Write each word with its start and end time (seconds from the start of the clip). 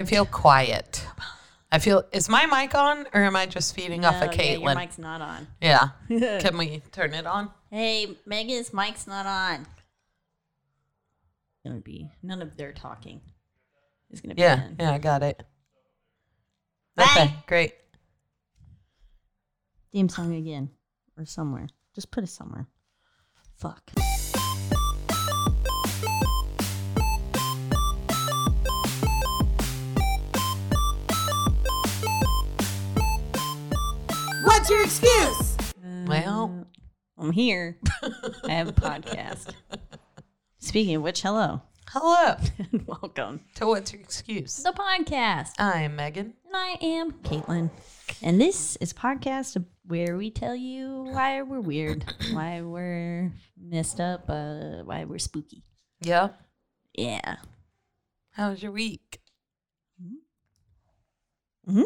I 0.00 0.04
feel 0.04 0.26
quiet. 0.26 1.04
I 1.72 1.80
feel 1.80 2.04
is 2.12 2.28
my 2.28 2.46
mic 2.46 2.74
on 2.74 3.06
or 3.12 3.22
am 3.24 3.34
I 3.36 3.46
just 3.46 3.74
feeding 3.74 4.04
off 4.04 4.22
of 4.22 4.28
No, 4.36 4.42
yeah, 4.42 4.52
your 4.52 4.74
mic's 4.74 4.96
not 4.98 5.20
on. 5.20 5.46
Yeah. 5.60 5.88
Can 6.08 6.56
we 6.56 6.80
turn 6.92 7.14
it 7.14 7.26
on? 7.26 7.50
Hey, 7.70 8.16
Megan's 8.24 8.72
mic's 8.72 9.06
not 9.06 9.26
on. 9.26 9.66
Gonna 11.66 11.80
be 11.80 12.08
none 12.22 12.40
of 12.40 12.56
their 12.56 12.72
talking. 12.72 13.20
It's 14.10 14.20
gonna 14.20 14.34
be 14.36 14.42
Yeah. 14.42 14.66
in. 14.68 14.76
Yeah, 14.78 14.92
I 14.92 14.98
got 14.98 15.22
it. 15.22 15.42
Bye. 16.94 17.04
Okay, 17.16 17.34
great. 17.46 17.74
Theme 19.92 20.08
song 20.08 20.34
again 20.34 20.70
or 21.18 21.26
somewhere. 21.26 21.68
Just 21.94 22.10
put 22.12 22.22
it 22.22 22.28
somewhere. 22.28 22.66
Fuck. 23.56 23.90
What's 34.58 34.70
your 34.70 34.82
excuse? 34.82 35.56
Well, 36.08 36.66
I'm 37.16 37.30
here. 37.30 37.78
I 38.44 38.50
have 38.54 38.66
a 38.66 38.72
podcast. 38.72 39.52
Speaking 40.58 40.96
of 40.96 41.02
which, 41.02 41.22
hello 41.22 41.62
hello. 41.90 42.34
and 42.72 42.84
welcome 42.88 43.40
To 43.54 43.68
what's 43.68 43.92
your 43.92 44.02
excuse? 44.02 44.56
to 44.56 44.62
the 44.64 44.72
podcast. 44.72 45.50
I 45.60 45.82
am 45.82 45.94
Megan. 45.94 46.34
And 46.44 46.56
I 46.56 46.76
am 46.82 47.12
Caitlin. 47.22 47.70
And 48.20 48.40
this 48.40 48.74
is 48.80 48.90
a 48.90 48.94
podcast 48.96 49.64
where 49.86 50.16
we 50.16 50.28
tell 50.28 50.56
you 50.56 51.04
why 51.08 51.40
we're 51.42 51.60
weird, 51.60 52.04
why 52.32 52.60
we're 52.60 53.32
messed 53.56 54.00
up, 54.00 54.24
uh, 54.28 54.82
why 54.82 55.04
we're 55.04 55.20
spooky. 55.20 55.62
Yep. 56.02 56.36
Yeah. 56.94 57.36
How 58.32 58.50
was 58.50 58.60
your 58.60 58.72
week? 58.72 59.20
hmm 61.64 61.82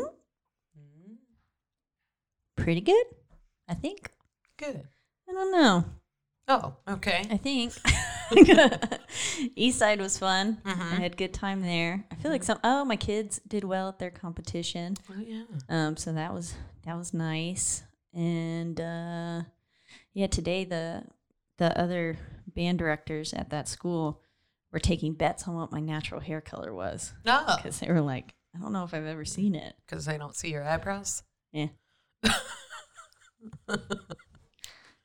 Pretty 2.62 2.80
good, 2.80 3.04
I 3.68 3.74
think. 3.74 4.08
Good. 4.56 4.86
I 5.28 5.32
don't 5.32 5.50
know. 5.52 5.84
Oh, 6.46 6.76
okay. 6.88 7.26
I 7.28 7.36
think 7.36 7.72
East 9.56 9.78
Side 9.80 10.00
was 10.00 10.16
fun. 10.16 10.58
I 10.64 10.70
had 10.70 11.14
a 11.14 11.16
good 11.16 11.34
time 11.34 11.62
there. 11.62 12.04
I 12.10 12.14
feel 12.14 12.30
like 12.30 12.44
some. 12.44 12.60
Oh, 12.62 12.84
my 12.84 12.94
kids 12.94 13.40
did 13.48 13.64
well 13.64 13.88
at 13.88 13.98
their 13.98 14.10
competition. 14.12 14.94
Oh, 15.10 15.20
yeah. 15.20 15.42
Um, 15.68 15.96
so 15.96 16.12
that 16.12 16.32
was 16.32 16.54
that 16.84 16.96
was 16.96 17.12
nice. 17.12 17.82
And 18.14 18.80
uh, 18.80 19.42
yeah, 20.14 20.28
today 20.28 20.64
the 20.64 21.02
the 21.58 21.76
other 21.76 22.16
band 22.46 22.78
directors 22.78 23.32
at 23.34 23.50
that 23.50 23.66
school 23.68 24.20
were 24.72 24.78
taking 24.78 25.14
bets 25.14 25.48
on 25.48 25.56
what 25.56 25.72
my 25.72 25.80
natural 25.80 26.20
hair 26.20 26.40
color 26.40 26.72
was 26.72 27.12
No, 27.24 27.44
because 27.56 27.80
they 27.80 27.88
were 27.88 28.00
like, 28.00 28.34
I 28.54 28.58
don't 28.60 28.72
know 28.72 28.84
if 28.84 28.94
I've 28.94 29.04
ever 29.06 29.24
seen 29.24 29.54
it. 29.56 29.74
because 29.86 30.06
I 30.06 30.16
don't 30.16 30.36
see 30.36 30.50
your 30.50 30.62
eyebrows. 30.64 31.22
Yeah. 31.52 31.68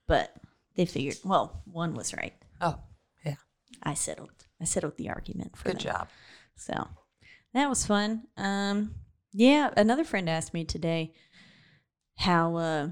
But 0.07 0.35
they 0.75 0.85
figured. 0.85 1.17
Well, 1.23 1.61
one 1.65 1.93
was 1.93 2.13
right. 2.13 2.33
Oh, 2.61 2.79
yeah. 3.25 3.35
I 3.83 3.93
settled. 3.93 4.31
I 4.61 4.65
settled 4.65 4.97
the 4.97 5.09
argument 5.09 5.55
for 5.55 5.65
Good 5.65 5.79
them. 5.79 5.93
job. 5.93 6.07
So 6.55 6.87
that 7.53 7.69
was 7.69 7.85
fun. 7.85 8.23
Um, 8.37 8.95
yeah, 9.33 9.71
another 9.77 10.03
friend 10.03 10.29
asked 10.29 10.53
me 10.53 10.65
today 10.65 11.13
how 12.17 12.55
uh, 12.55 12.89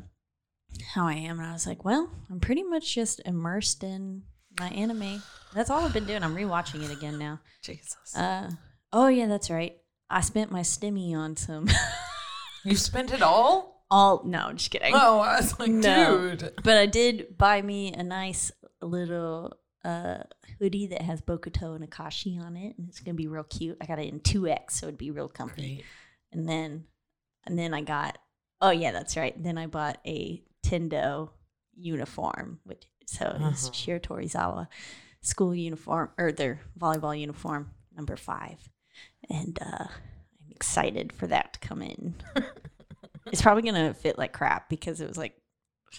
how 0.94 1.08
I 1.08 1.14
am, 1.14 1.40
and 1.40 1.48
I 1.48 1.54
was 1.54 1.66
like, 1.66 1.84
well, 1.84 2.10
I'm 2.30 2.40
pretty 2.40 2.64
much 2.64 2.94
just 2.94 3.22
immersed 3.26 3.84
in 3.84 4.24
my 4.60 4.68
anime. 4.70 5.22
That's 5.54 5.70
all 5.70 5.82
I've 5.84 5.94
been 5.94 6.06
doing. 6.06 6.24
I'm 6.24 6.36
rewatching 6.36 6.84
it 6.84 6.92
again 6.96 7.18
now. 7.18 7.40
Jesus. 7.64 8.16
Uh, 8.16 8.52
oh 8.94 9.08
yeah, 9.08 9.28
that's 9.28 9.50
right. 9.50 9.78
I 10.10 10.22
spent 10.22 10.52
my 10.52 10.62
stimmy 10.62 11.14
on 11.16 11.36
some. 11.36 11.68
you 12.64 12.76
spent 12.76 13.12
it 13.12 13.22
all? 13.24 13.74
all 13.92 14.24
no, 14.26 14.40
I'm 14.40 14.58
just 14.58 14.72
kidding. 14.72 14.94
Oh, 14.96 15.20
I 15.20 15.38
was 15.38 15.60
like, 15.60 15.70
No. 15.72 16.32
dude. 16.36 16.54
But 16.64 16.78
I 16.78 16.86
did 16.86 17.38
buy 17.38 17.62
me 17.62 17.94
a 17.94 18.04
nice 18.04 18.52
little 18.82 19.58
uh, 19.84 20.20
hoodie 20.60 20.88
that 20.88 21.02
has 21.04 21.22
Bokuto 21.22 21.76
and 21.76 21.90
Akashi 21.90 22.40
on 22.42 22.58
it, 22.58 22.76
and 22.78 22.88
it's 22.90 23.00
gonna 23.00 23.16
be 23.16 23.28
real 23.28 23.44
cute. 23.44 23.78
I 23.82 23.86
got 23.86 24.00
it 24.00 24.12
in 24.12 24.20
two 24.20 24.48
X, 24.48 24.80
so 24.80 24.88
it'd 24.88 24.98
be 24.98 25.12
real 25.12 25.28
comfy. 25.30 25.76
Great. 25.76 25.86
And 26.32 26.50
then, 26.50 26.86
and 27.46 27.58
then 27.58 27.74
I 27.74 27.82
got. 27.82 28.18
Oh 28.62 28.72
yeah, 28.72 28.92
that's 28.92 29.16
right. 29.18 29.36
Then 29.42 29.58
I 29.58 29.68
bought 29.68 30.00
a 30.08 30.42
Tendo 30.66 31.30
uniform, 31.76 32.60
which 32.64 32.86
so 33.06 33.26
it's 33.50 33.68
Uh-huh. 33.68 33.74
Shiratorizawa 33.74 34.68
school 35.22 35.54
uniform 35.56 36.10
or 36.18 36.32
their 36.32 36.62
volleyball 36.80 37.18
uniform 37.20 37.72
number 37.96 38.16
five, 38.16 38.58
and 39.30 39.58
uh, 39.62 39.86
I'm 39.88 40.52
excited 40.52 41.14
for 41.14 41.28
that 41.28 41.54
to 41.54 41.60
come 41.60 41.82
in. 41.82 42.16
it's 43.32 43.42
probably 43.42 43.64
gonna 43.64 43.94
fit 43.94 44.18
like 44.18 44.34
crap 44.34 44.70
because 44.70 45.02
it 45.02 45.08
was 45.08 45.18
like 45.18 45.36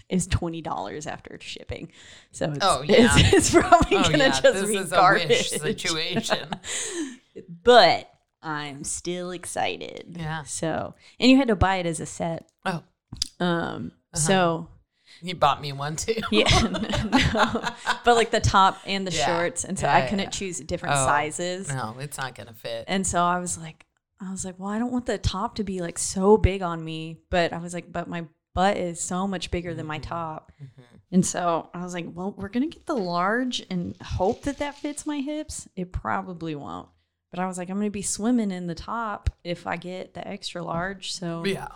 it 0.08 0.14
was 0.14 0.26
twenty 0.26 0.60
dollars 0.62 1.06
after 1.06 1.38
shipping. 1.40 1.90
So 2.32 2.50
it's, 2.50 2.58
Oh, 2.62 2.82
yeah. 2.82 3.08
it's, 3.16 3.32
it's 3.32 3.50
probably 3.50 3.96
Oh, 3.96 4.02
gonna 4.04 4.18
yeah, 4.18 4.28
just 4.28 4.42
this 4.42 4.68
be 4.70 4.76
is 4.76 4.92
a 4.92 4.94
garbage 4.96 5.48
situation. 5.48 6.48
but 7.64 8.10
I'm 8.42 8.84
still 8.84 9.30
excited. 9.30 10.16
Yeah. 10.18 10.42
So 10.44 10.94
and 11.18 11.30
you 11.30 11.36
had 11.36 11.48
to 11.48 11.56
buy 11.56 11.76
it 11.76 11.86
as 11.86 12.00
a 12.00 12.06
set. 12.06 12.46
Oh, 12.64 12.82
Um. 13.40 13.92
Uh-huh. 14.12 14.18
So 14.20 14.68
you 15.22 15.34
bought 15.34 15.60
me 15.62 15.72
one 15.72 15.96
too. 15.96 16.14
yeah, 16.30 16.60
no. 16.62 17.62
but 18.04 18.16
like 18.16 18.30
the 18.30 18.40
top 18.40 18.78
and 18.86 19.06
the 19.06 19.12
Yeah. 19.12 19.26
shorts, 19.26 19.64
and 19.64 19.78
so 19.78 19.88
I 19.88 20.02
couldn't 20.06 20.30
choose 20.32 20.58
different 20.60 20.96
Oh, 20.96 21.06
sizes. 21.06 21.68
No, 21.68 21.96
it's 21.98 22.18
not 22.18 22.34
gonna 22.34 22.52
fit. 22.52 22.84
And 22.88 23.06
so 23.06 23.22
I 23.22 23.38
was 23.38 23.56
like, 23.56 23.86
I 24.20 24.30
was 24.30 24.44
like, 24.44 24.58
well, 24.58 24.68
I 24.70 24.78
don't 24.78 24.92
want 24.92 25.06
the 25.06 25.18
top 25.18 25.56
to 25.56 25.64
be 25.64 25.80
like 25.80 25.98
so 25.98 26.36
big 26.36 26.62
on 26.62 26.82
me, 26.84 27.18
but 27.30 27.52
I 27.52 27.58
was 27.58 27.74
like, 27.74 27.92
but 27.92 28.08
my 28.08 28.24
butt 28.54 28.76
is 28.78 29.00
so 29.00 29.26
much 29.26 29.50
bigger 29.50 29.74
than 29.74 29.82
Mm-hmm. 29.84 29.88
my 29.88 29.98
top. 29.98 30.52
And 31.12 31.24
so 31.24 31.68
I 31.74 31.82
was 31.84 31.92
like, 31.94 32.06
well, 32.12 32.34
we're 32.36 32.48
going 32.48 32.68
to 32.68 32.74
get 32.74 32.86
the 32.86 32.94
large 32.96 33.64
and 33.70 33.94
hope 34.02 34.42
that 34.42 34.58
that 34.58 34.76
fits 34.76 35.06
my 35.06 35.18
hips. 35.20 35.68
It 35.76 35.92
probably 35.92 36.54
won't. 36.54 36.88
But 37.30 37.40
I 37.40 37.46
was 37.46 37.58
like, 37.58 37.68
I'm 37.68 37.76
going 37.76 37.86
to 37.88 37.90
be 37.90 38.02
swimming 38.02 38.50
in 38.50 38.66
the 38.66 38.74
top 38.74 39.30
if 39.44 39.66
I 39.66 39.76
get 39.76 40.14
the 40.14 40.26
extra 40.26 40.62
large. 40.64 41.12
So 41.12 41.44
yeah. 41.44 41.68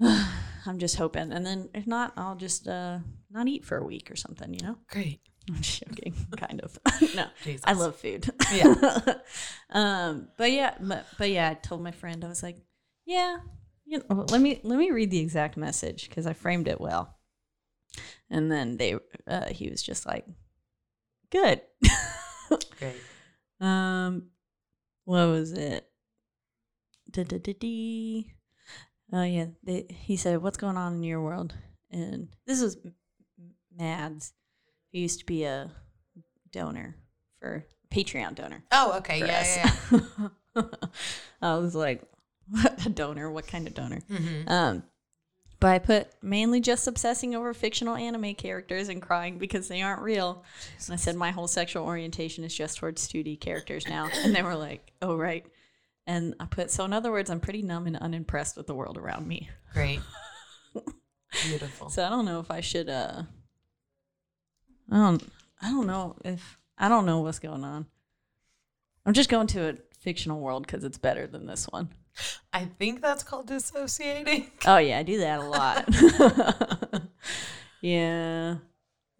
I'm 0.00 0.78
just 0.78 0.96
hoping. 0.96 1.32
And 1.32 1.44
then 1.46 1.68
if 1.74 1.86
not, 1.86 2.12
I'll 2.16 2.34
just 2.36 2.66
uh, 2.68 2.98
not 3.30 3.46
eat 3.48 3.64
for 3.64 3.78
a 3.78 3.84
week 3.84 4.10
or 4.10 4.16
something, 4.16 4.52
you 4.52 4.60
know? 4.60 4.76
Great. 4.90 5.20
I'm 5.54 5.60
joking, 5.60 6.14
kind 6.36 6.60
of. 6.60 6.78
no, 7.14 7.26
Jesus. 7.44 7.62
I 7.64 7.72
love 7.74 7.96
food. 7.96 8.28
Yeah. 8.52 8.74
um, 9.70 10.28
but 10.36 10.50
yeah, 10.50 10.74
but, 10.80 11.06
but 11.18 11.30
yeah, 11.30 11.50
I 11.50 11.54
told 11.54 11.82
my 11.82 11.92
friend 11.92 12.24
I 12.24 12.28
was 12.28 12.42
like, 12.42 12.58
yeah, 13.04 13.38
you 13.84 13.98
know, 13.98 14.26
let 14.28 14.40
me 14.40 14.60
let 14.64 14.78
me 14.78 14.90
read 14.90 15.10
the 15.10 15.20
exact 15.20 15.56
message 15.56 16.08
because 16.08 16.26
I 16.26 16.32
framed 16.32 16.68
it 16.68 16.80
well. 16.80 17.16
And 18.28 18.50
then 18.50 18.76
they, 18.76 18.96
uh, 19.28 19.46
he 19.50 19.70
was 19.70 19.82
just 19.82 20.04
like, 20.04 20.26
good. 21.30 21.60
Great. 22.78 22.96
Um, 23.60 24.30
what 25.04 25.26
was 25.26 25.52
it? 25.52 25.88
Da-da-da-dee. 27.10 28.32
Oh 29.12 29.22
yeah, 29.22 29.46
they, 29.62 29.86
he 29.88 30.16
said, 30.16 30.42
"What's 30.42 30.56
going 30.56 30.76
on 30.76 30.94
in 30.94 31.02
your 31.04 31.22
world?" 31.22 31.54
And 31.90 32.28
this 32.46 32.60
was 32.60 32.76
Mads, 33.74 34.32
who 34.96 35.02
used 35.02 35.18
to 35.20 35.26
be 35.26 35.44
a 35.44 35.70
donor 36.52 36.96
for 37.38 37.66
Patreon 37.92 38.34
donor. 38.34 38.64
Oh, 38.72 38.96
okay. 38.98 39.18
Yeah, 39.18 39.70
yeah, 39.92 40.00
yeah. 40.54 40.62
I 41.42 41.58
was 41.58 41.74
like, 41.74 42.02
a 42.64 42.88
donor. 42.88 43.30
What 43.30 43.46
kind 43.46 43.66
of 43.66 43.74
donor? 43.74 44.00
Um, 44.46 44.84
but 45.60 45.68
I 45.68 45.78
put 45.80 46.08
mainly 46.22 46.60
just 46.60 46.88
obsessing 46.88 47.34
over 47.34 47.52
fictional 47.52 47.94
anime 47.94 48.34
characters 48.36 48.88
and 48.88 49.02
crying 49.02 49.36
because 49.36 49.68
they 49.68 49.82
aren't 49.82 50.00
real. 50.00 50.42
And 50.86 50.94
I 50.94 50.96
said 50.96 51.14
my 51.14 51.30
whole 51.30 51.48
sexual 51.48 51.84
orientation 51.84 52.42
is 52.42 52.54
just 52.54 52.78
towards 52.78 53.06
2D 53.06 53.38
characters 53.38 53.86
now. 53.86 54.08
And 54.24 54.34
they 54.34 54.42
were 54.42 54.56
like, 54.56 54.92
oh, 55.02 55.16
right. 55.16 55.44
And 56.06 56.34
I 56.40 56.46
put, 56.46 56.70
so 56.70 56.86
in 56.86 56.94
other 56.94 57.12
words, 57.12 57.28
I'm 57.28 57.40
pretty 57.40 57.60
numb 57.60 57.86
and 57.86 57.98
unimpressed 57.98 58.56
with 58.56 58.66
the 58.66 58.74
world 58.74 58.96
around 58.96 59.26
me. 59.26 59.50
Great. 59.74 60.00
Beautiful. 61.44 61.90
So 61.90 62.02
I 62.02 62.08
don't 62.08 62.24
know 62.24 62.40
if 62.40 62.50
I 62.50 62.60
should, 62.60 62.88
uh, 62.88 63.24
I 64.90 64.96
don't, 64.96 65.32
I 65.60 65.70
don't 65.70 65.86
know 65.86 66.16
if, 66.24 66.58
I 66.78 66.88
don't 66.88 67.06
know 67.06 67.20
what's 67.20 67.38
going 67.38 67.64
on. 67.64 67.86
I'm 69.04 69.12
just 69.14 69.28
going 69.30 69.46
to 69.48 69.70
a 69.70 69.74
fictional 70.00 70.40
world 70.40 70.66
because 70.66 70.84
it's 70.84 70.98
better 70.98 71.26
than 71.26 71.46
this 71.46 71.66
one. 71.66 71.90
I 72.52 72.64
think 72.78 73.02
that's 73.02 73.22
called 73.22 73.46
dissociating. 73.48 74.50
Oh 74.66 74.78
yeah, 74.78 74.98
I 74.98 75.02
do 75.02 75.18
that 75.18 75.40
a 75.40 75.44
lot. 75.44 77.02
yeah, 77.80 78.56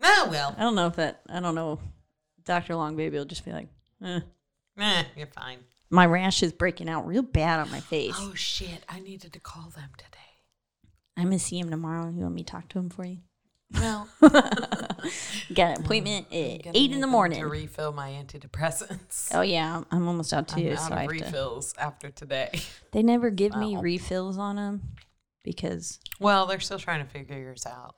Oh 0.02 0.28
well. 0.30 0.54
I 0.56 0.62
don't 0.62 0.74
know 0.74 0.86
if 0.86 0.96
that. 0.96 1.20
I 1.28 1.40
don't 1.40 1.54
know. 1.54 1.78
Doctor 2.44 2.74
Long 2.74 2.96
Baby 2.96 3.18
will 3.18 3.24
just 3.24 3.44
be 3.44 3.52
like, 3.52 3.68
eh. 4.04 4.20
Eh, 4.78 5.04
you're 5.16 5.26
fine. 5.26 5.58
my 5.90 6.06
rash 6.06 6.42
is 6.42 6.52
breaking 6.52 6.88
out 6.88 7.06
real 7.06 7.22
bad 7.22 7.60
on 7.60 7.70
my 7.70 7.80
face. 7.80 8.14
Oh 8.16 8.34
shit! 8.34 8.84
I 8.88 9.00
needed 9.00 9.32
to 9.32 9.40
call 9.40 9.70
them 9.70 9.90
today. 9.96 10.18
I'm 11.16 11.24
gonna 11.24 11.38
see 11.38 11.58
him 11.58 11.70
tomorrow. 11.70 12.10
You 12.10 12.22
want 12.22 12.34
me 12.34 12.44
to 12.44 12.50
talk 12.52 12.68
to 12.70 12.78
him 12.78 12.90
for 12.90 13.04
you? 13.04 13.18
Well, 13.74 14.08
Got 15.54 15.78
an 15.78 15.84
appointment 15.84 16.26
I'm 16.30 16.36
at 16.38 16.62
gonna 16.64 16.76
eight 16.78 16.90
in 16.90 16.90
need 16.90 16.92
the 16.94 17.00
them 17.00 17.10
morning. 17.10 17.40
to 17.40 17.46
refill 17.48 17.92
my 17.92 18.10
antidepressants. 18.10 19.30
Oh 19.34 19.40
yeah, 19.42 19.74
I'm- 19.74 19.86
I'm 19.90 20.08
almost 20.08 20.32
out 20.32 20.52
I'm 20.52 20.62
too. 20.62 20.72
out 20.72 20.78
so 20.78 20.86
of 20.86 20.92
I 20.92 21.00
have 21.02 21.10
to. 21.10 21.24
refills 21.24 21.74
after 21.78 22.10
today. 22.10 22.50
They 22.92 23.02
never 23.02 23.30
give 23.30 23.54
me 23.56 23.74
Wow. 23.76 23.82
refills 23.82 24.38
on 24.38 24.56
them 24.56 24.94
because, 25.44 25.98
Well, 26.18 26.46
they're 26.46 26.60
still 26.60 26.78
trying 26.78 27.04
to 27.04 27.10
figure 27.10 27.38
yours 27.38 27.66
out. 27.66 27.94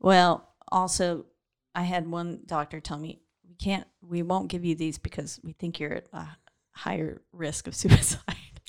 well, 0.00 0.48
also 0.70 1.26
I 1.74 1.82
had 1.82 2.10
one 2.10 2.40
doctor 2.46 2.80
tell 2.80 2.98
me 2.98 3.20
we 3.48 3.54
can't, 3.54 3.86
we 4.02 4.22
won't 4.22 4.48
give 4.48 4.64
you 4.64 4.74
these 4.74 4.98
because 4.98 5.38
we 5.44 5.52
think 5.52 5.78
you're 5.78 5.92
at 5.94 6.06
a 6.12 6.26
higher 6.72 7.22
risk 7.32 7.66
of 7.66 7.74
suicide. 7.82 8.20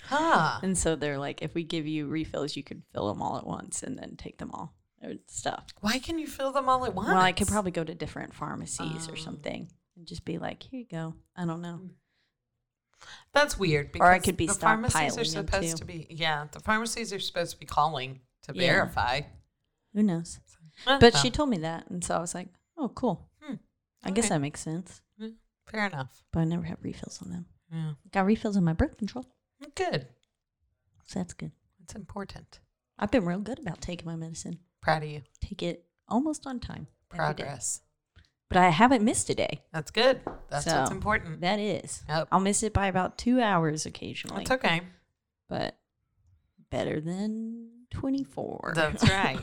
Huh. 0.04 0.60
And 0.62 0.78
so 0.78 0.96
they're 0.96 1.18
like, 1.18 1.42
if 1.42 1.54
we 1.56 1.63
give 1.63 1.88
you 1.88 2.07
refills, 2.07 2.56
you 2.57 2.63
can 2.63 2.84
fill 2.94 3.07
them 3.07 3.22
all 3.22 3.38
at 3.38 3.48
once 3.48 3.81
and 3.84 3.98
then 3.98 4.16
take 4.18 4.38
them 4.38 4.51
all 4.54 4.74
stuff. 5.27 5.65
Why 5.81 6.00
can 6.00 6.17
you 6.19 6.27
fill 6.27 6.51
them 6.51 6.69
all 6.69 6.85
at 6.85 6.94
once? 6.95 7.09
Well, 7.09 7.17
I 7.17 7.31
could 7.31 7.47
probably 7.47 7.71
go 7.71 7.83
to 7.83 7.94
different 7.95 8.33
pharmacies 8.33 9.07
or 9.07 9.13
Oh. 9.13 9.15
something 9.15 9.69
and 9.95 10.05
just 10.07 10.25
be 10.25 10.38
like, 10.38 10.63
here 10.63 10.79
you 10.81 10.88
go. 10.89 11.15
I 11.35 11.45
don't 11.45 11.61
know. 11.61 11.81
That's 13.33 13.57
weird. 13.59 13.91
Because 13.91 14.05
Or 14.07 14.11
I 14.11 14.19
could 14.19 14.38
be 14.38 14.47
the 14.47 14.53
pharmacies 14.53 15.17
are 15.17 15.25
supposed 15.25 15.77
to 15.77 15.85
be. 15.85 16.07
Yeah, 16.09 16.47
the 16.51 16.59
pharmacies 16.59 17.11
are 17.11 17.19
supposed 17.19 17.51
to 17.53 17.57
be 17.59 17.65
calling 17.65 18.21
to 18.44 18.53
Yeah. 18.55 18.61
verify. 18.73 19.21
Who 19.94 20.03
knows? 20.03 20.39
But 20.85 21.01
well, 21.01 21.11
she 21.21 21.29
told 21.29 21.50
me 21.50 21.57
that. 21.59 21.89
And 21.89 22.03
so 22.03 22.15
I 22.15 22.19
was 22.19 22.33
like, 22.33 22.47
oh, 22.77 22.89
cool. 22.89 23.29
Hmm. 23.41 23.55
I 24.03 24.11
guess 24.11 24.29
that 24.29 24.39
makes 24.41 24.61
sense. 24.61 25.01
fair 25.65 25.85
enough. 25.88 26.23
But 26.33 26.41
I 26.41 26.44
never 26.44 26.63
have 26.63 26.79
refills 26.83 27.21
on 27.21 27.29
them. 27.31 27.45
Yeah, 27.71 27.94
Got 28.11 28.25
refills 28.25 28.57
on 28.57 28.63
my 28.65 28.73
birth 28.73 28.97
control. 28.97 29.25
good. 29.75 30.07
So 31.05 31.19
that's 31.19 31.33
good. 31.33 31.51
It's 31.81 31.95
important. 31.95 32.59
I've 33.00 33.11
been 33.11 33.25
real 33.25 33.39
good 33.39 33.59
about 33.59 33.81
taking 33.81 34.05
my 34.05 34.15
medicine. 34.17 34.59
Proud 34.83 35.03
of 35.03 35.09
you. 35.09 35.21
Take 35.41 35.63
it 35.63 35.85
almost 36.09 36.45
on 36.45 36.59
time. 36.59 36.88
Progress. 37.09 37.81
But 38.50 38.57
I 38.57 38.69
haven't 38.69 39.03
missed 39.03 39.30
a 39.30 39.33
day. 39.35 39.62
That's 39.74 39.89
good. 39.89 40.19
That's 40.50 40.65
what's 40.68 40.91
important. 40.91 41.41
That 41.41 41.57
is. 41.59 42.03
Yep. 42.07 42.27
I'll 42.31 42.39
miss 42.39 42.62
it 42.62 42.74
by 42.74 42.88
about 42.88 43.18
two 43.18 43.41
hours 43.41 43.85
occasionally. 43.85 44.44
That's 44.44 44.51
okay. 44.63 44.81
But 45.50 45.77
better 46.69 47.00
than 47.00 47.69
24. 47.91 48.74
That's 48.75 49.09
right. 49.09 49.39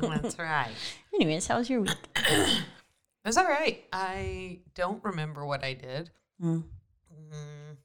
That's 0.00 0.38
right. 0.38 0.70
Anyways, 1.14 1.46
how 1.46 1.58
was 1.58 1.70
your 1.70 1.80
week? 1.80 1.96
it 2.16 2.62
was 3.24 3.36
all 3.36 3.46
right. 3.48 3.82
I 3.92 4.60
don't 4.74 5.02
remember 5.02 5.44
what 5.46 5.64
I 5.64 5.72
did. 5.74 6.10
Mm, 6.42 6.64
Mm, 7.32 7.76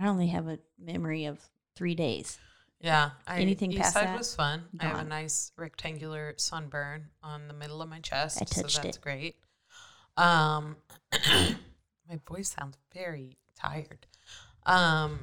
I 0.00 0.08
only 0.08 0.28
have 0.28 0.48
a 0.48 0.58
memory 0.78 1.26
of 1.26 1.38
three 1.76 1.94
days. 1.94 2.38
Yeah. 2.84 3.10
I, 3.26 3.40
Anything 3.40 3.72
East 3.72 3.82
past 3.82 3.94
side 3.94 4.08
that? 4.08 4.18
was 4.18 4.34
fun. 4.34 4.64
I 4.78 4.84
have 4.84 4.98
a 5.00 5.04
nice 5.04 5.50
rectangular 5.56 6.34
sunburn 6.36 7.06
on 7.22 7.48
the 7.48 7.54
middle 7.54 7.80
of 7.80 7.88
my 7.88 8.00
chest. 8.00 8.36
I 8.42 8.44
touched 8.44 8.72
so 8.76 8.82
that's 8.82 8.98
it. 8.98 9.02
great. 9.02 9.36
Um, 10.16 10.76
my 12.08 12.20
voice 12.28 12.54
sounds 12.58 12.76
very 12.92 13.38
tired. 13.58 14.06
Um, 14.66 15.18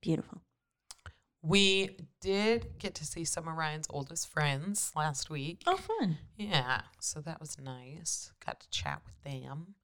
Beautiful. 0.00 0.40
we 1.42 1.96
did 2.20 2.78
get 2.78 2.94
to 2.96 3.04
see 3.04 3.24
some 3.24 3.48
of 3.48 3.54
Ryan's 3.54 3.86
oldest 3.90 4.28
friends 4.28 4.92
last 4.96 5.28
week. 5.30 5.62
Oh, 5.66 5.76
fun. 5.76 6.18
Yeah, 6.36 6.82
so 7.00 7.20
that 7.20 7.40
was 7.40 7.58
nice. 7.60 8.32
Got 8.44 8.60
to 8.60 8.70
chat 8.70 9.02
with 9.04 9.22
them. 9.24 9.74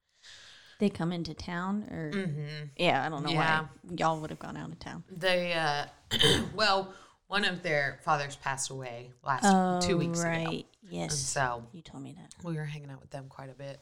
They 0.80 0.88
come 0.90 1.12
into 1.12 1.34
town 1.34 1.84
or. 1.90 2.10
Mm-hmm. 2.12 2.64
Yeah, 2.76 3.04
I 3.04 3.08
don't 3.08 3.22
know 3.24 3.30
Yeah. 3.30 3.60
why 3.62 3.94
y'all 3.96 4.20
would 4.20 4.30
have 4.30 4.38
gone 4.38 4.56
out 4.56 4.70
of 4.70 4.78
town. 4.78 5.04
They, 5.10 5.52
uh, 5.52 5.86
well, 6.54 6.92
one 7.28 7.44
of 7.44 7.62
their 7.62 8.00
fathers 8.04 8.36
passed 8.36 8.70
away 8.70 9.12
last 9.24 9.44
Oh, 9.44 9.80
two 9.86 9.96
weeks 9.98 10.20
ago. 10.20 10.28
right. 10.30 10.66
And 10.82 10.92
Yes. 10.92 11.18
so 11.18 11.66
You 11.72 11.80
told 11.82 12.02
me 12.02 12.14
that. 12.18 12.34
we 12.44 12.56
were 12.56 12.64
hanging 12.64 12.90
out 12.90 13.00
with 13.00 13.10
them 13.10 13.26
quite 13.28 13.50
a 13.50 13.54
bit. 13.54 13.80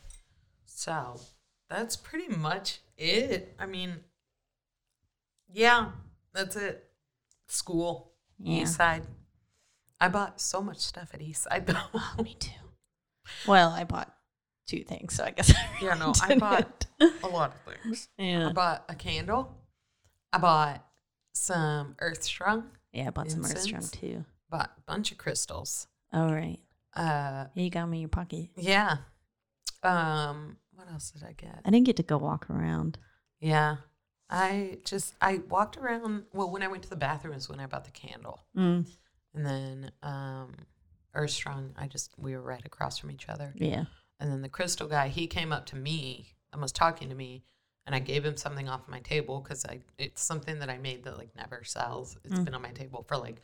So 0.66 1.20
that's 1.68 1.96
pretty 1.96 2.28
much 2.28 2.78
it. 2.96 3.54
I 3.58 3.66
mean, 3.66 3.96
yeah, 5.52 5.90
that's 6.32 6.56
it. 6.56 6.88
School, 7.48 8.12
Yeah. 8.38 8.62
East 8.62 8.76
Side. 8.76 9.06
I 10.00 10.08
bought 10.08 10.40
so 10.40 10.60
much 10.62 10.78
stuff 10.78 11.10
at 11.14 11.20
East 11.22 11.42
Side 11.44 11.66
though. 11.66 12.00
Me 12.22 12.34
too. 12.34 12.50
Well, 13.46 13.70
I 13.70 13.84
bought 13.84 14.11
two 14.76 14.84
things, 14.84 15.14
so 15.14 15.24
I 15.24 15.30
guess. 15.30 15.52
I 15.56 15.68
Yeah, 15.82 15.94
no, 15.94 16.12
I 16.22 16.36
bought 16.38 16.86
a 17.00 17.28
lot 17.28 17.54
of 17.54 17.72
things. 17.74 18.08
Yeah. 18.18 18.48
I 18.48 18.52
bought 18.52 18.84
a 18.88 18.94
candle. 18.94 19.54
I 20.32 20.38
bought 20.38 20.84
some 21.34 21.94
Earth 22.00 22.22
Strong. 22.22 22.64
Yeah, 22.92 23.08
I 23.08 23.10
bought 23.10 23.30
some 23.30 23.44
Earth 23.44 23.58
Strong 23.58 23.82
Incense. 23.82 24.00
too. 24.00 24.24
Bought 24.50 24.70
a 24.76 24.80
bunch 24.82 25.12
of 25.12 25.18
crystals. 25.18 25.86
All 26.12 26.32
right. 26.32 26.58
Uh, 26.94 27.46
Yeah, 27.54 27.62
you 27.64 27.70
got 27.70 27.86
me 27.88 27.98
in 27.98 28.02
your 28.02 28.08
pocket. 28.08 28.48
yeah. 28.56 28.96
Um, 29.82 30.56
what 30.74 30.88
else 30.90 31.10
did 31.10 31.24
I 31.24 31.32
get? 31.32 31.60
I 31.64 31.70
didn't 31.70 31.86
get 31.86 31.96
to 31.96 32.02
go 32.02 32.18
walk 32.18 32.48
around. 32.50 32.98
Yeah. 33.40 33.76
I 34.30 34.78
just 34.84 35.14
I 35.20 35.40
walked 35.48 35.76
around 35.76 36.24
well 36.32 36.50
when 36.50 36.62
I 36.62 36.68
went 36.68 36.82
to 36.84 36.88
the 36.90 36.96
bathroom 36.96 37.34
is 37.34 37.48
when 37.48 37.60
I 37.60 37.66
bought 37.66 37.84
the 37.84 37.90
candle. 37.90 38.40
Mm, 38.56 38.86
And 39.34 39.46
then 39.46 39.90
um 40.02 40.54
Earth 41.14 41.30
Strong, 41.32 41.74
I 41.76 41.86
just 41.88 42.14
we 42.18 42.34
were 42.34 42.40
right 42.42 42.64
across 42.64 42.96
from 42.98 43.10
each 43.10 43.28
other. 43.28 43.52
yeah. 43.56 43.84
And 44.22 44.30
then 44.30 44.40
the 44.40 44.48
crystal 44.48 44.86
guy, 44.86 45.08
he 45.08 45.26
came 45.26 45.52
up 45.52 45.66
to 45.66 45.76
me 45.76 46.36
and 46.52 46.62
was 46.62 46.70
talking 46.70 47.08
to 47.08 47.14
me 47.16 47.42
and 47.86 47.92
I 47.94 47.98
gave 47.98 48.24
him 48.24 48.36
something 48.36 48.68
off 48.68 48.86
my 48.86 49.00
table 49.00 49.40
because 49.40 49.64
I 49.64 49.80
it's 49.98 50.22
something 50.22 50.60
that 50.60 50.70
I 50.70 50.78
made 50.78 51.02
that 51.02 51.18
like 51.18 51.34
never 51.34 51.64
sells. 51.64 52.16
It's 52.22 52.38
Mm. 52.38 52.44
been 52.44 52.54
on 52.54 52.62
my 52.62 52.70
table 52.70 53.02
for 53.08 53.16
like 53.16 53.40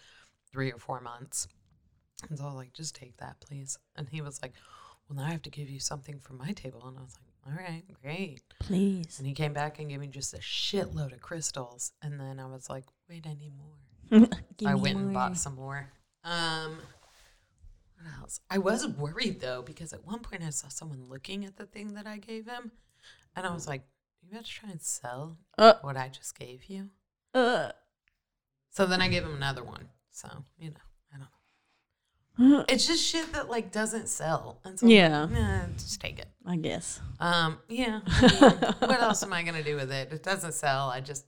three 0.53 0.71
or 0.71 0.79
four 0.79 1.01
months. 1.01 1.49
And 2.29 2.39
so 2.39 2.45
I 2.45 2.47
was 2.47 2.55
like, 2.55 2.73
just 2.75 2.95
take 2.95 3.17
that, 3.17 3.41
please. 3.41 3.77
And 3.97 4.09
he 4.09 4.21
was 4.21 4.41
like, 4.41 4.53
Well 5.09 5.17
now 5.17 5.25
I 5.25 5.31
have 5.33 5.43
to 5.43 5.51
give 5.51 5.69
you 5.69 5.81
something 5.81 6.21
from 6.21 6.39
my 6.39 6.53
table 6.53 6.87
and 6.87 6.97
I 6.97 7.03
was 7.03 7.17
like, 7.19 7.35
All 7.59 7.59
right, 7.65 7.83
great. 8.01 8.43
Please. 8.61 9.19
And 9.19 9.27
he 9.27 9.35
came 9.35 9.53
back 9.53 9.81
and 9.81 9.89
gave 9.91 9.99
me 9.99 10.07
just 10.07 10.33
a 10.33 10.39
shitload 10.39 11.13
of 11.13 11.21
crystals. 11.21 11.91
And 12.03 12.21
then 12.21 12.39
I 12.39 12.47
was 12.47 12.71
like, 12.71 12.85
wait, 13.09 13.27
I 13.27 13.35
need 13.35 13.53
more. 13.59 14.29
I 14.65 14.77
went 14.77 14.97
and 14.99 15.13
bought 15.13 15.37
some 15.37 15.57
more. 15.57 15.89
Um, 16.23 16.79
what 18.00 18.12
else? 18.21 18.40
I 18.50 18.59
was 18.59 18.87
worried 18.87 19.40
though, 19.40 19.62
because 19.62 19.93
at 19.93 20.05
one 20.07 20.21
point 20.21 20.43
I 20.45 20.50
saw 20.50 20.69
someone 20.69 21.05
looking 21.09 21.45
at 21.45 21.57
the 21.57 21.67
thing 21.67 21.95
that 21.95 22.07
I 22.07 22.19
gave 22.19 22.47
him. 22.47 22.73
And 23.37 23.47
I 23.47 23.52
was 23.52 23.67
like, 23.69 23.83
you 24.23 24.31
about 24.33 24.45
to 24.45 24.50
try 24.50 24.71
and 24.71 24.83
sell 24.83 25.37
Uh, 25.57 25.75
what 25.83 25.97
I 25.97 26.09
just 26.09 26.38
gave 26.38 26.64
you? 26.67 26.90
uh, 27.35 27.71
So 28.71 28.87
then 28.87 29.00
I 29.00 29.09
gave 29.09 29.23
him 29.25 29.35
another 29.35 29.62
one. 29.64 29.88
So, 30.11 30.28
you 30.59 30.71
know, 30.71 30.76
I 31.14 31.19
don't 32.38 32.50
know. 32.50 32.64
It's 32.69 32.87
just 32.87 33.05
shit 33.05 33.33
that 33.33 33.49
like 33.49 33.73
doesn't 33.73 34.09
sell. 34.09 34.61
And 34.64 34.78
so 34.78 34.87
I'm 34.87 34.90
like, 34.90 34.97
Yeah. 34.97 35.26
nah, 35.26 35.67
just 35.76 36.00
take 36.00 36.19
it. 36.19 36.28
I 36.47 36.57
guess. 36.57 37.00
Um, 37.21 37.59
yeah. 37.69 38.00
I 38.07 38.23
mean, 38.40 38.75
what 38.88 39.00
else 39.00 39.23
am 39.23 39.33
I 39.33 39.43
gonna 39.43 39.62
do 39.62 39.76
with 39.76 39.90
it? 39.93 40.12
It 40.12 40.23
doesn't 40.23 40.52
sell. 40.55 40.88
I 40.90 41.00
just 41.00 41.26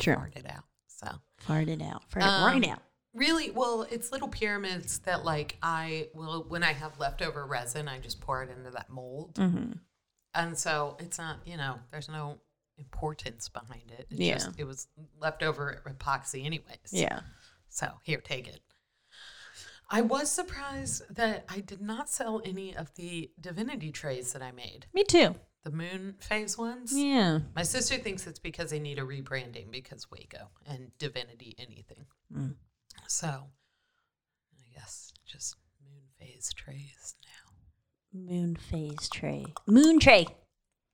Sure. 0.00 0.14
fart 0.16 0.36
it 0.36 0.46
out. 0.48 0.64
So 0.88 1.08
Fart 1.38 1.68
it 1.68 1.82
out. 1.82 2.02
Fart 2.10 2.24
it 2.24 2.28
Um, 2.28 2.44
right 2.46 2.68
out. 2.70 2.82
Really, 3.16 3.50
well, 3.50 3.86
it's 3.90 4.12
little 4.12 4.28
pyramids 4.28 4.98
that 5.00 5.24
like 5.24 5.56
I 5.62 6.08
will 6.14 6.44
when 6.48 6.62
I 6.62 6.72
have 6.72 6.98
leftover 7.00 7.44
resin, 7.46 7.88
I 7.88 7.98
just 7.98 8.20
pour 8.20 8.42
it 8.42 8.50
into 8.56 8.70
that 8.70 8.90
mold, 8.90 9.34
Mm-hmm. 9.34 9.72
and 10.34 10.56
so 10.58 10.96
it's 11.00 11.18
not 11.18 11.38
you 11.46 11.56
know 11.56 11.78
there's 11.90 12.08
no 12.08 12.38
importance 12.78 13.48
behind 13.48 13.90
it. 13.90 14.06
It's 14.10 14.20
Yeah. 14.20 14.34
just 14.34 14.50
it 14.60 14.64
was 14.64 14.86
leftover 15.20 15.82
epoxy 15.88 16.44
anyways. 16.44 16.90
Yeah. 16.92 17.20
So 17.68 17.88
here, 18.02 18.20
take 18.20 18.46
it. 18.48 18.60
I 19.88 20.00
was 20.02 20.30
surprised 20.30 21.02
that 21.14 21.44
I 21.48 21.60
did 21.60 21.80
not 21.80 22.08
sell 22.10 22.42
any 22.44 22.74
of 22.76 22.92
the 22.96 23.30
divinity 23.40 23.92
trays 23.92 24.32
that 24.32 24.42
I 24.42 24.50
made. 24.52 24.86
Me 24.92 25.04
too. 25.04 25.36
the 25.64 25.70
moon 25.72 26.14
phase 26.20 26.56
ones. 26.58 26.92
Yeah. 26.96 27.40
My 27.56 27.62
sister 27.64 27.96
thinks 27.96 28.26
it's 28.26 28.38
because 28.38 28.70
they 28.70 28.78
need 28.78 28.98
a 29.00 29.02
rebranding 29.02 29.70
because 29.70 30.08
Waco 30.10 30.50
and 30.64 30.92
Divinity 30.98 31.54
anything. 31.58 32.06
Mm. 32.32 32.54
So 33.08 33.26
I 33.28 34.78
guess 34.78 35.12
just 35.26 35.56
moon 35.84 36.02
phase 36.18 36.52
trays 36.54 37.14
now. 37.24 38.20
Moon 38.32 38.56
phase 38.56 39.08
tray. 39.08 39.44
Moon 39.66 39.98
tray. 40.00 40.26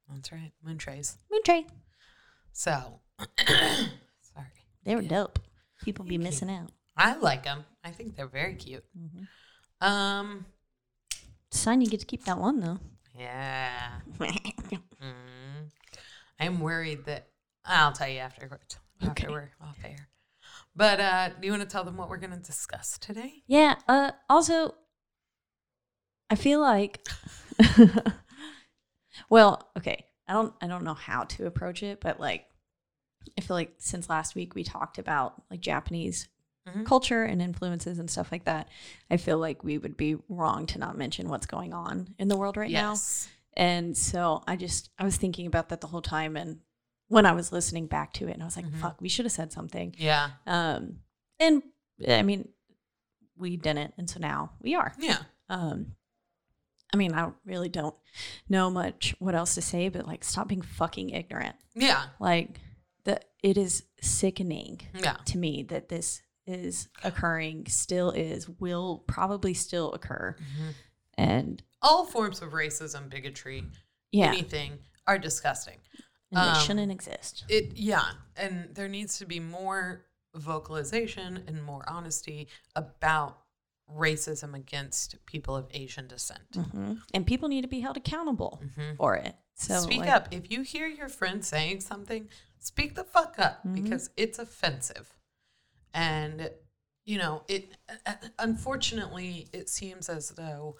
That's 0.08 0.30
right, 0.32 0.52
moon 0.62 0.78
trays. 0.78 1.16
Moon 1.30 1.40
tray. 1.44 1.66
So 2.52 3.00
sorry, 3.48 4.46
They 4.84 4.94
were 4.94 5.02
dope. 5.02 5.38
People 5.82 6.04
be 6.04 6.18
missing 6.18 6.50
out. 6.50 6.70
I 6.96 7.16
like 7.16 7.44
them. 7.44 7.64
I 7.82 7.90
think 7.90 8.14
they're 8.16 8.26
very 8.26 8.54
cute. 8.54 8.84
Mm-hmm. 8.98 9.86
Um, 9.88 10.46
Sign 11.50 11.80
you 11.80 11.88
get 11.88 12.00
to 12.00 12.06
keep 12.06 12.24
that 12.24 12.38
one 12.38 12.60
though. 12.60 12.78
yeah. 13.18 14.00
Mm. 15.02 15.68
I'm 16.38 16.60
worried 16.60 17.06
that 17.06 17.26
I'll 17.64 17.90
tell 17.92 18.08
you 18.08 18.18
afterwards. 18.20 18.76
After 19.02 19.30
we're 19.32 19.50
off 19.60 19.76
air. 19.84 20.08
But 20.74 21.00
uh, 21.00 21.28
do 21.40 21.46
you 21.46 21.52
want 21.52 21.62
to 21.62 21.68
tell 21.68 21.84
them 21.84 21.96
what 21.96 22.08
we're 22.08 22.16
going 22.16 22.30
to 22.32 22.36
discuss 22.38 22.98
today? 22.98 23.42
Yeah. 23.46 23.76
Uh. 23.88 24.12
Also, 24.28 24.74
I 26.30 26.34
feel 26.34 26.60
like. 26.60 27.06
well, 29.28 29.70
okay. 29.76 30.06
I 30.28 30.32
don't. 30.32 30.54
I 30.60 30.66
don't 30.66 30.84
know 30.84 30.94
how 30.94 31.24
to 31.24 31.46
approach 31.46 31.82
it, 31.82 32.00
but 32.00 32.18
like, 32.20 32.46
I 33.36 33.40
feel 33.42 33.56
like 33.56 33.74
since 33.78 34.08
last 34.08 34.34
week 34.34 34.54
we 34.54 34.64
talked 34.64 34.98
about 34.98 35.42
like 35.50 35.60
Japanese 35.60 36.28
Mhm. 36.68 36.86
culture 36.86 37.24
and 37.24 37.42
influences 37.42 37.98
and 37.98 38.08
stuff 38.08 38.30
like 38.30 38.44
that. 38.44 38.68
I 39.10 39.16
feel 39.16 39.36
like 39.38 39.64
we 39.64 39.78
would 39.78 39.96
be 39.96 40.14
wrong 40.28 40.66
to 40.66 40.78
not 40.78 40.96
mention 40.96 41.28
what's 41.28 41.44
going 41.46 41.74
on 41.74 42.14
in 42.20 42.28
the 42.28 42.36
world 42.36 42.56
right 42.56 42.70
now. 42.70 42.90
yes. 42.92 43.28
And 43.54 43.96
so 43.98 44.44
I 44.46 44.54
just 44.54 44.88
I 44.96 45.02
was 45.02 45.16
thinking 45.16 45.46
about 45.46 45.70
that 45.70 45.80
the 45.80 45.88
whole 45.88 46.02
time 46.02 46.36
and 46.36 46.60
when 47.12 47.26
I 47.26 47.32
was 47.32 47.52
listening 47.52 47.86
back 47.88 48.14
to 48.14 48.26
it 48.28 48.32
and 48.32 48.42
I 48.42 48.46
was 48.46 48.56
like, 48.56 48.64
Mhm. 48.64 48.80
fuck, 48.80 49.00
we 49.00 49.08
should 49.10 49.26
have 49.26 49.32
said 49.32 49.52
something. 49.52 49.94
Yeah. 49.98 50.30
Um 50.46 51.00
and 51.38 51.62
I 52.08 52.22
mean 52.22 52.48
we 53.36 53.56
didn't 53.56 53.92
and 53.98 54.08
so 54.08 54.18
now 54.18 54.52
we 54.60 54.74
are. 54.74 54.94
Yeah. 54.98 55.18
Um 55.50 55.94
I 56.94 56.96
mean, 56.96 57.14
I 57.14 57.30
really 57.46 57.68
don't 57.68 57.94
know 58.48 58.70
much 58.70 59.14
what 59.18 59.34
else 59.34 59.54
to 59.54 59.62
say, 59.62 59.88
but 59.88 60.06
like 60.06 60.24
stop 60.24 60.48
being 60.48 60.62
fucking 60.62 61.10
ignorant. 61.10 61.56
Yeah. 61.74 62.04
Like 62.18 62.60
the 63.04 63.20
it 63.42 63.58
is 63.58 63.84
sickening 64.00 64.80
Yeah. 64.94 65.16
to 65.26 65.36
me 65.38 65.64
that 65.64 65.88
this 65.90 66.22
is 66.46 66.88
occurring, 67.04 67.66
still 67.66 68.10
is, 68.10 68.48
will 68.48 69.04
probably 69.06 69.54
still 69.54 69.92
occur. 69.92 70.34
Mhm. 70.40 70.74
And 71.18 71.62
All 71.82 72.06
forms 72.06 72.40
of 72.42 72.52
racism, 72.52 73.08
bigotry, 73.10 73.64
yeah, 74.12 74.28
anything 74.28 74.78
are 75.06 75.18
disgusting. 75.18 75.78
And 76.32 76.46
they 76.54 76.58
um, 76.58 76.66
shouldn't 76.66 76.90
exist. 76.92 77.44
It 77.48 77.72
yeah, 77.76 78.04
and 78.36 78.68
there 78.74 78.88
needs 78.88 79.18
to 79.18 79.26
be 79.26 79.38
more 79.40 80.06
vocalization 80.34 81.44
and 81.46 81.62
more 81.62 81.84
honesty 81.86 82.48
about 82.74 83.38
racism 83.94 84.54
against 84.54 85.16
people 85.26 85.54
of 85.54 85.66
Asian 85.72 86.06
descent. 86.08 86.40
hmm 86.54 86.94
And 87.12 87.26
people 87.26 87.48
need 87.48 87.62
to 87.62 87.68
be 87.68 87.80
held 87.80 87.96
accountable 87.96 88.62
Mhm. 88.64 88.96
for 88.96 89.16
it. 89.16 89.34
So 89.54 89.80
speak 89.80 90.00
like, 90.00 90.08
up. 90.10 90.28
If 90.30 90.50
you 90.50 90.62
hear 90.62 90.86
your 90.86 91.10
friend 91.10 91.44
saying 91.44 91.80
something, 91.82 92.28
speak 92.58 92.94
the 92.94 93.04
fuck 93.04 93.38
up 93.38 93.62
Mhm. 93.66 93.74
because 93.74 94.08
it's 94.16 94.38
offensive. 94.38 95.18
And 95.92 96.50
you 97.04 97.18
know, 97.18 97.42
it 97.48 97.76
uh, 98.06 98.14
unfortunately 98.38 99.48
it 99.52 99.68
seems 99.68 100.08
as 100.08 100.30
though 100.30 100.76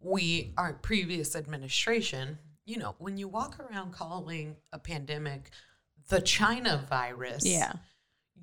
we 0.00 0.52
our 0.58 0.74
previous 0.74 1.34
administration, 1.36 2.38
you 2.66 2.76
know, 2.76 2.94
when 2.98 3.16
you 3.16 3.28
walk 3.28 3.58
around 3.60 3.92
calling 3.92 4.56
a 4.72 4.78
pandemic 4.78 5.50
the 6.08 6.20
China 6.20 6.84
virus, 6.88 7.44
Yeah. 7.46 7.72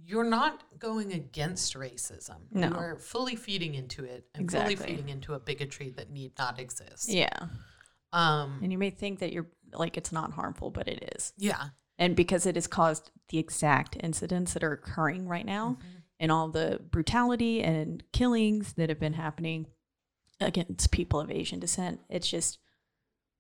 you're 0.06 0.24
not 0.24 0.64
going 0.80 1.14
against 1.14 1.76
racism. 1.76 2.38
No. 2.52 2.70
You 2.70 2.74
are 2.76 2.98
fully 2.98 3.36
feeding 3.36 3.76
into 3.76 4.04
it 4.06 4.26
and 4.34 4.50
fully 4.52 4.76
feeding 4.76 5.10
into 5.10 5.34
a 5.34 5.40
bigotry 5.40 5.92
that 5.92 6.10
need 6.10 6.32
not 6.40 6.60
exist. 6.60 7.10
Yeah. 7.10 7.38
Um 8.12 8.60
And 8.64 8.72
you 8.72 8.78
may 8.78 8.90
think 8.90 9.20
that 9.20 9.32
you're 9.34 9.48
like 9.74 9.98
it's 9.98 10.12
not 10.12 10.32
harmful, 10.34 10.72
but 10.72 10.88
it 10.88 11.12
is. 11.16 11.34
yeah. 11.38 11.70
And 12.00 12.16
because 12.16 12.46
it 12.48 12.56
has 12.56 12.66
caused 12.68 13.12
the 13.30 13.38
exact 13.38 13.96
incidents 14.00 14.54
that 14.54 14.64
are 14.64 14.72
occurring 14.74 15.28
right 15.28 15.46
now 15.46 15.78
Mm-hmm. 15.80 15.98
and 16.20 16.32
all 16.32 16.48
the 16.50 16.80
brutality 16.92 17.62
and 17.62 18.04
killings 18.14 18.74
that 18.74 18.90
have 18.90 19.00
been 19.00 19.14
happening 19.14 19.68
against 20.40 20.92
people 20.92 21.20
of 21.20 21.30
Asian 21.32 21.60
descent, 21.60 22.02
it's 22.10 22.28
just 22.28 22.58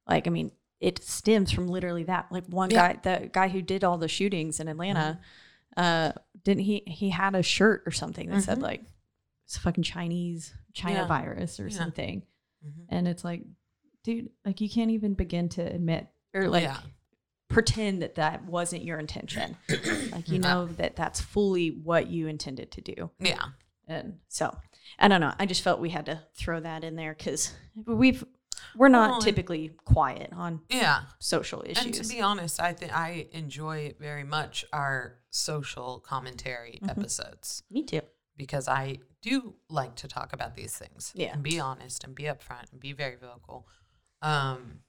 like, 0.07 0.27
I 0.27 0.29
mean, 0.29 0.51
it 0.83 1.03
stems 1.03 1.49
from 1.51 1.67
literally 1.67 2.03
that. 2.03 2.27
Like 2.31 2.45
one 2.47 2.69
Yeah. 2.69 2.93
guy, 2.93 2.99
the 3.19 3.27
guy 3.29 3.47
who 3.47 3.61
did 3.61 3.83
all 3.83 3.97
the 3.97 4.07
shootings 4.09 4.59
in 4.59 4.67
Atlanta, 4.67 5.19
Mm-hmm. 5.77 5.81
uh, 5.81 6.11
didn't 6.43 6.63
he, 6.65 6.83
he 6.85 7.09
had 7.09 7.35
a 7.35 7.41
shirt 7.41 7.83
or 7.85 7.91
something 7.91 8.29
that 8.29 8.41
said 8.43 8.57
Mhm. 8.59 8.63
like, 8.63 8.83
it's 9.45 9.55
a 9.55 9.59
fucking 9.61 9.83
Chinese 9.83 10.53
China 10.73 10.99
Yeah. 11.01 11.07
virus 11.07 11.59
or 11.59 11.67
Yeah. 11.67 11.77
something. 11.77 12.23
Mhm. 12.65 12.85
And 12.89 13.07
it's 13.07 13.23
like, 13.23 13.43
dude, 14.03 14.29
like 14.45 14.59
you 14.61 14.69
can't 14.69 14.91
even 14.91 15.13
begin 15.13 15.47
to 15.49 15.61
admit 15.61 16.07
or 16.33 16.47
like 16.49 16.69
pretend 17.47 18.01
that 18.01 18.15
that 18.15 18.45
wasn't 18.45 18.83
your 18.83 18.99
intention. 18.99 19.55
like 20.11 20.27
you 20.27 20.39
know 20.39 20.65
that 20.65 20.95
that's 20.95 21.21
fully 21.21 21.69
what 21.69 22.07
you 22.07 22.27
intended 22.27 22.71
to 22.71 22.81
do. 22.81 23.09
Yeah. 23.19 23.43
And 23.87 24.19
so, 24.27 24.55
I 24.99 25.07
don't 25.07 25.21
know. 25.21 25.33
I 25.39 25.45
just 25.45 25.61
felt 25.61 25.79
we 25.79 25.89
had 25.91 26.05
to 26.07 26.21
throw 26.35 26.59
that 26.61 26.83
in 26.83 26.95
there 26.95 27.13
because 27.17 27.53
we've 27.85 28.23
we're 28.75 28.87
not 28.89 29.07
Well, 29.09 29.15
and- 29.15 29.23
typically 29.25 29.69
quiet 29.85 30.31
on 30.33 30.61
Yeah. 30.69 31.03
social 31.19 31.63
issues. 31.65 31.83
And 31.85 31.93
to 31.95 32.07
be 32.07 32.21
honest, 32.21 32.59
I 32.59 32.73
think 32.73 32.93
I 32.95 33.27
enjoy 33.31 33.93
very 33.99 34.23
much 34.23 34.65
our 34.73 35.19
social 35.29 35.99
commentary 35.99 36.79
Mm-hmm. 36.81 36.89
episodes 36.89 37.63
Me 37.69 37.83
too. 37.83 38.01
because 38.37 38.67
I 38.67 38.99
do 39.21 39.55
like 39.69 39.95
to 39.95 40.07
talk 40.07 40.33
about 40.33 40.55
these 40.55 40.75
things. 40.77 41.11
Yeah. 41.15 41.33
And 41.33 41.41
be 41.43 41.59
honest 41.59 42.03
and 42.03 42.13
be 42.13 42.23
upfront 42.23 42.71
and 42.71 42.79
be 42.79 42.91
very 42.93 43.15
vocal. 43.15 43.67
Um 44.21 44.79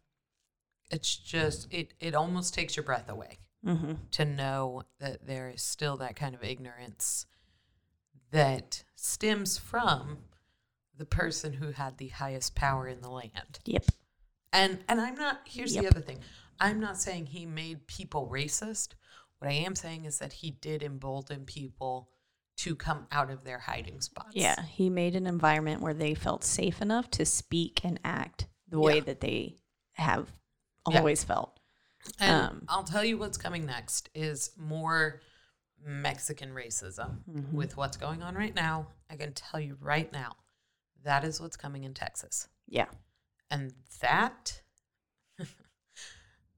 it's 0.91 1.17
just 1.17 1.67
it 1.73 1.95
it 2.01 2.15
almost 2.15 2.53
takes 2.55 2.77
your 2.77 2.85
breath 2.85 3.09
away 3.09 3.39
Mm-hmm. 3.65 3.95
to 4.11 4.25
know 4.27 4.83
that 4.99 5.27
there 5.27 5.49
is 5.49 5.63
still 5.63 5.97
that 5.97 6.17
kind 6.17 6.35
of 6.35 6.45
ignorance 6.45 7.25
that 8.31 8.85
stems 8.95 9.57
from 9.57 10.19
the 10.97 11.05
person 11.07 11.53
who 11.55 11.73
had 11.73 11.99
the 11.99 12.09
highest 12.09 12.55
power 12.55 12.87
in 12.89 13.01
the 13.01 13.11
land. 13.11 13.59
Yep. 13.65 13.85
And 14.53 14.79
and 14.89 15.01
I'm 15.01 15.17
not 15.17 15.41
here's 15.45 15.75
the 15.75 15.87
other 15.89 16.01
thing. 16.01 16.21
I'm 16.61 16.79
not 16.81 16.97
saying 16.99 17.27
he 17.27 17.47
made 17.47 17.87
people 17.87 18.29
racist. 18.33 18.91
What 19.39 19.51
I 19.51 19.55
am 19.55 19.75
saying 19.75 20.05
is 20.05 20.19
that 20.21 20.33
he 20.35 20.53
did 20.53 20.83
embolden 20.83 21.45
people 21.45 22.09
to 22.59 22.77
come 22.77 23.09
out 23.11 23.31
of 23.31 23.43
their 23.43 23.59
hiding 23.59 24.01
spots. 24.01 24.31
Yeah, 24.33 24.63
he 24.63 24.89
made 24.89 25.17
an 25.17 25.27
environment 25.27 25.81
where 25.81 25.93
they 25.95 26.15
felt 26.15 26.45
safe 26.45 26.81
enough 26.81 27.11
to 27.13 27.25
speak 27.27 27.81
and 27.85 27.99
act 28.05 28.47
the 28.69 28.79
way 28.79 29.01
that 29.01 29.21
they 29.21 29.57
have 29.95 30.29
Yeah. 30.89 30.99
always 30.99 31.25
felt. 31.25 31.59
And 32.21 32.43
Um, 32.51 32.65
I'll 32.69 32.85
tell 32.85 33.05
you 33.05 33.19
what's 33.19 33.37
coming 33.39 33.67
next 33.67 34.09
is 34.15 34.51
more 34.57 35.21
Mexican 35.85 36.51
racism 36.51 37.25
Mm-hmm. 37.29 37.57
with 37.57 37.77
what's 37.77 37.97
going 37.97 38.23
on 38.23 38.35
right 38.37 38.55
now. 38.55 38.87
I 39.11 39.17
can 39.17 39.33
tell 39.33 39.59
you 39.61 39.77
right 39.81 40.11
now, 40.13 40.37
that 41.05 41.25
is 41.25 41.41
what's 41.41 41.57
coming 41.57 41.85
in 41.85 41.95
Texas. 41.95 42.49
Yeah. 42.69 42.87
And 43.51 43.73
that 44.01 44.63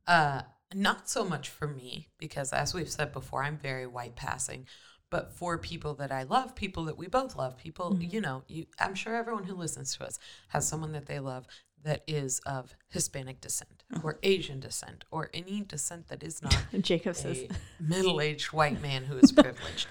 uh 0.06 0.42
not 0.74 1.08
so 1.08 1.24
much 1.24 1.48
for 1.48 1.68
me 1.68 2.08
because 2.18 2.52
as 2.52 2.74
we've 2.74 2.90
said 2.90 3.12
before, 3.12 3.42
I'm 3.44 3.56
very 3.58 3.86
white 3.86 4.16
passing. 4.16 4.66
But 5.08 5.32
for 5.32 5.56
people 5.56 5.94
that 5.94 6.10
I 6.10 6.24
love, 6.24 6.56
people 6.56 6.84
that 6.86 6.98
we 6.98 7.06
both 7.06 7.36
love, 7.36 7.56
people, 7.56 7.92
Mm-hmm. 7.92 8.10
you 8.10 8.20
know, 8.20 8.42
you 8.48 8.66
I'm 8.80 8.94
sure 8.94 9.14
everyone 9.14 9.44
who 9.44 9.54
listens 9.54 9.96
to 9.96 10.04
us 10.04 10.18
has 10.48 10.66
someone 10.66 10.92
that 10.92 11.06
they 11.06 11.20
love 11.20 11.46
that 11.84 12.02
is 12.08 12.40
of 12.40 12.74
Hispanic 12.88 13.40
descent 13.40 13.84
Mm-hmm. 13.92 14.04
or 14.06 14.18
Asian 14.24 14.58
descent 14.58 15.04
or 15.12 15.30
any 15.32 15.60
descent 15.60 16.08
that 16.08 16.24
is 16.24 16.42
not 16.42 16.56
Jacob 16.80 17.14
says, 17.14 17.44
middle-aged 17.78 18.52
white 18.52 18.82
man 18.82 19.04
who 19.04 19.16
is 19.18 19.30
privileged. 19.44 19.86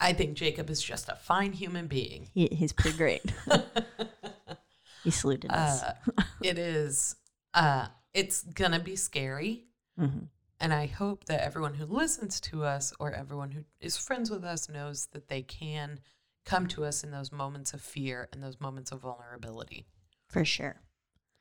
I 0.00 0.12
think 0.14 0.34
Jacob 0.34 0.70
is 0.70 0.82
just 0.82 1.08
a 1.08 1.14
fine 1.16 1.52
human 1.52 1.86
being. 1.86 2.28
he, 2.34 2.48
he's 2.50 2.72
pretty 2.72 2.96
great. 2.96 3.22
he 5.04 5.10
saluted 5.10 5.50
us. 5.50 5.82
Uh, 5.82 5.94
it 6.42 6.58
is 6.58 7.16
uh 7.54 7.86
it's 8.14 8.42
gonna 8.42 8.80
be 8.80 8.96
scary 8.96 9.64
Mhm. 9.98 10.28
and 10.60 10.72
i 10.72 10.86
hope 10.86 11.24
that 11.26 11.42
everyone 11.44 11.74
who 11.74 11.84
listens 11.84 12.40
to 12.40 12.62
us 12.64 12.92
or 13.00 13.12
everyone 13.12 13.50
who 13.50 13.64
is 13.80 13.96
friends 13.96 14.30
with 14.30 14.44
us 14.44 14.68
knows 14.68 15.06
that 15.12 15.28
they 15.28 15.42
can 15.42 15.98
come 16.44 16.66
to 16.68 16.84
us 16.84 17.02
in 17.04 17.10
those 17.10 17.32
moments 17.32 17.72
of 17.74 17.80
fear 17.80 18.28
and 18.32 18.42
those 18.42 18.60
moments 18.60 18.92
of 18.92 19.00
vulnerability 19.00 19.84
For 20.28 20.44
sure. 20.44 20.76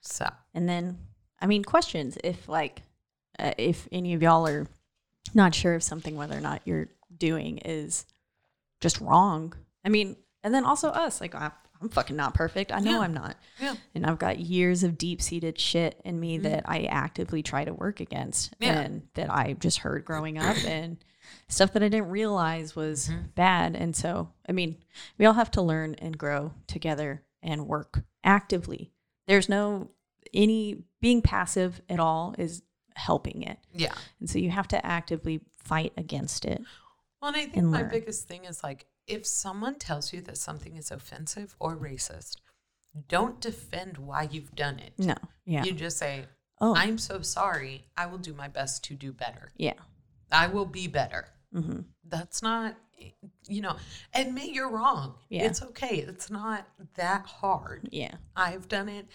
so 0.01 0.27
And 0.53 0.67
then, 0.67 0.97
I 1.39 1.45
mean, 1.47 1.63
questions. 1.63 2.17
If 2.23 2.49
like, 2.49 2.81
uh, 3.37 3.53
if 3.57 3.87
any 3.91 4.13
of 4.13 4.21
y'all 4.21 4.45
are 4.47 4.67
not 5.33 5.53
sure 5.55 5.75
of 5.75 5.83
something, 5.83 6.15
whether 6.17 6.35
or 6.37 6.41
not 6.41 6.61
you're 6.65 6.89
doing 7.15 7.59
is 7.59 8.05
just 8.79 9.00
wrong. 9.01 9.53
I 9.86 9.89
mean, 9.89 10.15
and 10.43 10.53
then 10.53 10.65
also 10.65 10.89
us. 10.89 11.19
Like, 11.21 11.36
I, 11.36 11.51
I'm 11.81 11.89
fucking 11.89 12.15
not 12.15 12.33
perfect. 12.33 12.71
I 12.71 12.79
know 12.79 12.91
Yeah. 12.91 13.00
I'm 13.00 13.13
not. 13.13 13.36
Yeah. 13.62 13.75
And 13.95 14.05
I've 14.05 14.19
got 14.19 14.39
years 14.39 14.83
of 14.83 14.98
deep 14.98 15.21
seated 15.21 15.59
shit 15.59 16.00
in 16.05 16.19
me 16.19 16.38
that 16.39 16.63
I 16.67 16.83
actively 16.83 17.41
try 17.43 17.63
to 17.65 17.74
work 17.74 18.00
against 18.00 18.51
Mm-hmm. 18.59 18.63
Yeah. 18.63 18.79
and 18.81 19.01
that 19.15 19.31
I 19.31 19.53
just 19.53 19.79
heard 19.79 20.05
growing 20.05 20.38
up 20.38 20.57
and 20.65 20.98
stuff 21.48 21.74
that 21.74 21.83
I 21.83 21.89
didn't 21.89 22.09
realize 22.09 22.75
was 22.75 23.07
Mm-hmm. 23.07 23.21
bad. 23.36 23.75
And 23.75 23.95
so, 23.95 24.29
I 24.48 24.51
mean, 24.51 24.77
we 25.17 25.25
all 25.25 25.33
have 25.33 25.51
to 25.51 25.62
learn 25.62 25.95
and 25.95 26.17
grow 26.17 26.53
together 26.67 27.24
and 27.41 27.67
work 27.67 28.01
actively. 28.24 28.91
There's 29.27 29.48
no 29.50 29.89
any 30.33 30.83
being 31.01 31.21
passive 31.21 31.81
at 31.89 32.00
all 32.00 32.36
is 32.38 32.62
helping 32.95 33.41
it. 33.43 33.57
Yeah. 33.74 33.93
And 34.19 34.29
so 34.29 34.38
you 34.38 34.50
have 34.51 34.67
to 34.69 34.86
actively 34.86 35.39
fight 35.63 35.93
against 35.98 36.43
it. 36.45 36.62
Well, 37.21 37.29
and 37.29 37.38
I 37.38 37.43
think 37.45 37.57
and 37.57 37.71
my 37.71 37.81
learn. 37.81 37.89
biggest 37.89 38.27
thing 38.27 38.45
is 38.45 38.63
like 38.63 38.85
if 39.07 39.25
someone 39.25 39.75
tells 39.75 40.13
you 40.13 40.21
that 40.21 40.38
something 40.38 40.75
is 40.77 40.91
offensive 40.91 41.55
or 41.59 41.75
racist, 41.75 42.38
don't 43.07 43.39
defend 43.41 43.97
why 43.97 44.27
you've 44.31 44.55
done 44.55 44.79
it. 44.79 44.93
No. 44.97 45.15
Yeah. 45.45 45.63
You 45.63 45.73
just 45.73 45.97
say, 45.97 46.25
oh, 46.61 46.75
I'm 46.75 46.97
so 46.97 47.21
sorry. 47.21 47.85
I 47.97 48.05
will 48.05 48.17
do 48.19 48.33
my 48.33 48.47
best 48.47 48.83
to 48.85 48.95
do 48.95 49.11
better. 49.11 49.51
yeah. 49.57 49.73
I 50.31 50.45
will 50.45 50.65
be 50.67 50.88
better. 50.88 51.25
hmm 51.51 51.79
That's 52.07 52.43
not, 52.43 52.75
you 53.47 53.61
know, 53.63 53.75
admit 54.13 54.49
you're 54.53 54.69
wrong. 54.69 55.15
Yeah. 55.29 55.45
It's 55.45 55.63
okay. 55.63 56.05
It's 56.07 56.29
not 56.29 56.67
that 56.95 57.25
hard. 57.25 57.89
Yeah. 57.91 58.13
I've 58.35 58.67
done 58.67 58.89
it. 58.89 59.07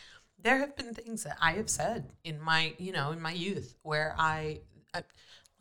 There 0.42 0.58
have 0.58 0.75
been 0.76 0.92
things 0.92 1.23
that 1.23 1.37
I 1.40 1.52
have 1.52 1.70
said 1.70 2.12
in 2.25 2.40
my, 2.40 2.75
you 2.78 2.90
know, 2.90 3.12
in 3.12 3.20
my 3.23 3.30
youth 3.30 3.76
where 3.82 4.16
I, 4.18 4.58
I 4.92 5.04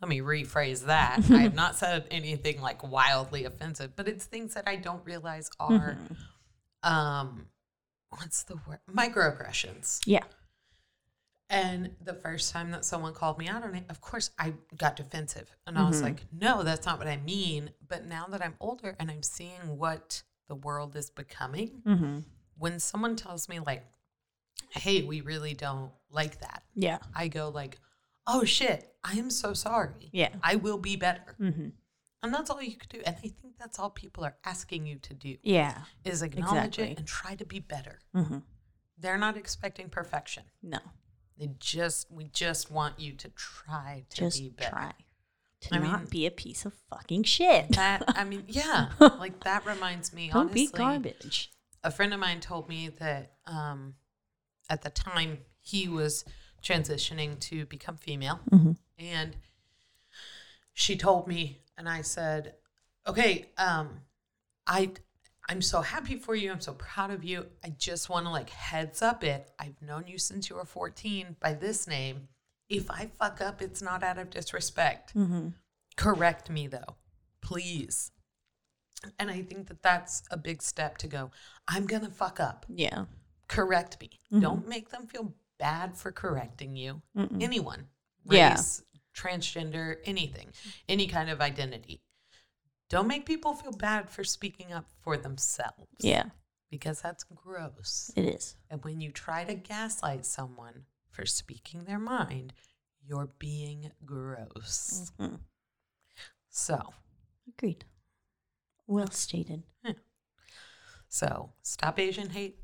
let 0.04 0.08
me 0.10 0.20
rephrase 0.20 0.84
that. 0.84 1.20
I 1.30 1.38
have 1.38 1.54
not 1.54 1.76
said 1.76 2.06
anything 2.10 2.60
like 2.60 2.82
wildly 2.90 3.46
offensive, 3.46 3.96
but 3.96 4.06
it's 4.06 4.26
things 4.26 4.52
that 4.52 4.64
I 4.68 4.76
don't 4.76 5.02
realize 5.06 5.48
are, 5.58 5.96
um, 6.82 7.46
what's 8.10 8.42
the 8.42 8.56
word? 8.68 8.80
Microaggressions. 8.94 10.00
Yeah. 10.04 10.24
And 11.48 11.92
the 12.02 12.12
first 12.12 12.52
time 12.52 12.70
that 12.72 12.84
someone 12.84 13.14
called 13.14 13.38
me 13.38 13.48
out 13.48 13.62
on 13.64 13.74
it, 13.74 13.84
of 13.88 14.02
course, 14.02 14.30
I 14.38 14.52
got 14.76 14.96
defensive. 14.96 15.48
And 15.66 15.78
I 15.78 15.88
was 15.88 16.02
like, 16.02 16.20
no, 16.32 16.62
that's 16.62 16.84
not 16.84 16.98
what 16.98 17.06
I 17.08 17.16
mean. 17.18 17.70
But 17.88 18.04
now 18.06 18.26
that 18.30 18.44
I'm 18.44 18.54
older 18.60 18.96
and 19.00 19.10
I'm 19.10 19.22
seeing 19.22 19.78
what 19.78 20.22
the 20.48 20.54
world 20.54 20.96
is 20.96 21.08
becoming, 21.10 21.82
Mm-hmm. 21.86 22.18
when 22.58 22.78
someone 22.78 23.16
tells 23.16 23.48
me, 23.48 23.58
like, 23.60 23.84
hey, 24.70 25.02
we 25.02 25.22
really 25.22 25.54
don't 25.54 25.92
like 26.10 26.40
that, 26.40 26.62
Yeah. 26.74 26.98
I 27.14 27.28
go, 27.28 27.48
like, 27.48 27.78
oh 28.26 28.44
shit, 28.44 28.94
I 29.02 29.14
am 29.14 29.30
so 29.30 29.52
sorry. 29.54 30.10
Yeah. 30.12 30.30
I 30.42 30.56
will 30.56 30.78
be 30.78 30.96
better. 30.96 31.36
Mm-hmm. 31.40 31.68
And 32.22 32.32
that's 32.34 32.48
all 32.48 32.62
you 32.62 32.76
could 32.76 32.88
do. 32.88 33.00
And 33.04 33.16
I 33.16 33.28
think 33.28 33.58
that's 33.58 33.78
all 33.78 33.90
people 33.90 34.24
are 34.24 34.36
asking 34.44 34.86
you 34.86 34.96
to 35.00 35.12
do 35.14 35.36
Yeah. 35.42 35.82
is 36.04 36.22
acknowledge 36.22 36.78
Exactly. 36.78 36.90
it 36.92 36.98
and 36.98 37.06
try 37.06 37.34
to 37.34 37.44
be 37.44 37.60
better. 37.60 37.98
Mm-hmm. 38.16 38.38
They're 38.98 39.18
not 39.18 39.36
expecting 39.36 39.90
perfection. 39.90 40.44
No. 40.62 40.78
They 41.38 41.50
just 41.58 42.10
we 42.10 42.24
just 42.32 42.70
want 42.70 42.98
you 43.00 43.12
to 43.12 43.28
try 43.30 44.04
to 44.10 44.16
Just 44.16 44.38
be 44.40 44.48
better. 44.50 44.70
try 44.70 44.92
to 45.62 45.74
I 45.74 45.78
not 45.78 46.00
mean- 46.02 46.08
be 46.10 46.26
a 46.26 46.30
piece 46.30 46.64
of 46.64 46.72
fucking 46.88 47.24
shit. 47.24 47.70
That 47.72 48.04
I 48.08 48.24
mean, 48.24 48.44
yeah, 48.48 48.90
like 49.00 49.42
that 49.44 49.66
reminds 49.66 50.12
me. 50.14 50.28
Don't 50.28 50.42
honestly, 50.50 50.66
be 50.66 50.72
garbage. 50.72 51.50
a 51.82 51.90
friend 51.90 52.14
of 52.14 52.20
mine 52.20 52.38
told 52.40 52.68
me 52.68 52.88
that 53.00 53.32
um, 53.46 53.94
at 54.70 54.82
the 54.82 54.90
time 54.90 55.38
he 55.60 55.88
was 55.88 56.24
transitioning 56.64 57.38
to 57.40 57.66
become 57.66 57.96
female, 57.96 58.40
Mhm. 58.50 58.76
and 58.98 59.36
she 60.72 60.96
told 60.96 61.28
me, 61.28 61.62
and 61.76 61.88
I 61.88 62.02
said, 62.02 62.56
"Okay, 63.06 63.52
um, 63.58 64.00
I." 64.66 64.92
I'm 65.46 65.60
so 65.60 65.82
happy 65.82 66.16
for 66.16 66.34
you. 66.34 66.50
I'm 66.50 66.62
so 66.62 66.72
proud 66.72 67.10
of 67.10 67.22
you. 67.22 67.50
I 67.62 67.68
just 67.68 68.08
want 68.08 68.24
to 68.24 68.30
like 68.30 68.48
heads 68.48 69.02
up 69.02 69.22
it. 69.22 69.52
I've 69.58 69.82
known 69.82 70.06
you 70.06 70.16
since 70.16 70.48
you 70.48 70.56
were 70.56 70.64
14 70.64 71.36
by 71.38 71.52
this 71.52 71.86
name. 71.86 72.28
If 72.70 72.90
I 72.90 73.08
fuck 73.08 73.42
up, 73.42 73.60
it's 73.60 73.82
not 73.82 74.02
out 74.02 74.16
of 74.16 74.30
disrespect. 74.30 75.14
Mm-hmm. 75.14 75.50
Correct 75.96 76.48
me 76.48 76.66
though, 76.66 76.96
please. 77.42 78.10
And 79.18 79.30
I 79.30 79.42
think 79.42 79.68
that 79.68 79.82
that's 79.82 80.22
a 80.30 80.38
big 80.38 80.62
step 80.62 80.96
to 80.98 81.08
go. 81.08 81.30
I'm 81.68 81.86
going 81.86 82.06
to 82.06 82.10
fuck 82.10 82.40
up. 82.40 82.64
Yeah. 82.70 83.04
Correct 83.46 84.00
me. 84.00 84.18
Mhm. 84.32 84.40
Don't 84.40 84.66
make 84.66 84.88
them 84.88 85.06
feel 85.06 85.34
bad 85.58 85.96
for 85.96 86.12
correcting 86.12 86.76
you. 86.76 87.02
Mm-mm. 87.16 87.42
Anyone, 87.42 87.88
Yeah. 88.24 88.50
race, 88.52 88.82
transgender, 89.14 89.96
anything, 90.04 90.48
any 90.88 91.06
kind 91.06 91.30
of 91.30 91.40
identity. 91.40 92.02
Don't 92.90 93.06
make 93.08 93.24
people 93.26 93.54
feel 93.54 93.72
bad 93.72 94.10
for 94.10 94.24
speaking 94.24 94.72
up 94.72 94.86
for 95.02 95.16
themselves. 95.16 95.88
Yeah. 96.00 96.30
Because 96.70 97.00
that's 97.00 97.24
gross. 97.24 98.10
It 98.16 98.24
is. 98.26 98.56
And 98.70 98.82
when 98.84 99.00
you 99.00 99.10
try 99.12 99.44
to 99.44 99.54
gaslight 99.54 100.26
someone 100.26 100.84
for 101.10 101.24
speaking 101.26 101.84
their 101.84 101.98
mind, 101.98 102.52
you're 103.06 103.30
being 103.38 103.92
gross. 104.04 105.12
Mhm. 105.18 105.40
So, 106.50 106.92
Agreed. 107.48 107.84
Well 108.86 109.10
stated. 109.10 109.62
So 111.08 111.52
stop 111.62 111.98
Asian 111.98 112.30
hate. 112.30 112.58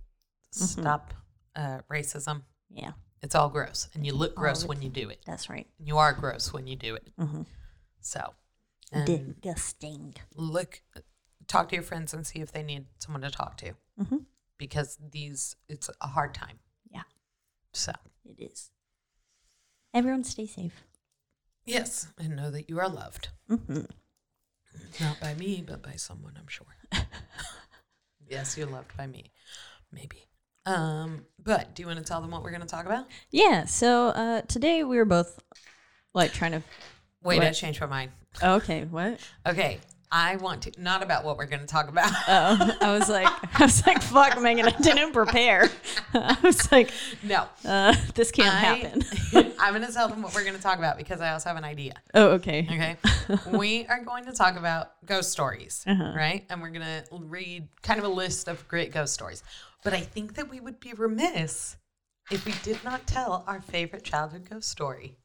Mhm. 0.52 0.80
Stop 0.80 1.14
uh, 1.54 1.80
racism. 1.90 2.42
Yeah. 2.72 2.92
It's 3.22 3.34
all 3.34 3.48
gross, 3.50 3.88
and 3.94 4.06
you 4.06 4.14
look 4.14 4.34
gross 4.34 4.64
when 4.64 4.80
you 4.80 4.88
do 4.88 5.10
it. 5.10 5.20
That's 5.26 5.50
right. 5.50 5.66
And 5.78 5.86
you 5.86 5.98
are 5.98 6.12
gross 6.14 6.52
when 6.54 6.66
you 6.66 6.76
do 6.76 6.94
it. 6.94 7.08
Mm-hmm. 7.18 7.42
So, 8.00 8.32
and 8.92 9.06
Disgusting. 9.06 10.14
look, 10.34 10.80
talk 11.46 11.68
to 11.68 11.74
your 11.76 11.82
friends 11.82 12.14
and 12.14 12.26
see 12.26 12.38
if 12.40 12.50
they 12.52 12.62
need 12.62 12.86
someone 12.98 13.20
to 13.22 13.30
talk 13.30 13.56
to, 13.58 13.72
Mm-hmm. 14.00 14.16
because 14.56 14.96
these 15.12 15.54
it's 15.68 15.90
a 16.00 16.06
hard 16.06 16.32
time. 16.34 16.60
Yeah. 16.90 17.02
So 17.74 17.92
It 18.24 18.40
is. 18.42 18.70
Everyone 19.92 20.24
stay 20.24 20.46
safe. 20.46 20.82
yes, 21.66 22.08
and 22.18 22.36
know 22.36 22.50
that 22.50 22.70
you 22.70 22.78
are 22.80 22.88
loved, 22.88 23.28
Mm-hmm. 23.50 23.82
not 25.00 25.20
by 25.20 25.34
me, 25.34 25.62
but 25.66 25.82
by 25.82 25.96
someone. 25.96 26.34
I'm 26.38 26.48
sure. 26.48 26.66
yes, 28.30 28.56
you're 28.56 28.66
loved 28.66 28.96
by 28.96 29.06
me, 29.06 29.30
maybe. 29.92 30.24
Um, 30.66 31.24
but 31.42 31.74
do 31.74 31.82
you 31.82 31.86
want 31.86 31.98
to 31.98 32.04
tell 32.04 32.20
them 32.20 32.30
what 32.30 32.42
we're 32.42 32.50
going 32.50 32.60
to 32.62 32.66
talk 32.66 32.86
about? 32.86 33.06
Yeah. 33.30 33.64
So 33.64 34.08
uh, 34.08 34.42
today 34.42 34.84
we 34.84 34.96
were 34.96 35.04
both 35.04 35.40
like 36.14 36.32
trying 36.32 36.52
to. 36.52 36.62
Wait, 37.22 37.40
I 37.40 37.46
What? 37.46 37.54
changed 37.54 37.80
my 37.80 37.86
mind. 37.86 38.10
Oh, 38.42 38.54
okay. 38.56 38.84
What? 38.84 39.18
Okay, 39.46 39.78
I 40.12 40.36
want 40.36 40.62
to 40.62 40.72
not 40.80 41.02
about 41.02 41.24
what 41.24 41.36
we're 41.36 41.46
going 41.46 41.60
to 41.60 41.66
talk 41.66 41.88
about. 41.88 42.10
Oh, 42.28 42.76
I 42.80 42.92
was 42.96 43.08
like, 43.08 43.26
I 43.60 43.64
was 43.64 43.86
like, 43.86 44.00
fuck, 44.02 44.40
Megan, 44.40 44.66
I 44.66 44.70
didn't 44.70 45.12
prepare. 45.12 45.68
I 46.14 46.36
was 46.42 46.70
like, 46.72 46.90
no, 47.22 47.46
uh, 47.66 47.94
this 48.14 48.30
can't 48.30 48.48
I- 48.54 48.58
happen. 48.58 49.02
I'm 49.60 49.74
going 49.74 49.86
to 49.86 49.92
tell 49.92 50.08
them 50.08 50.22
what 50.22 50.34
we're 50.34 50.44
going 50.44 50.56
to 50.56 50.62
talk 50.62 50.78
about 50.78 50.96
because 50.96 51.20
I 51.20 51.32
also 51.32 51.48
have 51.50 51.58
an 51.58 51.64
idea. 51.64 51.94
oh, 52.14 52.28
okay. 52.32 52.66
Okay, 52.70 52.96
we 53.50 53.84
are 53.86 54.02
going 54.04 54.24
to 54.26 54.32
talk 54.32 54.56
about 54.56 54.92
ghost 55.04 55.30
stories, 55.32 55.84
Uh-huh. 55.86 56.12
right? 56.16 56.46
And 56.48 56.62
we're 56.62 56.70
going 56.70 56.86
to 56.86 57.04
read 57.12 57.68
kind 57.82 57.98
of 57.98 58.04
a 58.06 58.08
list 58.08 58.48
of 58.48 58.66
great 58.68 58.92
ghost 58.92 59.12
stories. 59.12 59.42
But 59.82 59.92
I 59.92 60.00
think 60.00 60.34
that 60.34 60.50
we 60.50 60.60
would 60.60 60.80
be 60.80 60.92
remiss 60.92 61.76
if 62.30 62.44
we 62.44 62.54
did 62.62 62.82
not 62.84 63.06
tell 63.06 63.44
our 63.46 63.60
favorite 63.60 64.04
childhood 64.04 64.48
ghost 64.48 64.68
story. 64.68 65.16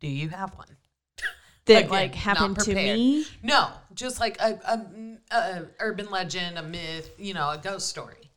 Do 0.00 0.08
you 0.08 0.30
have 0.30 0.56
one? 0.56 0.76
That 1.66 1.78
Again, 1.84 1.90
like 1.90 2.14
happened 2.14 2.58
to 2.60 2.74
me. 2.74 3.24
No, 3.42 3.68
just 3.94 4.18
like 4.18 4.40
a, 4.40 4.58
a, 4.66 5.36
a 5.36 5.66
urban 5.78 6.10
legend, 6.10 6.58
a 6.58 6.62
myth, 6.62 7.14
you 7.18 7.34
know, 7.34 7.50
a 7.50 7.58
ghost 7.58 7.88
story 7.88 8.32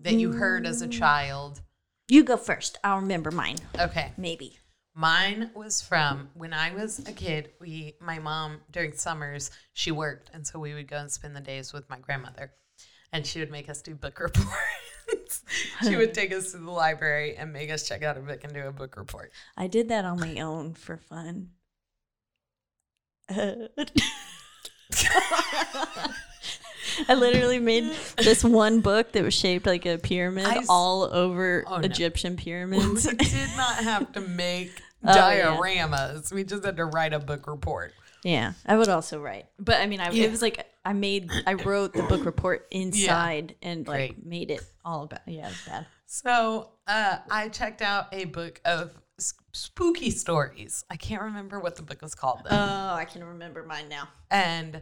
that 0.00 0.14
you 0.14 0.32
heard 0.32 0.66
as 0.66 0.82
a 0.82 0.88
child. 0.88 1.60
You 2.08 2.24
go 2.24 2.36
first. 2.36 2.78
I'll 2.82 3.00
remember 3.00 3.30
mine. 3.30 3.56
Okay. 3.78 4.12
Maybe. 4.16 4.58
Mine 4.94 5.50
was 5.54 5.82
from 5.82 6.30
when 6.34 6.52
I 6.52 6.72
was 6.72 7.00
a 7.00 7.12
kid. 7.12 7.50
We, 7.60 7.94
my 8.00 8.18
mom, 8.18 8.62
during 8.72 8.94
summers, 8.94 9.50
she 9.74 9.90
worked, 9.90 10.30
and 10.32 10.46
so 10.46 10.58
we 10.58 10.74
would 10.74 10.88
go 10.88 10.96
and 10.96 11.12
spend 11.12 11.36
the 11.36 11.40
days 11.40 11.72
with 11.72 11.88
my 11.90 11.98
grandmother, 11.98 12.52
and 13.12 13.26
she 13.26 13.38
would 13.40 13.50
make 13.50 13.68
us 13.68 13.82
do 13.82 13.94
book 13.94 14.18
reports. 14.20 15.42
she 15.82 15.96
would 15.96 16.12
take 16.14 16.32
us 16.32 16.52
to 16.52 16.58
the 16.58 16.70
library 16.70 17.36
and 17.36 17.52
make 17.52 17.70
us 17.70 17.86
check 17.86 18.02
out 18.02 18.16
a 18.16 18.20
book 18.20 18.42
and 18.44 18.52
do 18.52 18.66
a 18.66 18.72
book 18.72 18.96
report. 18.96 19.32
I 19.56 19.66
did 19.66 19.88
that 19.90 20.04
on 20.04 20.18
my 20.20 20.40
own 20.40 20.74
for 20.74 20.96
fun. 20.96 21.50
Uh, 23.28 23.52
I 27.08 27.14
literally 27.14 27.58
made 27.58 27.92
this 28.16 28.42
one 28.42 28.80
book 28.80 29.12
that 29.12 29.22
was 29.22 29.34
shaped 29.34 29.66
like 29.66 29.84
a 29.84 29.98
pyramid 29.98 30.46
I 30.46 30.62
all 30.68 31.02
over 31.02 31.64
Oh, 31.66 31.78
no. 31.78 31.82
Egyptian 31.84 32.36
We 32.36 32.42
pyramids. 32.42 33.04
did 33.04 33.48
not 33.56 33.76
have 33.76 34.12
to 34.12 34.20
make 34.20 34.82
Oh, 35.04 35.12
yeah. 35.14 35.56
dioramas. 35.56 36.32
We 36.32 36.42
just 36.44 36.64
had 36.64 36.76
to 36.78 36.84
write 36.86 37.12
a 37.12 37.18
book 37.18 37.46
report. 37.46 37.92
yeah, 38.24 38.54
I 38.64 38.76
would 38.76 38.88
also 38.88 39.20
write, 39.20 39.46
but 39.58 39.76
I 39.80 39.86
mean, 39.86 40.00
I, 40.00 40.10
Yeah. 40.10 40.24
it 40.24 40.30
was 40.30 40.42
like 40.42 40.64
I 40.86 40.92
made, 40.92 41.30
I 41.46 41.54
wrote 41.54 41.92
the 41.92 42.04
book 42.04 42.24
report 42.24 42.66
inside 42.70 43.56
and 43.60 43.86
like 43.86 44.14
Great. 44.14 44.26
made 44.26 44.50
it 44.50 44.62
all 44.84 45.02
about. 45.04 45.20
Yeah, 45.26 45.50
bad. 45.66 45.86
So 46.06 46.70
uh, 46.86 47.18
I 47.30 47.48
checked 47.48 47.82
out 47.82 48.06
a 48.12 48.26
book 48.26 48.60
of 48.64 48.92
spooky 49.52 50.10
stories. 50.10 50.84
I 50.88 50.96
can't 50.96 51.22
remember 51.22 51.58
what 51.58 51.74
the 51.76 51.82
book 51.82 52.02
was 52.02 52.14
called 52.14 52.40
though. 52.44 52.56
Oh, 52.56 52.94
I 52.94 53.04
can 53.04 53.24
remember 53.24 53.64
mine 53.64 53.88
now. 53.88 54.08
and 54.30 54.80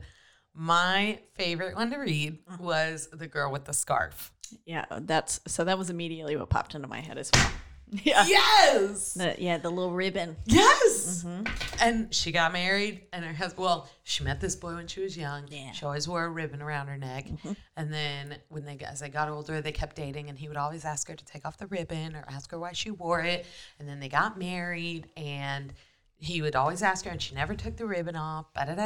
My 0.52 1.20
favorite 1.34 1.74
one 1.74 1.90
to 1.90 1.96
read 1.96 2.38
was 2.60 3.08
The 3.12 3.26
Girl 3.26 3.50
with 3.50 3.64
the 3.64 3.72
Scarf. 3.72 4.30
Yeah, 4.66 4.84
that's 5.00 5.40
so 5.46 5.64
that 5.64 5.78
was 5.78 5.88
immediately 5.90 6.36
what 6.36 6.50
popped 6.50 6.74
into 6.74 6.86
my 6.86 7.00
head 7.00 7.16
as 7.18 7.30
well. 7.34 7.50
Yeah. 8.04 8.26
Yes. 8.26 9.14
The, 9.14 9.36
yeah, 9.38 9.58
the 9.58 9.70
little 9.70 9.92
ribbon. 9.92 10.36
Yes. 10.46 11.24
Mm-hmm. 11.24 11.44
And 11.80 12.12
she 12.14 12.32
got 12.32 12.52
married, 12.52 13.02
and 13.12 13.24
her 13.24 13.32
husband, 13.32 13.64
well, 13.64 13.88
she 14.02 14.24
met 14.24 14.40
this 14.40 14.56
boy 14.56 14.74
when 14.74 14.86
she 14.88 15.00
was 15.00 15.16
young. 15.16 15.44
Yeah. 15.48 15.70
She 15.72 15.84
always 15.84 16.08
wore 16.08 16.24
a 16.24 16.28
ribbon 16.28 16.60
around 16.60 16.88
her 16.88 16.96
neck. 16.96 17.26
Mm-hmm. 17.26 17.52
And 17.76 17.92
then 17.92 18.36
when 18.48 18.64
they 18.64 18.78
as 18.78 19.00
they 19.00 19.08
got 19.08 19.28
older, 19.28 19.60
they 19.60 19.72
kept 19.72 19.96
dating, 19.96 20.28
and 20.28 20.38
he 20.38 20.48
would 20.48 20.56
always 20.56 20.84
ask 20.84 21.08
her 21.08 21.14
to 21.14 21.24
take 21.24 21.44
off 21.46 21.56
the 21.56 21.66
ribbon 21.66 22.16
or 22.16 22.24
ask 22.28 22.50
her 22.50 22.58
why 22.58 22.72
she 22.72 22.90
wore 22.90 23.20
it. 23.20 23.46
And 23.78 23.88
then 23.88 24.00
they 24.00 24.08
got 24.08 24.38
married, 24.38 25.08
and 25.16 25.72
he 26.16 26.42
would 26.42 26.56
always 26.56 26.82
ask 26.82 27.04
her, 27.04 27.10
and 27.10 27.22
she 27.22 27.34
never 27.34 27.54
took 27.54 27.76
the 27.76 27.86
ribbon 27.86 28.16
off. 28.16 28.46
And 28.56 28.76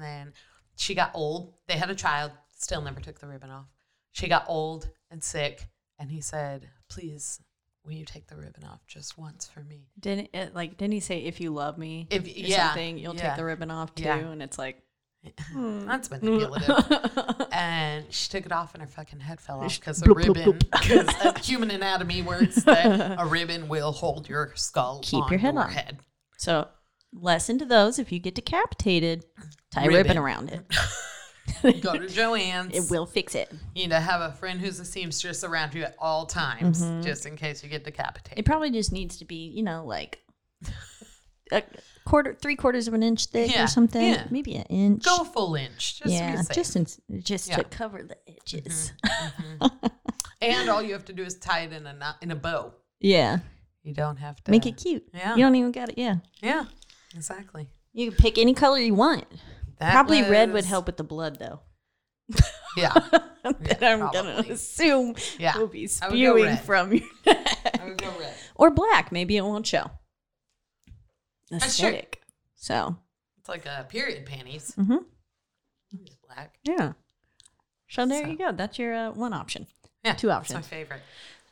then 0.00 0.32
she 0.76 0.94
got 0.94 1.10
old. 1.14 1.54
They 1.66 1.74
had 1.74 1.90
a 1.90 1.94
child, 1.94 2.32
still 2.56 2.80
never 2.82 3.00
took 3.00 3.18
the 3.18 3.26
ribbon 3.26 3.50
off. 3.50 3.66
She 4.12 4.28
got 4.28 4.44
old 4.48 4.88
and 5.10 5.22
sick, 5.22 5.66
and 5.98 6.10
he 6.10 6.20
said, 6.20 6.70
"Please, 6.88 7.40
will 7.84 7.92
you 7.92 8.04
take 8.04 8.26
the 8.28 8.36
ribbon 8.36 8.64
off 8.64 8.80
just 8.86 9.18
once 9.18 9.46
for 9.46 9.60
me?" 9.60 9.88
Didn't 9.98 10.30
it, 10.32 10.54
like 10.54 10.76
didn't 10.76 10.94
he 10.94 11.00
say 11.00 11.18
if 11.20 11.40
you 11.40 11.50
love 11.50 11.78
me 11.78 12.06
If- 12.10 12.24
or 12.24 12.28
yeah, 12.28 12.68
something, 12.68 12.98
you'll 12.98 13.14
yeah. 13.16 13.28
take 13.28 13.36
the 13.36 13.44
ribbon 13.44 13.70
off 13.70 13.94
too? 13.94 14.04
Yeah. 14.04 14.16
And 14.16 14.42
it's 14.42 14.58
like 14.58 14.84
That's 15.54 16.08
hmm. 16.08 16.14
manipulative. 16.26 17.46
and 17.52 18.04
she 18.12 18.28
took 18.30 18.44
it 18.46 18.52
off, 18.52 18.74
and 18.74 18.82
her 18.82 18.88
fucking 18.88 19.20
head 19.20 19.40
fell 19.40 19.60
off 19.60 19.78
because 19.78 20.02
a 20.02 20.12
ribbon, 20.12 20.58
because 20.58 21.46
human 21.46 21.70
anatomy 21.70 22.22
works 22.22 22.56
that 22.64 23.16
a 23.18 23.26
ribbon 23.26 23.68
will 23.68 23.92
hold 23.92 24.28
your 24.28 24.52
skull. 24.54 25.00
Keep 25.02 25.24
on 25.24 25.30
your 25.30 25.38
head 25.38 25.56
on. 25.56 25.70
head. 25.70 25.98
so 26.36 26.68
lesson 27.12 27.58
to 27.58 27.64
those 27.64 27.98
if 27.98 28.12
you 28.12 28.18
get 28.18 28.34
decapitated, 28.34 29.24
tie 29.70 29.84
a 29.84 29.88
ribbon 29.88 29.98
Ribbon. 29.98 30.18
around 30.18 30.50
it. 30.50 30.66
Go 31.82 31.96
to 31.98 32.08
Joanne's. 32.08 32.74
It 32.74 32.90
will 32.90 33.06
fix 33.06 33.34
it. 33.34 33.52
You 33.74 33.82
need 33.84 33.90
to 33.90 34.00
have 34.00 34.20
a 34.20 34.32
friend 34.32 34.60
who's 34.60 34.80
a 34.80 34.84
seamstress 34.84 35.44
around 35.44 35.74
you 35.74 35.84
at 35.84 35.94
all 35.98 36.26
times, 36.26 36.82
Mm-hmm. 36.82 37.02
just 37.02 37.26
in 37.26 37.36
case 37.36 37.62
you 37.62 37.68
get 37.68 37.84
decapitated. 37.84 38.38
It 38.38 38.44
probably 38.44 38.70
just 38.70 38.92
needs 38.92 39.18
to 39.18 39.24
be, 39.24 39.48
you 39.48 39.62
know, 39.62 39.84
like 39.84 40.20
a 41.52 41.62
quarter, 42.06 42.34
three 42.34 42.56
quarters 42.56 42.88
of 42.88 42.94
an 42.94 43.02
inch 43.02 43.26
thick 43.26 43.50
Yeah, 43.52 43.64
or 43.64 43.66
something. 43.66 44.02
yeah. 44.02 44.26
Maybe 44.30 44.54
an 44.56 44.64
inch. 44.64 45.04
Go 45.04 45.18
a 45.18 45.24
full 45.24 45.54
inch, 45.54 45.98
just 45.98 46.02
to 46.02 46.10
yeah, 46.10 46.42
just 46.52 46.76
in, 46.76 46.86
just 47.22 47.48
Yeah. 47.48 47.56
to 47.56 47.64
cover 47.64 48.02
the 48.02 48.16
edges. 48.28 48.92
and 50.40 50.68
all 50.68 50.82
you 50.82 50.92
have 50.92 51.04
to 51.06 51.12
do 51.12 51.22
is 51.22 51.36
tie 51.38 51.60
it 51.60 51.72
in 51.72 51.86
a 51.86 51.92
knot, 51.92 52.16
in 52.22 52.30
a 52.30 52.36
bow. 52.36 52.72
yeah, 53.00 53.38
You 53.82 53.92
don't 53.94 54.16
have 54.16 54.42
to 54.44 54.50
make 54.50 54.66
it 54.66 54.76
cute. 54.76 55.04
Yeah. 55.12 55.34
you 55.36 55.42
don't 55.44 55.54
even 55.54 55.72
got 55.72 55.90
it. 55.90 55.98
Yeah, 55.98 56.16
Yeah, 56.42 56.64
exactly. 57.14 57.68
you 57.92 58.10
can 58.10 58.16
pick 58.18 58.38
any 58.38 58.54
color 58.54 58.78
you 58.78 58.94
want. 58.94 59.24
That 59.78 59.92
Probably 59.92 60.22
red 60.22 60.52
would 60.52 60.64
help 60.64 60.86
with 60.86 60.96
the 60.96 61.04
blood, 61.04 61.38
though. 61.38 61.60
Yeah, 62.76 62.92
that 63.44 63.84
I'm 63.84 64.10
gonna 64.10 64.44
assume 64.50 65.14
Yeah, 65.38 65.56
will 65.56 65.68
be 65.68 65.86
spewing 65.86 66.56
from 66.56 66.92
your 66.92 67.02
neck. 67.24 67.78
I 67.80 67.84
would 67.84 67.98
go 67.98 68.12
red. 68.18 68.34
or 68.56 68.70
black. 68.72 69.12
Maybe 69.12 69.36
it 69.36 69.42
won't 69.44 69.64
show. 69.64 69.92
true. 71.48 71.58
Aesthetic. 71.58 72.22
So 72.56 72.96
It's 73.38 73.48
like 73.48 73.64
a 73.66 73.86
period 73.88 74.26
panties. 74.26 74.74
Mm-hmm. 74.76 74.96
It's 76.04 76.16
black. 76.26 76.56
yeah. 76.64 76.94
So 77.88 78.06
there 78.06 78.24
So- 78.24 78.30
you 78.30 78.36
go. 78.38 78.50
That's 78.50 78.76
your 78.78 78.92
uh, 78.92 79.10
one 79.12 79.32
option. 79.32 79.68
Yeah, 80.04 80.14
Two 80.14 80.26
That's 80.26 80.50
my 80.50 80.56
options. 80.56 80.66
favorite. 80.66 81.02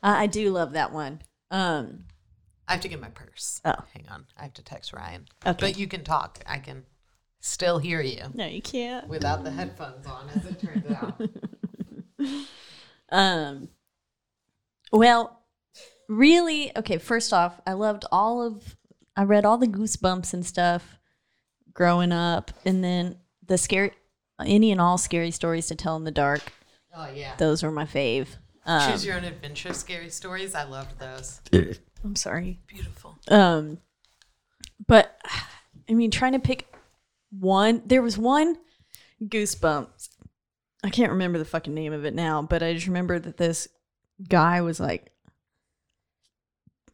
Uh, 0.03 0.15
I 0.17 0.27
do 0.27 0.51
love 0.51 0.73
that 0.73 0.91
one. 0.91 1.21
Um, 1.51 2.03
I 2.67 2.73
have 2.73 2.81
to 2.81 2.89
get 2.89 2.99
my 2.99 3.07
purse. 3.09 3.61
Oh. 3.63 3.75
hang 3.93 4.07
on. 4.11 4.25
I 4.37 4.43
have 4.43 4.53
to 4.55 4.61
text 4.63 4.91
Ryan. 4.91 5.25
Okay. 5.45 5.57
but 5.57 5.77
you 5.79 5.87
can 5.87 6.03
talk. 6.03 6.43
I 6.45 6.57
can 6.57 6.83
still 7.45 7.77
hear 7.77 8.01
you 8.01 8.23
no, 8.33 8.45
you 8.47 8.61
can't. 8.61 9.07
without 9.09 9.43
the 9.43 9.51
headphones 9.51 10.07
on, 10.07 10.29
as 10.33 10.45
it 10.45 10.59
turns 10.59 10.91
out. 10.91 11.21
Um, 13.09 13.69
well, 14.91 15.43
really, 16.09 16.75
okay. 16.75 16.97
First 16.97 17.31
off, 17.31 17.61
I 17.67 17.73
loved 17.73 18.05
all 18.11 18.41
of. 18.41 18.75
I 19.15 19.23
read 19.23 19.45
all 19.45 19.59
the 19.59 19.67
Goosebumps 19.67 20.33
and 20.33 20.43
stuff 20.43 20.97
growing 21.73 22.11
up, 22.11 22.49
and 22.65 22.83
then 22.83 23.17
the 23.45 23.59
scary, 23.59 23.91
any 24.43 24.71
and 24.71 24.81
all 24.81 24.97
scary 24.97 25.29
stories 25.29 25.67
to 25.67 25.75
tell 25.75 25.95
in 25.95 26.05
the 26.05 26.11
dark. 26.11 26.41
oh 26.95 27.07
yeah. 27.13 27.35
Those 27.37 27.61
were 27.61 27.71
my 27.71 27.85
fave. 27.85 28.29
Um, 28.65 28.91
Choose 28.91 29.05
your 29.05 29.17
own 29.17 29.25
adventure 29.25 29.73
scary 29.73 30.09
stories. 30.09 30.55
I 30.55 30.63
loved 30.63 30.97
those. 30.97 31.41
I'm 32.03 32.15
sorry. 32.15 32.61
Beautiful. 32.65 33.19
Um, 33.27 33.77
but 34.87 35.21
I 35.87 35.93
mean, 35.93 36.09
trying 36.09 36.31
to 36.33 36.39
pick 36.39 36.72
one. 37.39 37.81
There 37.85 38.01
was 38.01 38.17
one 38.17 38.57
Goosebumps. 39.23 40.09
I 40.83 40.89
can't 40.89 41.11
remember 41.13 41.39
the 41.39 41.45
fucking 41.45 41.73
name 41.73 41.93
of 41.93 42.05
it 42.05 42.13
now, 42.13 42.41
but 42.41 42.61
I 42.61 42.73
just 42.73 42.87
remember 42.87 43.17
that 43.17 43.37
this 43.37 43.67
guy 44.27 44.61
was 44.61 44.79
like, 44.79 45.11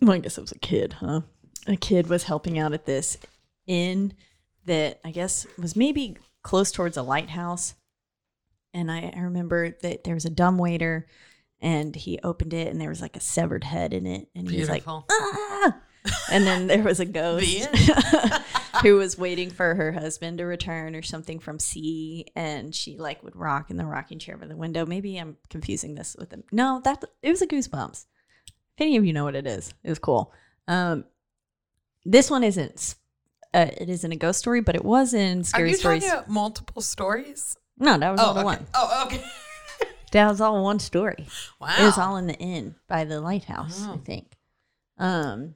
well, 0.01 0.11
I 0.11 0.19
guess 0.19 0.37
it 0.37 0.41
was 0.41 0.51
a 0.51 0.59
kid, 0.59 0.93
huh? 0.93 1.21
A 1.67 1.75
kid 1.75 2.07
was 2.07 2.23
helping 2.23 2.57
out 2.57 2.73
at 2.73 2.85
this 2.85 3.17
inn 3.67 4.13
that 4.65 4.99
I 5.03 5.11
guess 5.11 5.45
was 5.57 5.75
maybe 5.75 6.17
close 6.43 6.71
towards 6.71 6.97
a 6.97 7.01
lighthouse. 7.03 7.73
And 8.73 8.91
I, 8.91 9.11
I 9.15 9.21
remember 9.21 9.75
that 9.81 10.03
there 10.03 10.13
was 10.13 10.25
a 10.25 10.29
dumb 10.29 10.57
waiter 10.57 11.07
and 11.59 11.95
he 11.95 12.19
opened 12.23 12.53
it 12.53 12.67
and 12.67 12.79
there 12.79 12.89
was 12.89 13.01
like 13.01 13.17
a 13.17 13.21
severed 13.21 13.63
head 13.63 13.93
in 13.93 14.05
it. 14.05 14.27
And 14.35 14.49
he 14.49 14.59
was 14.59 14.69
like, 14.69 14.83
ah! 14.87 15.03
And 16.31 16.45
then 16.47 16.67
there 16.67 16.81
was 16.83 16.99
a 16.99 17.05
ghost 17.05 17.65
who 18.81 18.95
was 18.95 19.17
waiting 19.17 19.49
for 19.49 19.75
her 19.75 19.91
husband 19.91 20.37
to 20.37 20.45
return 20.45 20.95
or 20.95 21.01
something 21.01 21.39
from 21.39 21.59
sea 21.59 22.25
and 22.35 22.73
she 22.73 22.97
like 22.97 23.21
would 23.23 23.35
rock 23.35 23.69
in 23.69 23.77
the 23.77 23.85
rocking 23.85 24.17
chair 24.19 24.37
by 24.37 24.47
the 24.47 24.55
window 24.55 24.85
maybe 24.85 25.17
i'm 25.17 25.35
confusing 25.49 25.95
this 25.95 26.15
with 26.17 26.29
them 26.29 26.43
no 26.51 26.79
that 26.83 27.03
it 27.21 27.29
was 27.29 27.41
a 27.41 27.47
goosebumps 27.47 28.05
if 28.47 28.81
any 28.81 28.95
of 28.97 29.05
you 29.05 29.11
know 29.13 29.23
what 29.25 29.35
it 29.35 29.45
is 29.45 29.73
it 29.83 29.89
was 29.89 29.99
cool 29.99 30.31
um 30.67 31.03
this 32.05 32.29
one 32.31 32.43
isn't 32.43 32.95
uh, 33.53 33.67
it 33.77 33.89
isn't 33.89 34.11
a 34.11 34.15
ghost 34.15 34.39
story 34.39 34.61
but 34.61 34.75
it 34.75 34.85
was 34.85 35.13
in 35.13 35.39
Are 35.39 35.43
scary 35.43 35.69
you 35.71 35.75
stories 35.75 36.03
talking 36.03 36.17
about 36.19 36.29
multiple 36.29 36.81
stories? 36.81 37.57
no 37.77 37.97
that 37.97 38.11
was 38.11 38.19
all 38.21 38.33
the 38.33 38.39
okay. 38.41 38.45
one 38.45 38.65
Oh, 38.73 39.03
okay. 39.07 39.23
that 40.13 40.29
was 40.29 40.39
all 40.39 40.63
one 40.63 40.79
story 40.79 41.27
Wow. 41.59 41.75
it 41.79 41.83
was 41.83 41.97
all 41.97 42.15
in 42.17 42.27
the 42.27 42.35
inn 42.35 42.75
by 42.87 43.03
the 43.05 43.19
lighthouse, 43.19 43.85
I 43.85 43.91
Oh. 43.91 44.01
think. 44.05 44.37
Um, 44.97 45.55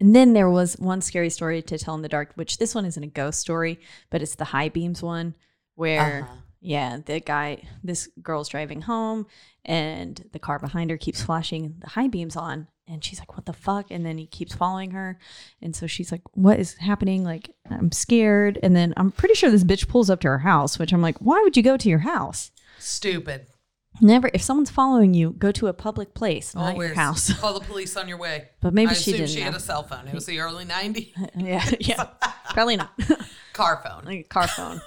and 0.00 0.16
then 0.16 0.32
there 0.32 0.50
was 0.50 0.74
one 0.78 1.00
scary 1.02 1.30
story 1.30 1.62
to 1.62 1.78
tell 1.78 1.94
in 1.94 2.02
the 2.02 2.08
dark, 2.08 2.32
which 2.34 2.58
this 2.58 2.74
one 2.74 2.84
isn't 2.86 3.02
a 3.02 3.06
ghost 3.08 3.40
story, 3.40 3.78
but 4.10 4.22
it's 4.22 4.34
the 4.34 4.46
high 4.46 4.68
beams 4.68 5.02
one, 5.02 5.34
where 5.74 6.22
Uh-huh. 6.22 6.34
yeah, 6.60 6.98
the 7.04 7.20
guy, 7.20 7.62
this 7.84 8.08
girl's 8.22 8.48
driving 8.48 8.82
home, 8.82 9.26
and 9.64 10.28
the 10.32 10.38
car 10.38 10.58
behind 10.58 10.90
her 10.90 10.96
keeps 10.96 11.22
flashing 11.22 11.76
the 11.80 11.88
high 11.90 12.08
beams 12.08 12.34
on, 12.36 12.66
and 12.88 13.04
she's 13.04 13.18
like, 13.20 13.36
"What 13.36 13.46
the 13.46 13.52
fuck?" 13.52 13.90
And 13.90 14.04
then 14.04 14.16
he 14.18 14.26
keeps 14.26 14.54
following 14.54 14.90
her, 14.92 15.18
and 15.62 15.76
so 15.76 15.86
she's 15.86 16.10
like, 16.10 16.22
"What 16.32 16.58
is 16.58 16.74
happening?" 16.74 17.22
Like, 17.24 17.50
I'm 17.70 17.92
scared, 17.92 18.58
and 18.62 18.74
then 18.74 18.94
I'm 18.96 19.10
pretty 19.12 19.34
sure 19.34 19.50
this 19.50 19.64
bitch 19.64 19.86
pulls 19.86 20.08
up 20.10 20.20
to 20.20 20.28
her 20.28 20.38
house, 20.40 20.78
which 20.78 20.92
I'm 20.92 21.02
like, 21.02 21.18
"Why 21.18 21.40
would 21.42 21.56
you 21.56 21.62
go 21.62 21.76
to 21.76 21.88
your 21.88 22.00
house?" 22.00 22.50
Stupid. 22.78 23.46
Never. 24.00 24.30
If 24.32 24.42
someone's 24.42 24.70
following 24.70 25.14
you, 25.14 25.30
go 25.32 25.52
to 25.52 25.66
a 25.66 25.72
public 25.72 26.14
place, 26.14 26.54
not 26.54 26.72
Always 26.72 26.88
your 26.88 26.94
house. 26.94 27.32
Call 27.40 27.58
the 27.58 27.64
police 27.64 27.96
on 27.96 28.08
your 28.08 28.18
way. 28.18 28.48
But 28.60 28.74
maybe 28.74 28.90
I 28.90 28.94
she 28.94 29.12
didn't 29.12 29.28
she 29.28 29.40
had 29.40 29.54
a 29.54 29.60
cell 29.60 29.82
phone. 29.82 30.08
It 30.08 30.14
was 30.14 30.26
the 30.26 30.40
early 30.40 30.64
90s. 30.64 31.12
yeah, 31.36 31.70
yeah, 31.80 32.04
probably 32.50 32.76
not. 32.76 32.98
Car 33.52 33.80
phone. 33.84 34.04
like 34.04 34.28
car 34.28 34.48
phone. 34.48 34.80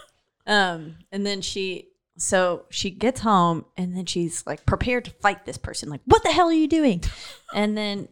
Um, 0.45 0.95
and 1.11 1.25
then 1.25 1.41
she, 1.41 1.89
so 2.17 2.65
she 2.69 2.89
gets 2.89 3.21
home, 3.21 3.65
and 3.77 3.95
then 3.95 4.05
she's 4.05 4.45
like 4.45 4.65
prepared 4.65 5.05
to 5.05 5.11
fight 5.11 5.45
this 5.45 5.57
person. 5.57 5.89
Like, 5.89 6.01
what 6.05 6.23
the 6.23 6.31
hell 6.31 6.47
are 6.47 6.53
you 6.53 6.67
doing? 6.67 7.03
And 7.53 7.77
then, 7.77 8.09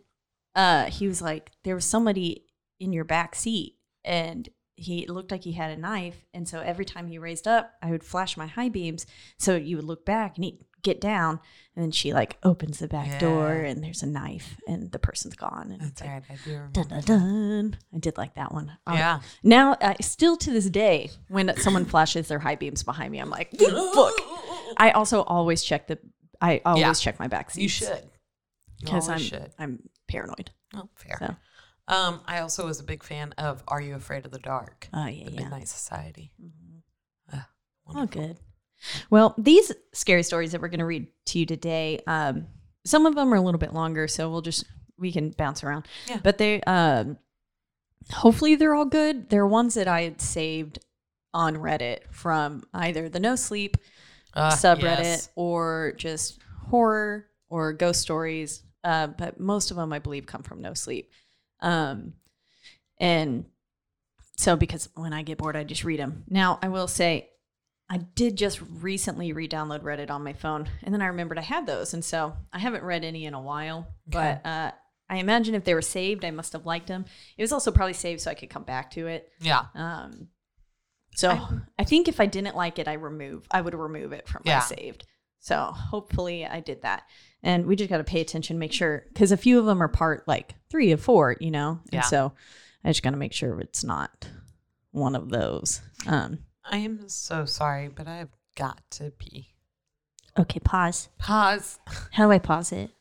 uh, 0.56 0.86
he 0.86 1.08
was 1.08 1.22
like, 1.22 1.52
there 1.64 1.76
was 1.76 1.86
somebody 1.86 2.46
in 2.80 2.94
your 2.94 3.04
back 3.04 3.36
seat, 3.36 3.78
and 4.04 4.50
he 4.82 5.06
looked 5.08 5.32
like 5.32 5.44
he 5.44 5.52
had 5.52 5.72
a 5.72 5.78
knife. 5.78 6.26
And 6.34 6.48
so 6.48 6.60
every 6.60 6.86
time 6.86 7.08
he 7.08 7.18
raised 7.18 7.48
up, 7.48 7.74
I 7.82 7.92
would 7.92 8.04
flash 8.04 8.36
my 8.36 8.48
high 8.48 8.70
beams, 8.70 9.06
so 9.38 9.56
you 9.56 9.76
would 9.76 9.86
look 9.86 10.06
back 10.06 10.38
and 10.38 10.46
he'd 10.46 10.66
get 10.84 11.00
down, 11.02 11.40
and 11.76 11.84
then 11.84 11.92
she 11.92 12.14
like 12.14 12.38
opens 12.44 12.80
the 12.80 12.88
back 12.88 13.20
door, 13.20 13.52
and 13.54 13.84
there's 13.84 14.04
a 14.04 14.08
knife, 14.08 14.58
and 14.68 14.92
the 14.92 15.00
person's 15.00 15.36
gone, 15.36 15.72
and 15.72 15.80
That's 15.82 15.92
it's 15.92 16.02
like. 16.02 16.10
right. 16.10 16.24
I 16.30 16.36
do 16.44 16.52
remember. 16.54 16.72
Dun, 16.84 16.88
dun, 16.88 17.02
dun. 17.02 17.78
I 17.96 17.98
did 18.00 18.18
like 18.18 18.36
that 18.36 18.54
one. 18.54 18.78
Um, 18.88 18.98
Yeah. 18.98 19.22
Now, 19.44 19.78
I 19.82 19.96
still 20.02 20.38
to 20.38 20.52
this 20.52 20.70
day, 20.70 21.10
when 21.28 21.56
someone 21.58 21.86
flashes 21.86 22.28
their 22.28 22.40
high 22.40 22.56
beams 22.56 22.84
behind 22.84 23.12
me, 23.12 23.20
I'm 23.20 23.30
like. 23.30 23.50
I 24.78 24.92
also 24.96 25.22
always 25.24 25.64
check 25.64 25.88
the. 25.88 26.00
I 26.42 26.62
always 26.66 26.82
Yeah. 26.82 26.94
check 26.94 27.20
my 27.20 27.28
back 27.28 27.52
seats. 27.52 27.62
You 27.62 27.70
should. 27.70 28.04
Because 28.80 29.10
I'm 29.10 29.20
should. 29.20 29.52
I'm 29.60 29.84
paranoid. 30.08 30.52
Oh, 30.74 30.90
fair. 30.96 31.18
So, 31.20 31.36
Um, 31.96 32.22
I 32.26 32.40
also 32.40 32.66
was 32.66 32.80
a 32.80 32.84
big 32.84 33.04
fan 33.04 33.34
of 33.38 33.64
Are 33.68 33.82
You 33.82 33.96
Afraid 33.96 34.26
of 34.26 34.32
the 34.32 34.40
Dark? 34.40 34.88
oh 34.94 35.06
yeah, 35.06 35.26
The 35.26 35.32
yeah. 35.32 35.40
Midnight 35.42 35.68
Society. 35.68 36.32
Ah, 37.34 37.48
Oh, 37.94 38.06
good. 38.06 38.40
Well, 39.10 39.36
these 39.38 39.72
scary 39.94 40.24
stories 40.24 40.52
that 40.52 40.62
we're 40.62 40.70
going 40.70 40.80
to 40.80 40.86
read 40.86 41.08
to 41.28 41.40
you 41.40 41.46
today, 41.46 42.00
um, 42.08 42.48
some 42.86 43.06
of 43.06 43.16
them 43.16 43.34
are 43.34 43.38
a 43.38 43.42
little 43.42 43.60
bit 43.60 43.74
longer, 43.74 44.08
so 44.08 44.30
we'll 44.30 44.42
just 44.42 44.66
we 44.98 45.12
can 45.12 45.30
bounce 45.32 45.64
around. 45.64 45.88
Yeah. 46.08 46.20
But 46.24 46.38
they, 46.38 46.62
um, 46.64 47.18
hopefully, 48.12 48.56
they're 48.56 48.76
all 48.76 48.86
good. 48.86 49.30
They're 49.30 49.48
ones 49.48 49.74
that 49.76 49.88
I 49.88 50.02
had 50.04 50.22
saved 50.22 50.80
on 51.34 51.56
Reddit 51.56 52.00
from 52.12 52.64
either 52.74 53.08
the 53.10 53.20
No 53.20 53.36
Sleep 53.36 53.78
Ah, 54.34 54.52
subreddit 54.52 55.04
yes. 55.04 55.30
or 55.36 55.94
just 55.98 56.40
horror 56.70 57.28
or 57.50 57.74
ghost 57.74 58.02
stories. 58.02 58.64
Uh, 58.84 59.08
but 59.08 59.40
most 59.40 59.72
of 59.72 59.78
them, 59.78 59.92
I 59.94 60.00
believe, 60.00 60.26
come 60.26 60.42
from 60.44 60.62
No 60.62 60.74
Sleep. 60.74 61.12
Um, 61.60 62.14
and 63.00 63.46
so, 64.38 64.56
because 64.56 64.90
when 64.96 65.14
I 65.14 65.22
get 65.24 65.38
bored, 65.38 65.56
I 65.56 65.64
just 65.64 65.84
read 65.84 66.00
them. 66.00 66.24
Now, 66.30 66.60
I 66.62 66.70
will 66.70 66.88
say, 66.88 67.30
I 67.94 67.98
did 67.98 68.38
just 68.38 68.62
recently 68.80 69.34
re-download 69.34 69.82
Reddit 69.82 70.10
on 70.10 70.24
my 70.24 70.32
phone, 70.32 70.70
and 70.82 70.94
then 70.94 71.02
I 71.02 71.08
remembered 71.08 71.38
I 71.38 71.42
had 71.42 71.66
those, 71.66 71.94
and 71.94 72.06
so 72.06 72.34
I 72.54 72.60
haven't 72.60 72.86
read 72.86 73.04
any 73.04 73.26
in 73.26 73.34
a 73.34 73.42
while. 73.42 73.86
But 74.08 74.46
uh, 74.46 74.72
I 75.10 75.18
imagine 75.18 75.56
if 75.56 75.66
they 75.66 75.74
were 75.74 75.82
saved, 75.82 76.24
I 76.24 76.32
must 76.32 76.54
have 76.54 76.66
liked 76.66 76.88
them. 76.88 77.04
It 77.38 77.42
was 77.44 77.52
also 77.52 77.70
probably 77.70 77.92
saved 77.92 78.22
so 78.22 78.32
I 78.32 78.34
could 78.34 78.50
come 78.50 78.64
back 78.64 78.92
to 78.92 79.08
it. 79.08 79.30
Yeah. 79.42 79.66
Um, 79.76 80.30
so 81.16 81.38
I, 81.78 81.84
think 81.84 82.08
if 82.08 82.22
I 82.22 82.28
didn't 82.28 82.56
like 82.56 82.80
it, 82.80 82.88
I 82.88 82.94
remove 82.94 83.46
I 83.52 83.60
would 83.60 83.76
remove 83.76 84.14
it 84.14 84.26
from 84.30 84.44
Yeah. 84.46 84.60
my 84.60 84.64
saved. 84.64 85.06
So 85.40 85.58
hopefully 85.58 86.46
I 86.46 86.62
did 86.62 86.84
that. 86.84 87.04
And 87.44 87.66
we 87.66 87.76
just 87.76 87.90
got 87.90 87.98
to 87.98 88.06
pay 88.06 88.22
attention, 88.22 88.58
make 88.58 88.72
sure 88.72 89.04
because 89.10 89.34
a 89.34 89.38
few 89.38 89.60
of 89.60 89.66
them 89.66 89.84
are 89.84 89.90
part 89.90 90.26
like 90.30 90.56
three 90.70 90.94
of 90.94 91.02
four, 91.02 91.36
you 91.42 91.52
know. 91.52 91.82
And 91.92 91.96
Yeah. 91.96 92.02
so 92.02 92.32
I 92.86 92.90
just 92.92 93.04
got 93.04 93.10
to 93.10 93.18
make 93.18 93.34
sure 93.34 93.60
it's 93.60 93.84
not 93.84 94.30
one 94.92 95.16
of 95.16 95.28
those. 95.30 95.82
Um, 96.08 96.40
I 96.72 96.78
am 96.78 97.10
so 97.10 97.44
sorry, 97.46 97.90
but 97.90 98.08
I've 98.08 98.30
got 98.56 98.82
to 98.92 99.12
pee. 99.12 99.50
okay, 100.40 100.60
pause. 100.60 101.10
Pause. 101.18 101.80
How 102.12 102.26
do 102.26 102.32
I 102.32 102.40
pause 102.40 102.72
it? 102.72 102.92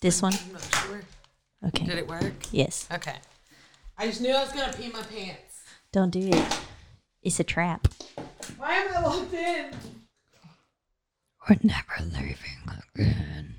This 0.00 0.22
one. 0.22 0.32
I'm 0.32 0.52
not 0.54 0.74
sure. 0.86 1.00
Okay. 1.68 1.84
Did 1.84 1.98
it 1.98 2.08
work? 2.08 2.32
Yes. 2.50 2.88
Okay. 2.90 3.16
I 3.98 4.06
just 4.06 4.20
knew 4.20 4.32
I 4.32 4.42
was 4.42 4.52
gonna 4.52 4.72
pee 4.72 4.88
my 4.88 5.02
pants. 5.02 5.60
Don't 5.92 6.10
do 6.10 6.20
it. 6.32 6.58
It's 7.22 7.38
a 7.38 7.44
trap. 7.44 7.86
Why 8.56 8.72
am 8.72 8.96
I 8.96 9.00
locked 9.06 9.34
in? 9.34 9.70
We're 11.48 11.56
never 11.62 12.00
leaving 12.00 12.82
again. 12.96 13.54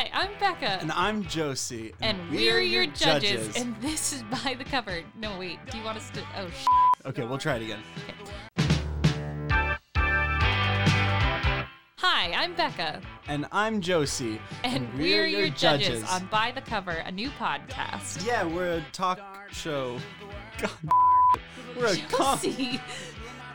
Hi, 0.00 0.08
I'm 0.14 0.30
Becca. 0.40 0.80
And 0.80 0.90
I'm 0.92 1.26
Josie. 1.26 1.92
And 2.00 2.18
we're, 2.30 2.60
your 2.60 2.86
judges, 2.86 3.54
And 3.54 3.76
this 3.82 4.14
is 4.14 4.22
By 4.22 4.54
the 4.56 4.64
Cover. 4.64 5.02
No, 5.20 5.38
wait. 5.38 5.58
Do 5.70 5.76
you 5.76 5.84
want 5.84 5.98
us 5.98 6.08
to. 6.12 6.22
Oh, 6.38 6.48
sh. 6.48 6.64
okay, 7.04 7.26
we'll 7.26 7.36
try 7.36 7.56
it 7.56 7.62
again. 7.64 7.80
Hi, 11.98 12.32
I'm 12.32 12.54
Becca. 12.54 13.02
And 13.28 13.44
I'm 13.52 13.82
Josie. 13.82 14.40
And, 14.64 14.88
we're, 14.94 15.26
your, 15.26 15.50
judges, 15.50 16.02
on 16.10 16.24
By 16.28 16.52
the 16.52 16.62
Cover, 16.62 16.92
a 16.92 17.12
new 17.12 17.28
podcast. 17.32 18.26
Yeah, 18.26 18.44
we're 18.44 18.78
a 18.78 18.84
talk 18.92 19.20
show. 19.52 19.98
God. 20.62 20.70
We're 21.76 21.92
a 21.92 21.96
com- 22.10 22.40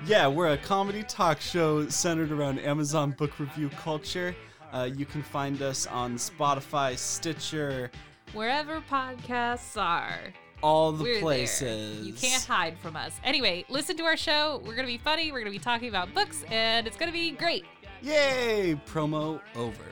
yeah, 0.05 0.27
we're 0.27 0.51
a 0.51 0.57
comedy 0.57 1.01
talk 1.01 1.41
show 1.41 1.89
centered 1.89 2.31
around 2.31 2.59
Amazon 2.59 3.15
book 3.17 3.39
review 3.39 3.69
culture. 3.69 4.35
Uh, 4.75 4.83
you 4.83 5.05
can 5.05 5.23
find 5.23 5.61
us 5.61 5.87
on 5.87 6.15
Spotify, 6.15 6.97
Stitcher, 6.97 7.89
Wherever 8.33 8.81
podcasts 8.81 9.81
are. 9.81 10.19
all 10.61 10.91
the 10.91 11.03
we're 11.03 11.21
places. 11.21 11.95
There. 11.95 12.05
You 12.05 12.11
can't 12.11 12.43
hide 12.43 12.77
from 12.79 12.97
us. 12.97 13.13
Anyway, 13.23 13.63
listen 13.69 13.95
to 13.95 14.03
our 14.03 14.17
show. 14.17 14.57
We're 14.65 14.75
going 14.75 14.85
to 14.85 14.91
be 14.91 14.97
funny. 14.97 15.31
We're 15.31 15.39
going 15.39 15.53
to 15.53 15.57
be 15.57 15.63
talking 15.63 15.87
about 15.87 16.13
books, 16.13 16.43
and 16.51 16.85
it's 16.87 16.97
going 16.97 17.07
to 17.07 17.13
be 17.13 17.31
great. 17.31 17.63
Yay! 18.01 18.77
Promo 18.85 19.39
over. 19.55 19.85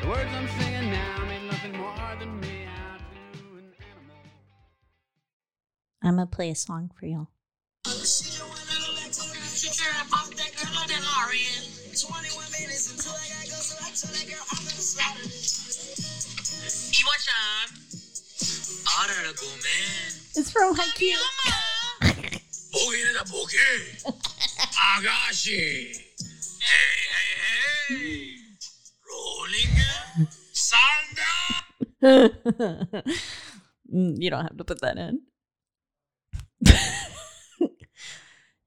The 0.00 0.08
words 0.08 0.30
I'm 0.32 0.48
singing 0.60 0.92
now 0.92 1.24
mean 1.28 1.48
nothing 1.48 1.76
more 1.76 2.16
than 2.20 2.38
me 2.40 2.66
out 2.66 3.00
to 3.32 3.38
an 3.58 3.72
animal. 3.80 4.16
I'm 6.04 6.14
gonna 6.14 6.26
play 6.26 6.50
a 6.50 6.54
song 6.54 6.92
for 6.94 7.06
y'all. 7.06 7.28
It's 20.35 20.51
from 20.51 20.75
Haikyuu. 20.75 21.17
보기는 22.73 23.23
보기 23.29 23.55
아가씨 24.97 25.51
헤이 25.53 25.93
헤이 27.91 27.99
헤이 27.99 28.35
롤링 29.05 29.69
산다 30.53 31.21
Mm, 33.93 34.15
you 34.19 34.31
don't 34.31 34.41
have 34.41 34.57
to 34.57 34.63
put 34.63 34.81
that 34.81 34.97
in. 34.97 35.21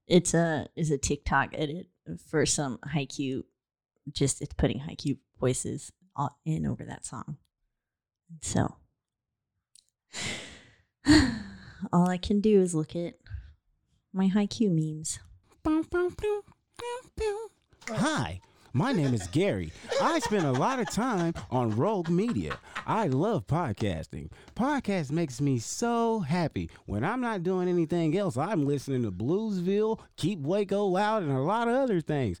it's 0.07 0.33
a 0.33 0.67
is 0.77 0.89
a 0.89 0.97
TikTok 0.97 1.49
edit 1.53 1.87
for 2.29 2.45
some 2.45 2.77
Haikyuu. 2.95 3.43
just 4.10 4.42
it's 4.42 4.54
putting 4.54 4.80
Haikyuu 4.80 5.18
voices 5.38 5.92
in 6.44 6.66
over 6.66 6.84
that 6.84 7.04
song. 7.06 7.36
So 8.40 8.76
all 11.92 12.08
I 12.08 12.18
can 12.18 12.40
do 12.40 12.60
is 12.60 12.74
look 12.74 12.96
at 12.96 13.14
my 14.12 14.28
Haikyuu 14.28 14.70
memes. 14.70 15.18
Hi, 17.88 18.40
my 18.72 18.92
name 18.92 19.14
is 19.14 19.26
Gary. 19.28 19.72
I 20.00 20.18
spend 20.20 20.46
a 20.46 20.52
lot 20.52 20.80
of 20.80 20.90
time 20.90 21.34
on 21.50 21.76
Rogue 21.76 22.08
Media. 22.08 22.58
I 22.86 23.06
love 23.08 23.46
podcasting. 23.46 24.30
Podcast 24.56 25.10
makes 25.10 25.40
me 25.40 25.58
so 25.58 26.20
happy. 26.20 26.70
When 26.86 27.04
I'm 27.04 27.20
not 27.20 27.42
doing 27.42 27.68
anything 27.68 28.16
else, 28.16 28.36
I'm 28.36 28.66
listening 28.66 29.02
to 29.02 29.12
Bluesville, 29.12 30.00
Keep 30.16 30.40
Waco 30.40 30.84
Loud, 30.86 31.22
and 31.22 31.32
a 31.32 31.40
lot 31.40 31.68
of 31.68 31.74
other 31.74 32.00
things. 32.00 32.40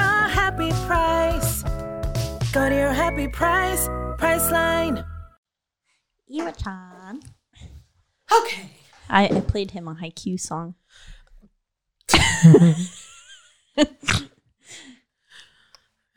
happy 0.31 0.71
price. 0.87 1.63
Go 2.53 2.69
to 2.69 2.75
your 2.75 2.93
happy 2.93 3.27
price, 3.27 3.87
Priceline. 4.17 5.05
Ira-chan. 6.33 7.21
Okay. 8.31 8.69
I, 9.09 9.25
I 9.27 9.41
played 9.41 9.71
him 9.71 9.87
a 9.87 9.95
Haikyuu 9.95 10.39
song. 10.39 10.75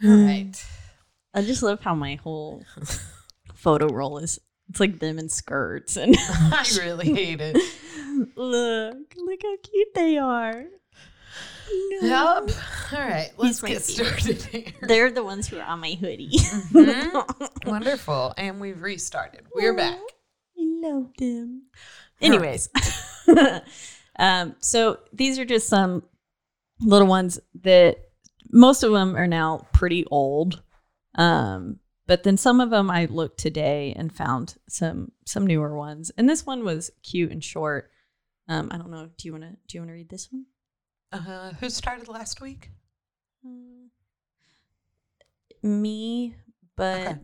All 0.05 0.11
right. 0.11 0.53
I 1.35 1.43
just 1.43 1.63
love 1.63 1.81
how 1.81 1.95
my 1.95 2.15
whole 2.17 2.63
photo 3.55 3.89
roll 3.89 4.19
is. 4.19 4.39
It's 4.69 4.81
like 4.81 4.99
them 4.99 5.19
in 5.19 5.29
skirts 5.29 5.97
and 5.97 6.15
I 6.19 6.65
really 6.79 7.13
hate 7.13 7.41
it. 7.41 7.57
look, 8.37 9.15
look 9.17 9.41
how 9.43 9.57
cute 9.63 9.95
they 9.95 10.19
are. 10.19 10.65
No. 12.03 12.45
Yep. 12.47 12.57
All 12.93 12.99
right. 13.01 13.31
Let's 13.37 13.61
get 13.61 13.83
started 13.83 14.43
here. 14.43 14.73
They're 14.83 15.11
the 15.11 15.25
ones 15.25 15.49
who 15.49 15.59
are 15.59 15.65
on 15.65 15.81
my 15.81 15.93
hoodie. 15.93 16.39
Wonderful. 17.67 18.35
And 18.37 18.61
we've 18.61 18.81
restarted. 18.81 19.47
We're 19.55 19.75
back. 19.75 19.99
I 20.59 20.63
love 20.83 21.11
them. 21.19 21.63
Anyways, 22.21 22.69
um, 24.19 24.55
so 24.61 24.99
these 25.13 25.39
are 25.39 25.45
just 25.45 25.69
some 25.69 26.05
little 26.81 27.09
ones 27.09 27.41
that 27.63 27.99
most 28.51 28.83
of 28.83 28.93
them 28.93 29.17
are 29.17 29.27
now 29.27 29.67
pretty 29.73 30.07
old. 30.07 30.63
Um, 31.17 31.81
but 32.07 32.23
then 32.23 32.37
some 32.37 32.61
of 32.61 32.71
them 32.71 32.91
I 32.91 33.07
looked 33.07 33.39
today 33.39 33.95
and 33.97 34.15
found 34.15 34.57
some 34.69 35.13
some 35.25 35.47
newer 35.47 35.75
ones. 35.75 36.11
And 36.17 36.29
this 36.29 36.47
one 36.47 36.65
was 36.65 36.91
cute 37.03 37.33
and 37.33 37.43
short. 37.43 37.91
Um, 38.49 38.69
I 38.71 38.77
don't 38.77 38.91
know. 38.91 39.09
Do 39.17 39.29
you 39.29 39.33
want 39.33 39.45
to 39.45 39.57
do 39.67 39.79
you 39.79 39.81
want 39.81 39.89
to 39.89 39.95
read 39.95 40.11
this 40.11 40.29
one? 40.31 40.47
Uh, 41.15 41.53
who 41.61 41.71
started 41.71 42.09
last 42.09 42.41
week? 42.41 42.71
Uh, 43.47 43.89
me, 45.63 46.35
but 46.77 47.07
Okay. 47.07 47.19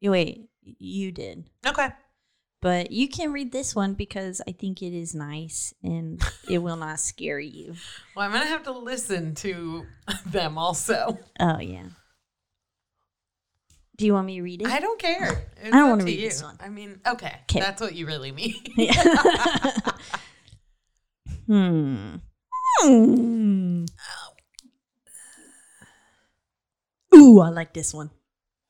you 0.00 0.10
wait, 0.10 0.48
you 0.62 1.10
did. 1.12 1.48
Okay. 1.66 1.88
But 2.60 2.90
you 2.92 3.08
can 3.08 3.32
read 3.32 3.52
this 3.52 3.74
one 3.74 3.94
because 3.94 4.40
I 4.48 4.52
think 4.52 4.80
it 4.82 4.94
is 4.96 5.14
nice 5.14 5.74
and 5.82 6.22
it 6.48 6.58
will 6.58 6.76
not 6.76 6.98
scare 7.00 7.38
you. 7.40 7.74
Well, 8.16 8.24
I'm 8.24 8.30
going 8.32 8.42
to 8.44 8.48
have 8.48 8.62
to 8.64 8.72
listen 8.72 9.34
to 9.36 9.84
them 10.26 10.56
also. 10.56 11.18
Oh 11.40 11.58
yeah. 11.58 11.86
Do 13.96 14.06
you 14.06 14.12
want 14.14 14.26
me 14.26 14.36
to 14.36 14.42
read 14.42 14.62
it? 14.62 14.68
I 14.68 14.80
don't 14.80 14.98
care. 15.00 15.46
It's 15.60 15.70
don't 15.70 15.88
wanna 15.90 16.04
read 16.04 16.18
you. 16.18 16.28
this 16.28 16.42
one. 16.42 16.56
I 16.60 16.68
mean, 16.68 17.00
okay, 17.06 17.38
'Kay. 17.46 17.60
that's 17.60 17.80
what 17.80 17.94
you 17.94 18.06
really 18.06 18.32
mean. 18.32 18.54
Hmm. 21.46 22.16
Ooh, 27.14 27.40
I 27.40 27.48
like 27.50 27.72
this 27.72 27.94
one. 27.94 28.10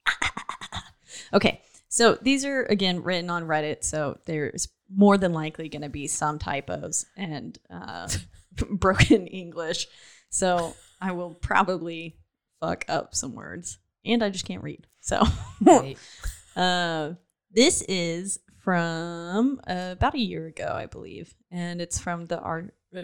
okay, 1.33 1.63
so 1.89 2.19
these 2.21 2.45
are 2.45 2.65
again 2.65 3.03
written 3.03 3.31
on 3.31 3.47
Reddit, 3.47 3.85
so 3.85 4.19
there's 4.27 4.69
more 4.95 5.17
than 5.17 5.33
likely 5.33 5.69
going 5.69 5.83
to 5.83 5.89
be 5.89 6.07
some 6.07 6.39
typos 6.39 7.07
and 7.17 7.59
uh, 7.71 8.09
broken 8.71 9.27
English. 9.27 9.87
So 10.31 10.77
I 11.01 11.13
will 11.13 11.35
probably 11.35 12.19
fuck 12.61 12.85
up 12.89 13.15
some 13.15 13.35
words, 13.35 13.79
and 14.05 14.23
I 14.23 14.31
just 14.31 14.45
can't 14.47 14.63
read. 14.63 14.87
So 15.01 15.23
Right. 15.61 15.99
uh, 16.57 17.15
this 17.51 17.83
is 17.83 18.39
from 18.63 19.61
uh, 19.67 19.91
about 19.93 20.15
a 20.15 20.21
year 20.21 20.47
ago, 20.47 20.73
I 20.75 20.87
believe, 20.87 21.35
and 21.51 21.81
it's 21.81 21.99
from 21.99 22.27
the 22.27 22.41
uh, 22.43 23.03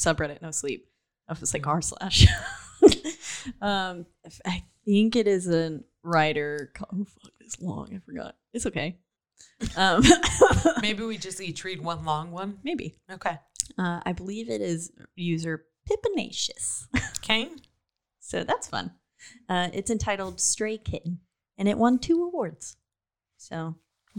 subreddit 0.00 0.40
No 0.42 0.50
Sleep. 0.50 0.86
I 1.28 1.34
was 1.38 1.52
like 1.54 1.66
r 1.66 1.82
slash. 1.82 2.26
um, 3.62 4.06
I 4.44 4.64
think 4.84 5.16
it 5.16 5.26
is 5.28 5.48
a 5.48 5.80
writer. 6.02 6.72
Oh 6.92 7.04
fuck, 7.04 7.32
it's 7.40 7.60
long. 7.60 7.90
I 7.94 7.98
forgot. 7.98 8.36
It's 8.52 8.66
okay. 8.66 8.98
Um, 9.76 10.02
Maybe 10.82 11.04
we 11.04 11.16
just 11.18 11.40
each 11.40 11.64
read 11.64 11.82
one 11.82 12.04
long 12.04 12.30
one. 12.32 12.58
maybe. 12.62 12.96
Okay. 13.10 13.38
Uh, 13.78 14.00
I 14.04 14.12
believe 14.12 14.50
it 14.50 14.60
is 14.60 14.90
user 15.16 15.64
Pippinacious. 15.86 16.86
Okay. 17.22 17.48
So 18.18 18.42
that's 18.42 18.66
fun. 18.66 18.92
Uh, 19.48 19.68
it's 19.72 19.90
entitled 19.90 20.40
Stray 20.40 20.78
Kitten, 20.78 21.20
and 21.58 21.68
it 21.68 21.78
won 21.78 21.98
two 22.00 22.24
awards. 22.24 22.76
So 23.36 23.76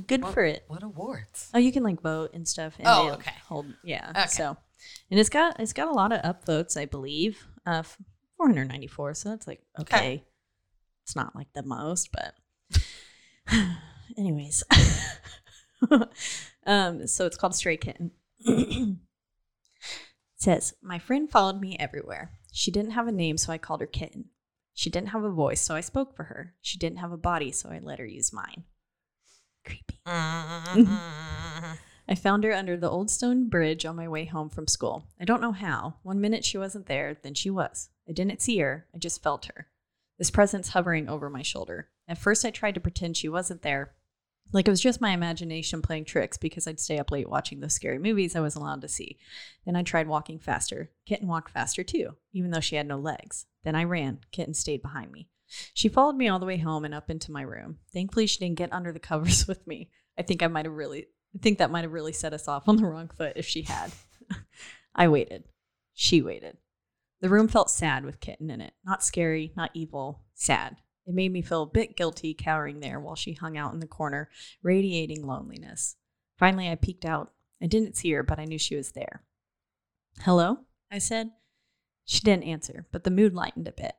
good 0.08 0.24
What- 0.24 0.34
for 0.34 0.44
it. 0.46 0.64
What 0.68 0.82
awards? 0.84 1.50
Oh, 1.54 1.60
you 1.60 1.72
can 1.74 1.84
like 1.84 2.02
vote 2.02 2.32
and 2.34 2.48
stuff. 2.48 2.76
And 2.80 2.88
Oh, 2.88 3.10
okay. 3.16 3.34
Hold, 3.50 3.66
yeah. 3.84 4.12
Okay. 4.12 4.28
So, 4.28 4.56
and 5.10 5.20
it's 5.20 5.30
got 5.30 5.60
it's 5.60 5.74
got 5.74 5.88
a 5.88 5.94
lot 5.94 6.12
of 6.12 6.22
upvotes, 6.22 6.78
I 6.78 6.86
believe. 6.86 7.46
Uh, 7.66 7.84
four 7.84 8.48
hundred 8.48 8.68
ninety 8.68 8.88
four. 8.88 9.14
So 9.14 9.30
that's 9.30 9.48
like 9.48 9.62
okay. 9.80 9.98
Okay. 9.98 10.24
It's 11.04 11.16
not 11.16 11.36
like 11.36 11.48
the 11.54 11.64
most, 11.64 12.10
but 12.12 12.34
anyways. 14.18 14.64
um. 16.66 17.08
So 17.08 17.26
it's 17.26 17.38
called 17.38 17.56
Stray 17.56 17.78
Kitten. 17.78 18.12
It 20.42 20.44
says, 20.44 20.74
My 20.82 20.98
friend 20.98 21.30
followed 21.30 21.62
me 21.62 21.78
everywhere. 21.80 22.32
She 22.52 22.72
didn't 22.72 22.94
have 22.94 23.08
a 23.08 23.12
name, 23.12 23.38
so 23.38 23.54
I 23.54 23.60
called 23.60 23.80
her 23.82 23.86
Kitten. 23.86 24.30
She 24.74 24.90
didn't 24.90 25.10
have 25.10 25.24
a 25.24 25.30
voice, 25.30 25.62
so 25.62 25.76
I 25.76 25.82
spoke 25.82 26.16
for 26.16 26.24
her. 26.24 26.56
She 26.62 26.80
didn't 26.80 26.98
have 26.98 27.12
a 27.12 27.18
body, 27.18 27.52
so 27.52 27.70
I 27.70 27.78
let 27.78 28.00
her 28.00 28.08
use 28.08 28.34
mine. 28.34 28.64
Creepy. 29.64 30.00
I 32.12 32.16
found 32.16 32.44
her 32.44 32.52
under 32.52 32.76
the 32.76 32.90
old 32.90 33.10
stone 33.10 33.48
bridge 33.48 33.86
on 33.86 33.96
my 33.96 34.10
way 34.10 34.26
home 34.26 34.50
from 34.50 34.68
school. 34.68 35.08
I 35.18 35.24
don't 35.24 35.40
know 35.40 35.54
how. 35.54 35.96
One 36.04 36.20
minute 36.20 36.44
she 36.44 36.58
wasn't 36.58 36.88
there, 36.88 37.16
then 37.24 37.36
she 37.36 37.50
was. 37.50 37.90
I 38.06 38.12
didn't 38.12 38.42
see 38.42 38.58
her, 38.58 38.86
I 38.94 38.98
just 38.98 39.24
felt 39.24 39.46
her. 39.46 39.68
This 40.18 40.30
presence 40.30 40.68
hovering 40.68 41.08
over 41.08 41.30
my 41.30 41.42
shoulder. 41.42 41.88
At 42.10 42.18
first, 42.18 42.44
I 42.44 42.52
tried 42.52 42.76
to 42.76 42.82
pretend 42.82 43.16
she 43.16 43.30
wasn't 43.30 43.62
there, 43.62 43.94
like 44.52 44.68
it 44.68 44.72
was 44.72 44.82
just 44.82 45.00
my 45.00 45.12
imagination 45.12 45.82
playing 45.82 46.04
tricks 46.04 46.36
because 46.36 46.68
I'd 46.68 46.82
stay 46.82 47.00
up 47.00 47.12
late 47.12 47.30
watching 47.30 47.62
those 47.62 47.74
scary 47.76 47.98
movies 47.98 48.36
I 48.36 48.42
was 48.42 48.56
allowed 48.56 48.82
to 48.82 48.90
see. 48.90 49.18
Then 49.66 49.78
I 49.78 49.84
tried 49.84 50.10
walking 50.10 50.38
faster. 50.38 50.92
Kitten 51.06 51.30
walked 51.30 51.52
faster 51.52 51.82
too, 51.82 52.18
even 52.34 52.52
though 52.52 52.60
she 52.60 52.76
had 52.76 52.88
no 52.88 52.98
legs. 52.98 53.46
Then 53.64 53.76
I 53.76 53.86
ran. 53.86 54.20
Kitten 54.34 54.54
stayed 54.54 54.82
behind 54.82 55.14
me. 55.14 55.30
She 55.74 55.88
followed 55.88 56.18
me 56.18 56.28
all 56.28 56.40
the 56.40 56.46
way 56.46 56.58
home 56.58 56.84
and 56.84 56.94
up 56.94 57.10
into 57.10 57.32
my 57.32 57.42
room. 57.42 57.78
Thankfully, 57.94 58.28
she 58.28 58.40
didn't 58.40 58.58
get 58.58 58.74
under 58.74 58.92
the 58.92 59.00
covers 59.00 59.48
with 59.48 59.66
me. 59.66 59.90
I 60.18 60.24
think 60.24 60.44
I 60.44 60.48
might 60.48 60.66
have 60.66 60.74
really, 60.74 61.08
I 61.36 61.40
think 61.42 61.58
that 61.58 61.72
might 61.72 61.84
have 61.84 61.94
really 61.94 62.14
set 62.14 62.34
us 62.34 62.48
off 62.48 62.68
on 62.68 62.78
the 62.78 62.86
wrong 62.86 63.10
foot 63.10 63.34
if 63.36 63.46
she 63.46 63.64
had. 63.64 63.92
I 64.96 65.08
waited. 65.08 65.46
She 65.94 66.22
waited. 66.22 66.58
The 67.22 67.30
room 67.30 67.48
felt 67.48 67.70
sad 67.70 68.04
with 68.04 68.20
Kitten 68.20 68.50
in 68.50 68.62
it. 68.62 68.74
Not 68.84 69.04
scary, 69.04 69.54
not 69.56 69.72
evil, 69.74 70.24
sad. 70.34 70.78
It 71.06 71.14
made 71.14 71.32
me 71.32 71.42
feel 71.42 71.64
a 71.64 71.68
bit 71.68 71.96
guilty 71.96 72.34
cowering 72.34 72.80
there 72.80 73.00
while 73.00 73.16
she 73.16 73.34
hung 73.34 73.58
out 73.58 73.74
in 73.74 73.80
the 73.80 73.88
corner, 73.88 74.30
radiating 74.64 75.26
loneliness. 75.26 75.96
Finally, 76.38 76.70
I 76.70 76.76
peeked 76.76 77.06
out. 77.06 77.32
I 77.62 77.68
didn't 77.68 77.96
see 77.96 78.12
her, 78.12 78.24
but 78.24 78.40
I 78.40 78.46
knew 78.46 78.58
she 78.58 78.76
was 78.76 78.92
there. 78.92 79.24
Hello? 80.22 80.60
I 80.92 80.98
said. 80.98 81.32
She 82.06 82.22
didn't 82.22 82.44
answer, 82.44 82.88
but 82.92 83.04
the 83.04 83.12
mood 83.12 83.34
lightened 83.34 83.68
a 83.68 83.72
bit. 83.72 83.94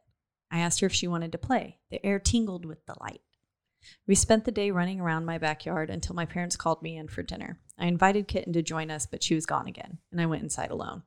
I 0.51 0.59
asked 0.59 0.81
her 0.81 0.87
if 0.87 0.93
she 0.93 1.09
wanted 1.09 1.33
to 1.33 1.39
play. 1.39 1.79
The 1.91 2.05
air 2.05 2.19
tingled 2.19 2.67
with 2.67 2.85
delight. 2.85 3.23
We 4.07 4.15
spent 4.15 4.45
the 4.45 4.51
day 4.51 4.71
running 4.71 5.01
around 5.01 5.25
my 5.25 5.39
backyard 5.39 5.91
until 5.91 6.15
my 6.15 6.27
parents 6.27 6.57
called 6.57 6.83
me 6.83 6.97
in 6.97 7.09
for 7.09 7.23
dinner. 7.23 7.59
I 7.79 7.87
invited 7.87 8.29
Kitten 8.29 8.53
to 8.53 8.63
join 8.63 8.91
us, 8.91 9.07
but 9.07 9.23
she 9.23 9.35
was 9.35 9.47
gone 9.47 9.67
again, 9.67 9.99
and 10.11 10.21
I 10.21 10.27
went 10.27 10.43
inside 10.43 10.71
alone. 10.71 11.03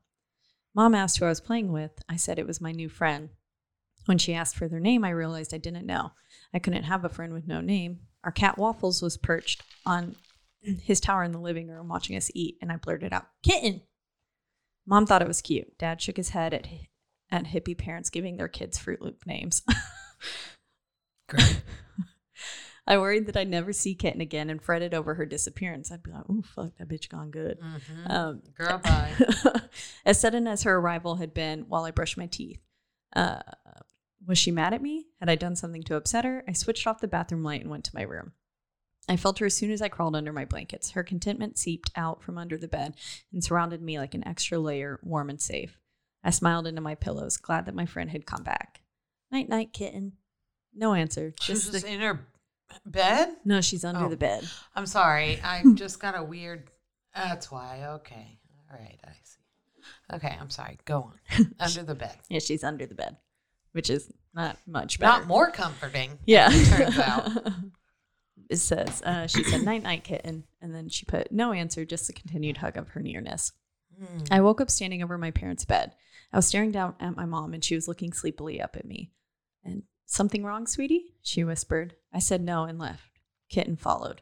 Mom 0.73 0.93
asked 0.93 1.17
who 1.17 1.25
I 1.25 1.29
was 1.29 1.41
playing 1.41 1.71
with. 1.71 1.91
I 2.09 2.17
said 2.17 2.37
it 2.37 2.47
was 2.47 2.59
my 2.59 2.71
new 2.71 2.89
friend. 2.89 3.29
When 4.05 4.17
she 4.17 4.33
asked 4.33 4.55
for 4.55 4.67
their 4.67 4.79
name, 4.79 5.03
I 5.03 5.09
realized 5.09 5.53
I 5.53 5.57
didn't 5.57 5.85
know. 5.85 6.11
I 6.53 6.59
couldn't 6.59 6.83
have 6.83 7.05
a 7.05 7.09
friend 7.09 7.33
with 7.33 7.47
no 7.47 7.61
name. 7.61 8.01
Our 8.23 8.31
cat 8.31 8.57
Waffles 8.57 9.01
was 9.01 9.17
perched 9.17 9.63
on 9.85 10.15
his 10.61 10.99
tower 10.99 11.23
in 11.23 11.31
the 11.31 11.39
living 11.39 11.67
room 11.67 11.87
watching 11.87 12.15
us 12.15 12.31
eat, 12.33 12.57
and 12.61 12.71
I 12.71 12.77
blurted 12.77 13.13
out, 13.13 13.27
Kitten! 13.43 13.81
Mom 14.85 15.05
thought 15.05 15.21
it 15.21 15.27
was 15.27 15.41
cute. 15.41 15.77
Dad 15.77 16.01
shook 16.01 16.17
his 16.17 16.29
head 16.29 16.53
at, 16.53 16.67
at 17.31 17.45
hippie 17.45 17.77
parents 17.77 18.09
giving 18.09 18.37
their 18.37 18.47
kids 18.47 18.77
Fruit 18.77 19.01
Loop 19.01 19.25
names. 19.25 19.63
Great. 21.29 21.63
I 22.87 22.97
worried 22.97 23.25
that 23.25 23.37
I'd 23.37 23.49
never 23.49 23.73
see 23.73 23.95
Kitten 23.95 24.21
again 24.21 24.49
and 24.49 24.61
fretted 24.61 24.93
over 24.93 25.15
her 25.15 25.25
disappearance. 25.25 25.91
I'd 25.91 26.03
be 26.03 26.11
like, 26.11 26.23
oh, 26.29 26.43
fuck, 26.43 26.77
that 26.77 26.87
bitch 26.87 27.09
gone 27.09 27.31
good. 27.31 27.59
Mhm. 27.59 28.09
Um, 28.11 28.41
Girl, 28.57 28.77
bye. 28.77 29.11
as 30.05 30.19
sudden 30.19 30.47
as 30.47 30.63
her 30.63 30.75
arrival 30.75 31.15
had 31.15 31.33
been 31.33 31.61
while 31.67 31.83
I 31.85 31.91
brushed 31.91 32.17
my 32.17 32.27
teeth. 32.27 32.59
Uh, 33.15 33.39
was 34.27 34.37
she 34.37 34.51
mad 34.51 34.73
at 34.73 34.81
me? 34.81 35.07
Had 35.19 35.29
I 35.29 35.35
done 35.35 35.55
something 35.55 35.83
to 35.83 35.95
upset 35.95 36.25
her? 36.25 36.43
I 36.47 36.53
switched 36.53 36.85
off 36.85 36.99
the 37.01 37.07
bathroom 37.07 37.43
light 37.43 37.61
and 37.61 37.69
went 37.71 37.85
to 37.85 37.95
my 37.95 38.03
room. 38.03 38.33
I 39.07 39.17
felt 39.17 39.37
her 39.39 39.45
as 39.45 39.55
soon 39.55 39.71
as 39.71 39.81
I 39.81 39.87
crawled 39.89 40.15
under 40.15 40.33
my 40.33 40.45
blankets. 40.45 40.91
Her 40.91 41.03
contentment 41.03 41.57
seeped 41.57 41.91
out 41.95 42.23
from 42.23 42.37
under 42.37 42.57
the 42.57 42.67
bed 42.67 42.95
and 43.31 43.43
surrounded 43.43 43.81
me 43.81 43.99
like 43.99 44.13
an 44.15 44.27
extra 44.27 44.57
layer, 44.57 44.99
warm 45.03 45.29
and 45.29 45.41
safe. 45.41 45.77
I 46.23 46.31
smiled 46.31 46.65
into 46.65 46.81
my 46.81 46.95
pillows, 46.95 47.37
glad 47.37 47.65
that 47.67 47.75
my 47.75 47.85
friend 47.85 48.09
had 48.09 48.25
come 48.25 48.43
back. 48.43 48.81
Night, 49.31 49.47
night, 49.47 49.73
kitten. 49.73 50.13
No 50.73 50.93
answer. 50.95 51.33
She 51.39 51.51
was 51.51 51.61
Just 51.63 51.73
just 51.73 51.85
the, 51.85 51.91
in 51.93 52.01
her 52.01 52.19
bed. 52.85 53.35
no, 53.45 53.61
she's 53.61 53.83
under 53.85 54.05
Oh. 54.05 54.09
the 54.09 54.17
bed. 54.17 54.47
I'm 54.75 54.85
sorry. 54.85 55.39
I 55.43 55.63
just 55.75 55.99
got 55.99 56.17
a 56.17 56.23
weird. 56.23 56.69
That's 57.15 57.51
why. 57.51 57.85
Okay. 57.95 58.39
All 58.71 58.77
right. 58.79 58.99
I 59.05 59.11
see. 59.23 59.39
Okay. 60.13 60.37
I'm 60.39 60.49
sorry. 60.49 60.77
Go 60.85 61.11
on. 61.37 61.53
Under 61.59 61.83
the 61.83 61.95
bed. 61.95 62.17
Yeah, 62.29 62.39
she's 62.39 62.63
under 62.63 62.85
the 62.85 62.95
bed, 62.95 63.17
which 63.71 63.89
is 63.89 64.11
not 64.33 64.57
much 64.67 64.99
better. 64.99 65.19
Not 65.19 65.27
more 65.27 65.49
comforting. 65.51 66.17
Yeah. 66.25 66.49
It 66.51 66.65
turns 66.67 66.97
out. 66.99 67.29
it 68.49 68.57
says, 68.57 69.01
uh, 69.03 69.27
she 69.27 69.43
said, 69.43 69.61
night, 69.63 69.83
night, 69.83 70.03
kitten. 70.03 70.43
And 70.61 70.73
then 70.75 70.89
she 70.89 71.05
put 71.05 71.31
no 71.31 71.51
answer, 71.53 71.85
just 71.85 72.09
a 72.09 72.13
continued 72.13 72.57
hug 72.57 72.75
of 72.77 72.89
her 72.89 72.99
nearness. 72.99 73.51
Hmm. 73.97 74.23
I 74.29 74.41
woke 74.41 74.59
up 74.59 74.69
standing 74.69 75.01
over 75.03 75.17
my 75.17 75.31
parents' 75.31 75.63
bed. 75.65 75.93
I 76.33 76.37
was 76.37 76.47
staring 76.47 76.71
down 76.71 76.95
at 76.99 77.15
my 77.15 77.25
mom, 77.25 77.53
and 77.53 77.63
she 77.63 77.75
was 77.75 77.87
looking 77.87 78.11
sleepily 78.11 78.59
up 78.61 78.75
at 78.75 78.85
me. 78.85 79.11
And 79.63 79.83
something 80.05 80.43
wrong, 80.43 80.67
sweetie? 80.67 81.13
She 81.21 81.43
whispered. 81.45 81.95
I 82.15 82.19
said 82.19 82.41
no 82.41 82.63
and 82.63 82.79
left. 82.79 83.19
Kitten 83.49 83.75
followed. 83.75 84.21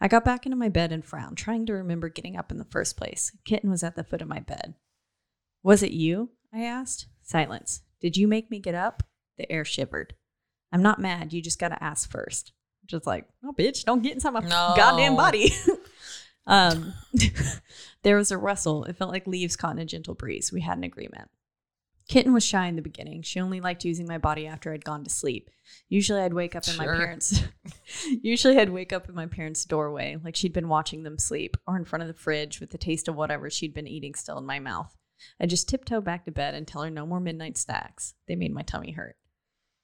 I 0.00 0.08
got 0.08 0.24
back 0.24 0.44
into 0.44 0.56
my 0.56 0.68
bed 0.68 0.90
and 0.90 1.04
frowned, 1.04 1.38
trying 1.38 1.66
to 1.66 1.72
remember 1.72 2.08
getting 2.08 2.36
up 2.36 2.50
in 2.50 2.58
the 2.58 2.64
first 2.64 2.96
place. 2.96 3.30
Kitten 3.44 3.70
was 3.70 3.84
at 3.84 3.94
the 3.94 4.02
foot 4.02 4.20
of 4.20 4.28
my 4.28 4.40
bed. 4.40 4.74
Was 5.62 5.82
it 5.84 5.92
you? 5.92 6.30
I 6.52 6.64
asked. 6.64 7.06
Silence. 7.22 7.82
Did 8.00 8.16
you 8.16 8.26
make 8.26 8.50
me 8.50 8.58
get 8.58 8.74
up? 8.74 9.04
The 9.38 9.50
air 9.50 9.64
shivered. 9.64 10.14
I'm 10.72 10.82
not 10.82 11.00
mad. 11.00 11.32
You 11.32 11.40
just 11.40 11.60
got 11.60 11.68
to 11.68 11.82
ask 11.82 12.10
first. 12.10 12.52
Just 12.86 13.06
like, 13.06 13.26
oh, 13.44 13.52
bitch, 13.56 13.84
don't 13.84 14.02
get 14.02 14.14
inside 14.14 14.30
my 14.30 14.40
No. 14.40 14.74
goddamn 14.76 15.14
body. 15.14 15.52
um, 16.46 16.92
there 18.02 18.16
was 18.16 18.30
a 18.32 18.38
rustle. 18.38 18.84
It 18.84 18.96
felt 18.96 19.12
like 19.12 19.26
leaves 19.28 19.56
caught 19.56 19.76
in 19.76 19.78
a 19.78 19.84
gentle 19.84 20.14
breeze. 20.14 20.52
We 20.52 20.60
had 20.62 20.76
an 20.76 20.84
agreement. 20.84 21.30
Kitten 22.08 22.32
was 22.32 22.44
shy 22.44 22.66
in 22.66 22.76
the 22.76 22.82
beginning. 22.82 23.20
She 23.20 23.38
only 23.38 23.60
liked 23.60 23.84
using 23.84 24.06
my 24.06 24.16
body 24.16 24.46
after 24.46 24.72
I'd 24.72 24.84
gone 24.84 25.04
to 25.04 25.10
sleep. 25.10 25.50
Usually 25.90 26.22
I'd 26.22 26.32
wake 26.32 26.56
up 26.56 26.66
in 26.66 26.76
my 26.78 26.86
parents' 26.86 27.42
Usually 28.22 28.58
I'd 28.58 28.70
wake 28.70 28.94
up 28.94 29.10
in 29.10 29.14
my 29.14 29.26
parents' 29.26 29.66
doorway 29.66 30.16
like 30.24 30.34
she'd 30.34 30.54
been 30.54 30.68
watching 30.68 31.02
them 31.02 31.18
sleep 31.18 31.58
or 31.66 31.76
in 31.76 31.84
front 31.84 32.02
of 32.02 32.08
the 32.08 32.14
fridge 32.14 32.60
with 32.60 32.70
the 32.70 32.78
taste 32.78 33.08
of 33.08 33.14
whatever 33.14 33.50
she'd 33.50 33.74
been 33.74 33.86
eating 33.86 34.14
still 34.14 34.38
in 34.38 34.46
my 34.46 34.58
mouth. 34.58 34.96
I'd 35.38 35.50
just 35.50 35.68
tiptoe 35.68 36.00
back 36.00 36.24
to 36.24 36.30
bed 36.30 36.54
and 36.54 36.66
tell 36.66 36.82
her 36.82 36.90
no 36.90 37.04
more 37.04 37.20
midnight 37.20 37.58
snacks. 37.58 38.14
They 38.26 38.36
made 38.36 38.54
my 38.54 38.62
tummy 38.62 38.92
hurt. 38.92 39.16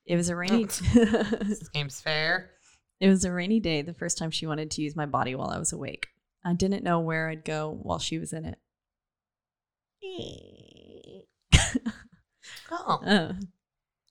It 0.06 0.16
was 0.16 0.30
a 0.30 0.36
rainy 0.36 0.66
Seems 0.68 2.00
fair. 2.02 2.52
It 3.00 3.08
was 3.08 3.24
a 3.24 3.32
rainy 3.32 3.60
day 3.60 3.82
the 3.82 3.92
first 3.92 4.16
time 4.16 4.30
she 4.30 4.46
wanted 4.46 4.70
to 4.72 4.82
use 4.82 4.96
my 4.96 5.06
body 5.06 5.34
while 5.34 5.50
I 5.50 5.58
was 5.58 5.72
awake. 5.72 6.06
I 6.42 6.54
didn't 6.54 6.84
know 6.84 7.00
where 7.00 7.28
I'd 7.28 7.44
go 7.44 7.78
while 7.82 7.98
she 7.98 8.18
was 8.18 8.32
in 8.32 8.44
it. 8.44 8.58
Oh. 12.70 13.00
Uh, 13.04 13.32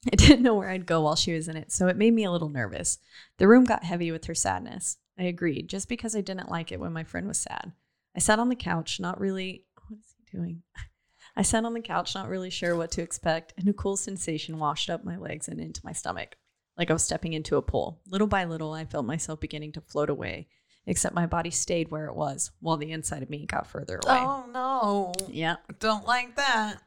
I 0.11 0.15
didn't 0.15 0.43
know 0.43 0.55
where 0.55 0.69
I'd 0.69 0.85
go 0.85 1.01
while 1.01 1.15
she 1.15 1.33
was 1.33 1.47
in 1.47 1.55
it, 1.55 1.71
so 1.71 1.87
it 1.87 1.97
made 1.97 2.13
me 2.13 2.25
a 2.25 2.31
little 2.31 2.49
nervous. 2.49 2.97
The 3.37 3.47
room 3.47 3.63
got 3.63 3.83
heavy 3.83 4.11
with 4.11 4.25
her 4.25 4.35
sadness. 4.35 4.97
I 5.17 5.23
agreed, 5.23 5.69
just 5.69 5.87
because 5.87 6.15
I 6.15 6.21
didn't 6.21 6.49
like 6.49 6.71
it 6.71 6.79
when 6.79 6.91
my 6.91 7.03
friend 7.03 7.27
was 7.27 7.39
sad. 7.39 7.71
I 8.15 8.19
sat 8.19 8.39
on 8.39 8.49
the 8.49 8.55
couch, 8.55 8.99
not 8.99 9.19
really. 9.19 9.65
What 9.87 9.99
is 9.99 10.15
he 10.17 10.37
doing? 10.37 10.63
I 11.35 11.41
sat 11.41 11.65
on 11.65 11.73
the 11.73 11.81
couch, 11.81 12.13
not 12.13 12.29
really 12.29 12.49
sure 12.49 12.75
what 12.75 12.91
to 12.91 13.01
expect, 13.01 13.53
and 13.57 13.67
a 13.67 13.73
cool 13.73 13.97
sensation 13.97 14.59
washed 14.59 14.89
up 14.89 15.03
my 15.03 15.17
legs 15.17 15.47
and 15.47 15.59
into 15.59 15.81
my 15.83 15.91
stomach, 15.91 16.35
like 16.77 16.89
I 16.89 16.93
was 16.93 17.03
stepping 17.03 17.33
into 17.33 17.57
a 17.57 17.61
pool. 17.61 18.01
Little 18.07 18.27
by 18.27 18.45
little, 18.45 18.73
I 18.73 18.85
felt 18.85 19.05
myself 19.05 19.39
beginning 19.39 19.71
to 19.73 19.81
float 19.81 20.09
away, 20.09 20.47
except 20.85 21.15
my 21.15 21.25
body 21.25 21.49
stayed 21.49 21.89
where 21.89 22.05
it 22.05 22.15
was, 22.15 22.51
while 22.59 22.77
the 22.77 22.91
inside 22.91 23.23
of 23.23 23.31
me 23.31 23.47
got 23.47 23.65
further 23.67 23.99
away. 24.03 24.19
Oh 24.19 24.45
no. 24.51 25.13
Yeah. 25.27 25.55
Don't 25.79 26.05
like 26.05 26.35
that. 26.35 26.81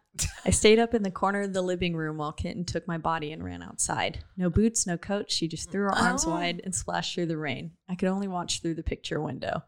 I 0.44 0.50
stayed 0.50 0.78
up 0.78 0.94
in 0.94 1.02
the 1.02 1.10
corner 1.10 1.42
of 1.42 1.52
the 1.52 1.62
living 1.62 1.96
room 1.96 2.16
while 2.18 2.32
Kitten 2.32 2.64
took 2.64 2.86
my 2.86 2.98
body 2.98 3.32
and 3.32 3.44
ran 3.44 3.62
outside. 3.62 4.20
No 4.36 4.48
boots, 4.50 4.86
no 4.86 4.96
coat. 4.96 5.30
She 5.30 5.48
just 5.48 5.70
threw 5.70 5.82
her 5.82 5.94
arms 5.94 6.24
Oh. 6.26 6.30
wide 6.30 6.60
and 6.64 6.74
splashed 6.74 7.14
through 7.14 7.26
the 7.26 7.36
rain. 7.36 7.72
I 7.88 7.94
could 7.94 8.08
only 8.08 8.28
watch 8.28 8.60
through 8.60 8.74
the 8.74 8.82
picture 8.82 9.20
window. 9.20 9.62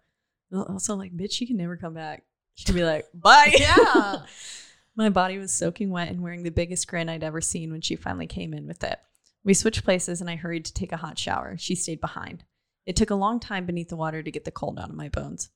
Also, 0.55 0.94
like, 0.94 1.16
bitch, 1.16 1.32
she 1.32 1.46
can 1.46 1.57
never 1.57 1.76
come 1.76 1.94
back. 1.94 2.24
She'd 2.55 2.74
be 2.74 2.84
like, 2.84 3.07
bye. 3.14 3.55
Yeah. 3.59 4.22
my 4.96 5.11
body 5.11 5.38
was 5.38 5.53
soaking 5.53 5.90
wet 5.90 6.09
and 6.09 6.22
wearing 6.22 6.42
the 6.42 6.51
biggest 6.51 6.88
grin 6.88 7.09
I'd 7.09 7.24
ever 7.24 7.40
seen 7.40 7.70
when 7.70 7.80
she 7.80 7.96
finally 7.96 8.26
came 8.26 8.55
in 8.55 8.66
with 8.66 8.82
it. 8.84 8.99
We 9.44 9.55
switched 9.55 9.84
places 9.84 10.20
and 10.20 10.28
I 10.28 10.36
hurried 10.36 10.64
to 10.66 10.74
take 10.74 10.92
a 10.92 10.96
hot 10.96 11.18
shower. 11.18 11.57
She 11.59 11.74
stayed 11.74 12.01
behind. 12.01 12.44
It 12.86 12.96
took 12.96 13.11
a 13.11 13.14
long 13.14 13.38
time 13.40 13.66
beneath 13.66 13.88
the 13.88 13.96
water 13.96 14.22
to 14.22 14.30
get 14.30 14.44
the 14.44 14.51
cold 14.51 14.78
out 14.78 14.88
of 14.90 14.96
my 14.96 15.09
bones. 15.09 15.51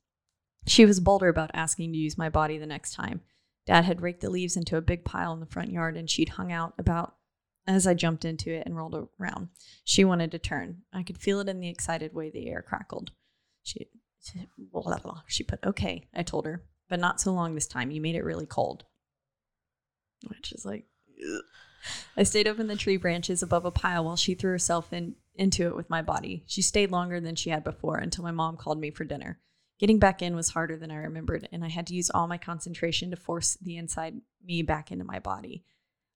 She 0.66 0.84
was 0.84 1.00
bolder 1.00 1.28
about 1.28 1.50
asking 1.54 1.92
to 1.92 1.98
use 1.98 2.16
my 2.16 2.28
body 2.28 2.58
the 2.58 2.66
next 2.66 2.94
time. 2.94 3.22
Dad 3.66 3.84
had 3.84 4.00
raked 4.00 4.20
the 4.20 4.30
leaves 4.30 4.56
into 4.56 4.76
a 4.76 4.82
big 4.82 5.04
pile 5.04 5.32
in 5.32 5.40
the 5.40 5.46
front 5.46 5.70
yard 5.70 5.96
and 5.96 6.10
she'd 6.10 6.30
hung 6.30 6.50
out 6.50 6.74
about 6.78 7.14
as 7.66 7.86
I 7.86 7.94
jumped 7.94 8.24
into 8.24 8.50
it 8.50 8.64
and 8.66 8.76
rolled 8.76 9.08
around. 9.20 9.48
She 9.84 10.04
wanted 10.04 10.32
to 10.32 10.38
turn. 10.38 10.82
I 10.92 11.02
could 11.02 11.18
feel 11.18 11.40
it 11.40 11.48
in 11.48 11.60
the 11.60 11.68
excited 11.68 12.12
way 12.12 12.30
the 12.30 12.48
air 12.48 12.62
crackled. 12.62 13.12
She, 13.62 13.88
she, 14.20 14.48
blah, 14.58 14.82
blah, 14.82 14.98
blah. 14.98 15.22
she 15.28 15.44
put, 15.44 15.64
okay, 15.64 16.08
I 16.14 16.24
told 16.24 16.46
her, 16.46 16.64
but 16.88 16.98
not 16.98 17.20
so 17.20 17.32
long 17.32 17.54
this 17.54 17.68
time. 17.68 17.90
You 17.90 18.00
made 18.00 18.16
it 18.16 18.24
really 18.24 18.46
cold. 18.46 18.84
Which 20.28 20.52
is 20.52 20.64
like, 20.64 20.86
ugh. 21.24 21.42
I 22.16 22.22
stayed 22.22 22.46
up 22.46 22.60
in 22.60 22.68
the 22.68 22.76
tree 22.76 22.96
branches 22.96 23.42
above 23.42 23.64
a 23.64 23.70
pile 23.70 24.04
while 24.04 24.16
she 24.16 24.34
threw 24.34 24.50
herself 24.50 24.92
in, 24.92 25.16
into 25.34 25.66
it 25.66 25.76
with 25.76 25.90
my 25.90 26.02
body. 26.02 26.44
She 26.46 26.62
stayed 26.62 26.90
longer 26.90 27.20
than 27.20 27.34
she 27.34 27.50
had 27.50 27.64
before 27.64 27.96
until 27.96 28.24
my 28.24 28.30
mom 28.30 28.56
called 28.56 28.78
me 28.78 28.90
for 28.90 29.04
dinner. 29.04 29.40
Getting 29.82 29.98
back 29.98 30.22
in 30.22 30.36
was 30.36 30.50
harder 30.50 30.76
than 30.76 30.92
I 30.92 30.94
remembered, 30.94 31.48
and 31.50 31.64
I 31.64 31.68
had 31.68 31.88
to 31.88 31.94
use 31.96 32.08
all 32.08 32.28
my 32.28 32.38
concentration 32.38 33.10
to 33.10 33.16
force 33.16 33.58
the 33.60 33.76
inside 33.76 34.20
me 34.44 34.62
back 34.62 34.92
into 34.92 35.04
my 35.04 35.18
body. 35.18 35.64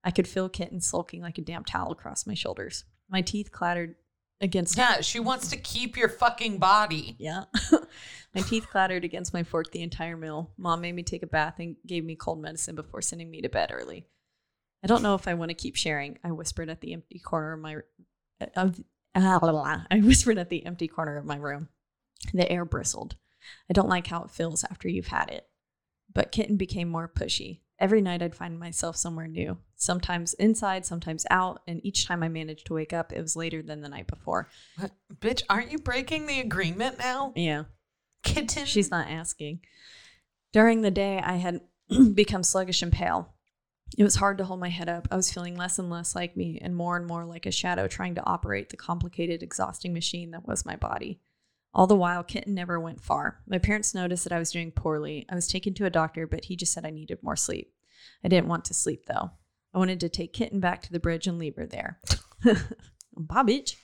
I 0.05 0.13
could 0.13 0.29
feel 0.29 0.49
Kitten 0.49 0.81
sulking 0.81 1.21
like 1.21 1.37
a 1.37 1.43
damp 1.43 1.67
towel 1.67 1.91
across 1.91 2.29
my 2.29 2.35
shoulders. 2.35 2.85
My 3.11 3.23
teeth 3.23 3.51
clattered 3.51 3.97
against 4.41 4.79
Yeah, 4.79 5.01
she 5.01 5.19
wants 5.19 5.49
to 5.49 5.57
keep 5.57 5.97
your 5.97 6.09
fucking 6.09 6.59
body. 6.59 7.17
yeah. 7.19 7.47
my 8.37 8.43
teeth 8.43 8.69
clattered 8.71 9.03
against 9.03 9.35
my 9.35 9.43
fork 9.43 9.73
the 9.73 9.83
entire 9.83 10.17
meal. 10.17 10.53
Mom 10.57 10.81
made 10.81 10.95
me 10.95 11.03
take 11.03 11.25
a 11.25 11.27
bath 11.27 11.55
and 11.59 11.75
gave 11.85 12.05
me 12.05 12.15
cold 12.15 12.41
medicine 12.41 12.77
before 12.77 13.03
sending 13.03 13.29
me 13.29 13.41
to 13.41 13.49
bed 13.49 13.73
early. 13.73 14.07
I 14.85 14.87
don't 14.87 15.03
know 15.03 15.17
if 15.17 15.27
I 15.27 15.35
want 15.35 15.49
to 15.49 15.57
keep 15.57 15.75
sharing, 15.75 16.21
I 16.23 16.31
whispered 16.31 16.71
at 16.71 16.83
the 16.83 16.93
empty 16.93 17.19
corner 17.19 17.55
of 17.55 17.61
my 17.61 17.79
of 18.55 18.81
ah, 19.17 19.41
blah, 19.41 19.51
blah, 19.51 19.51
blah. 19.51 19.83
I 19.91 19.99
whispered 20.03 20.39
at 20.39 20.51
the 20.51 20.65
empty 20.65 20.87
corner 20.87 21.17
of 21.17 21.25
my 21.25 21.35
room. 21.35 21.69
The 22.33 22.49
air 22.49 22.65
bristled. 22.65 23.17
I 23.71 23.73
don't 23.73 23.89
like 23.89 24.07
how 24.07 24.23
it 24.25 24.31
feels 24.31 24.65
after 24.65 24.89
you've 24.89 25.09
had 25.09 25.31
it. 25.31 25.49
But 26.13 26.33
Kitten 26.33 26.57
became 26.57 26.89
more 26.89 27.09
pushy. 27.09 27.61
Every 27.79 28.01
night 28.01 28.23
I'd 28.23 28.35
find 28.35 28.59
myself 28.59 28.97
somewhere 28.97 29.29
new, 29.29 29.59
sometimes 29.77 30.33
inside, 30.35 30.87
sometimes 30.87 31.27
out, 31.31 31.61
and 31.69 31.85
each 31.85 32.07
time 32.07 32.23
I 32.23 32.29
managed 32.29 32.67
to 32.67 32.75
wake 32.75 32.95
up, 32.95 33.13
it 33.13 33.21
was 33.21 33.37
later 33.37 33.63
than 33.63 33.83
the 33.83 33.89
night 33.89 34.07
before. 34.07 34.49
What? 34.79 34.93
Bitch, 35.21 35.43
aren't 35.51 35.73
you 35.73 35.79
breaking 35.79 36.27
the 36.27 36.41
agreement 36.41 36.99
now? 36.99 37.33
Yeah. 37.37 37.65
Kitten. 38.23 38.65
She's 38.65 38.91
not 38.91 39.09
asking. 39.09 39.61
During 40.53 40.81
the 40.81 40.91
day, 40.91 41.21
I 41.23 41.35
had 41.35 41.61
become 42.15 42.43
sluggish 42.43 42.81
and 42.81 42.93
pale. 42.93 43.35
It 43.97 44.03
was 44.05 44.17
hard 44.17 44.39
to 44.39 44.45
hold 44.45 44.59
my 44.59 44.71
head 44.71 44.89
up. 44.89 45.07
I 45.11 45.17
was 45.17 45.33
feeling 45.33 45.57
less 45.57 45.79
and 45.79 45.91
less 45.91 46.17
like 46.17 46.37
me 46.37 46.59
and 46.61 46.75
more 46.75 46.97
and 46.97 47.07
more 47.07 47.25
like 47.25 47.47
a 47.47 47.53
shadow 47.53 47.87
trying 47.87 48.15
to 48.17 48.25
operate 48.25 48.71
the 48.71 48.77
complicated, 48.77 49.43
exhausting 49.43 49.93
machine 49.93 50.31
that 50.33 50.47
was 50.47 50.67
my 50.67 50.77
body. 50.77 51.21
All 51.77 51.87
the 51.87 51.95
while, 51.95 52.25
Kitten 52.25 52.55
never 52.55 52.81
went 52.81 53.03
far. 53.03 53.43
My 53.47 53.59
parents 53.59 53.95
noticed 53.95 54.25
that 54.25 54.33
I 54.33 54.39
was 54.39 54.51
doing 54.51 54.73
poorly. 54.73 55.27
I 55.29 55.35
was 55.35 55.47
taken 55.47 55.75
to 55.75 55.85
a 55.85 55.91
doctor, 55.91 56.27
but 56.27 56.47
he 56.47 56.57
just 56.57 56.73
said 56.73 56.87
I 56.87 56.91
needed 56.91 57.19
more 57.23 57.37
sleep. 57.37 57.71
I 58.25 58.29
didn't 58.29 58.49
want 58.49 58.65
to 58.65 58.75
sleep, 58.75 59.05
though. 59.07 59.33
I 59.75 59.79
wanted 59.79 60.01
to 60.01 60.09
take 60.09 60.33
Kitten 60.33 60.59
back 60.59 60.81
to 60.83 60.93
the 60.93 60.99
bridge 60.99 61.27
and 61.27 61.39
leave 61.39 61.57
her 61.57 61.67
there. 61.67 62.01
Bitch. 63.21 63.75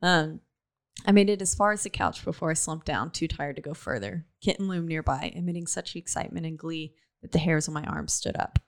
Um, 0.00 0.42
I 1.04 1.10
made 1.10 1.28
it 1.28 1.42
as 1.42 1.56
far 1.56 1.72
as 1.72 1.82
the 1.82 1.90
couch 1.90 2.24
before 2.24 2.50
I 2.52 2.54
slumped 2.54 2.86
down, 2.86 3.10
too 3.10 3.26
tired 3.26 3.56
to 3.56 3.62
go 3.62 3.74
further. 3.74 4.26
Kitten 4.40 4.68
loomed 4.68 4.88
nearby, 4.88 5.32
emitting 5.34 5.66
such 5.66 5.96
excitement 5.96 6.46
and 6.46 6.56
glee 6.56 6.94
that 7.20 7.32
the 7.32 7.40
hairs 7.40 7.66
on 7.66 7.74
my 7.74 7.82
arms 7.82 8.12
stood 8.12 8.36
up. 8.36 8.60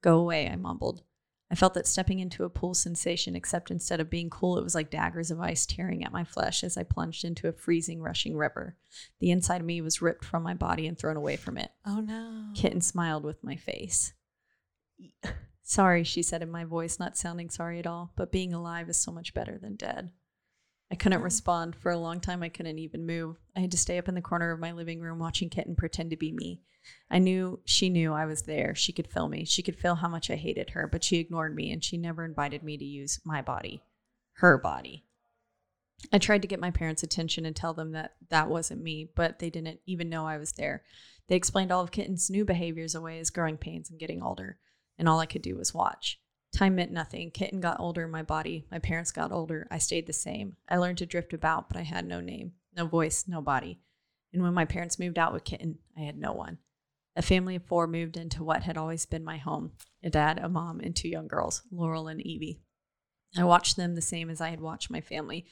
Go 0.00 0.16
away, 0.16 0.48
I 0.48 0.54
mumbled. 0.54 1.02
I 1.50 1.54
felt 1.54 1.74
that 1.74 1.86
stepping 1.86 2.18
into 2.18 2.44
a 2.44 2.50
pool 2.50 2.74
sensation, 2.74 3.34
except 3.34 3.70
instead 3.70 4.00
of 4.00 4.10
being 4.10 4.28
cool, 4.28 4.58
it 4.58 4.64
was 4.64 4.74
like 4.74 4.90
daggers 4.90 5.30
of 5.30 5.40
ice 5.40 5.64
tearing 5.64 6.04
at 6.04 6.12
my 6.12 6.22
flesh 6.22 6.62
as 6.62 6.76
I 6.76 6.82
plunged 6.82 7.24
into 7.24 7.48
a 7.48 7.52
freezing, 7.52 8.02
rushing 8.02 8.36
river. 8.36 8.76
The 9.20 9.30
inside 9.30 9.62
of 9.62 9.66
me 9.66 9.80
was 9.80 10.02
ripped 10.02 10.24
from 10.24 10.42
my 10.42 10.52
body 10.52 10.86
and 10.86 10.98
thrown 10.98 11.16
away 11.16 11.36
from 11.36 11.56
it. 11.56 11.70
Oh 11.86 12.00
no. 12.00 12.50
Kitten 12.54 12.82
smiled 12.82 13.24
with 13.24 13.42
my 13.42 13.56
face. 13.56 14.12
Sorry, 15.62 16.04
she 16.04 16.22
said 16.22 16.42
in 16.42 16.50
my 16.50 16.64
voice, 16.64 16.98
not 16.98 17.16
sounding 17.16 17.48
sorry 17.48 17.78
at 17.78 17.86
all, 17.86 18.12
but 18.16 18.32
being 18.32 18.52
alive 18.52 18.88
is 18.88 18.98
so 18.98 19.12
much 19.12 19.32
better 19.34 19.58
than 19.58 19.76
dead. 19.76 20.10
I 20.90 20.94
couldn't 20.94 21.18
mm-hmm. 21.18 21.24
respond. 21.24 21.76
For 21.76 21.90
a 21.90 21.98
long 21.98 22.20
time, 22.20 22.42
I 22.42 22.48
couldn't 22.48 22.78
even 22.78 23.06
move. 23.06 23.36
I 23.56 23.60
had 23.60 23.70
to 23.72 23.78
stay 23.78 23.98
up 23.98 24.08
in 24.08 24.14
the 24.14 24.22
corner 24.22 24.50
of 24.50 24.60
my 24.60 24.72
living 24.72 25.00
room 25.00 25.18
watching 25.18 25.50
Kitten 25.50 25.76
pretend 25.76 26.10
to 26.10 26.16
be 26.16 26.32
me. 26.32 26.62
I 27.10 27.18
knew 27.18 27.60
she 27.64 27.90
knew 27.90 28.12
I 28.12 28.24
was 28.24 28.42
there. 28.42 28.74
She 28.74 28.92
could 28.92 29.10
feel 29.10 29.28
me. 29.28 29.44
She 29.44 29.62
could 29.62 29.76
feel 29.76 29.96
how 29.96 30.08
much 30.08 30.30
I 30.30 30.36
hated 30.36 30.70
her, 30.70 30.86
but 30.86 31.04
she 31.04 31.18
ignored 31.18 31.54
me 31.54 31.70
and 31.70 31.84
she 31.84 31.98
never 31.98 32.24
invited 32.24 32.62
me 32.62 32.78
to 32.78 32.84
use 32.84 33.20
my 33.24 33.42
body, 33.42 33.82
her 34.34 34.56
body. 34.56 35.04
I 36.12 36.18
tried 36.18 36.42
to 36.42 36.48
get 36.48 36.60
my 36.60 36.70
parents' 36.70 37.02
attention 37.02 37.44
and 37.44 37.54
tell 37.54 37.74
them 37.74 37.92
that 37.92 38.14
that 38.30 38.48
wasn't 38.48 38.82
me, 38.82 39.10
but 39.14 39.40
they 39.40 39.50
didn't 39.50 39.80
even 39.84 40.08
know 40.08 40.26
I 40.26 40.38
was 40.38 40.52
there. 40.52 40.84
They 41.26 41.36
explained 41.36 41.72
all 41.72 41.82
of 41.82 41.90
Kitten's 41.90 42.30
new 42.30 42.44
behaviors 42.44 42.94
away 42.94 43.18
as 43.18 43.30
growing 43.30 43.58
pains 43.58 43.90
and 43.90 43.98
getting 43.98 44.22
older, 44.22 44.58
and 44.96 45.08
all 45.08 45.18
I 45.18 45.26
could 45.26 45.42
do 45.42 45.56
was 45.56 45.74
watch. 45.74 46.20
Time 46.52 46.76
meant 46.76 46.90
nothing. 46.90 47.30
Kitten 47.30 47.60
got 47.60 47.78
older 47.78 48.08
my 48.08 48.22
body. 48.22 48.66
My 48.70 48.78
parents 48.78 49.12
got 49.12 49.32
older. 49.32 49.66
I 49.70 49.78
stayed 49.78 50.06
the 50.06 50.12
same. 50.12 50.56
I 50.68 50.76
learned 50.78 50.98
to 50.98 51.06
drift 51.06 51.32
about, 51.32 51.68
but 51.68 51.76
I 51.76 51.82
had 51.82 52.06
no 52.06 52.20
name, 52.20 52.52
no 52.76 52.86
voice, 52.86 53.26
no 53.28 53.40
body. 53.42 53.80
And 54.32 54.42
when 54.42 54.54
my 54.54 54.64
parents 54.64 54.98
moved 54.98 55.18
out 55.18 55.32
with 55.32 55.44
Kitten, 55.44 55.78
I 55.96 56.00
had 56.00 56.18
no 56.18 56.32
one. 56.32 56.58
A 57.16 57.22
family 57.22 57.56
of 57.56 57.64
four 57.64 57.86
moved 57.86 58.16
into 58.16 58.44
what 58.44 58.62
had 58.62 58.76
always 58.76 59.04
been 59.06 59.24
my 59.24 59.38
home 59.38 59.72
a 60.02 60.10
dad, 60.10 60.38
a 60.38 60.48
mom, 60.48 60.78
and 60.80 60.94
two 60.94 61.08
young 61.08 61.26
girls, 61.26 61.62
Laurel 61.72 62.06
and 62.06 62.20
Evie. 62.24 62.60
I 63.36 63.44
watched 63.44 63.76
them 63.76 63.94
the 63.94 64.00
same 64.00 64.30
as 64.30 64.40
I 64.40 64.50
had 64.50 64.60
watched 64.60 64.90
my 64.90 65.00
family. 65.00 65.44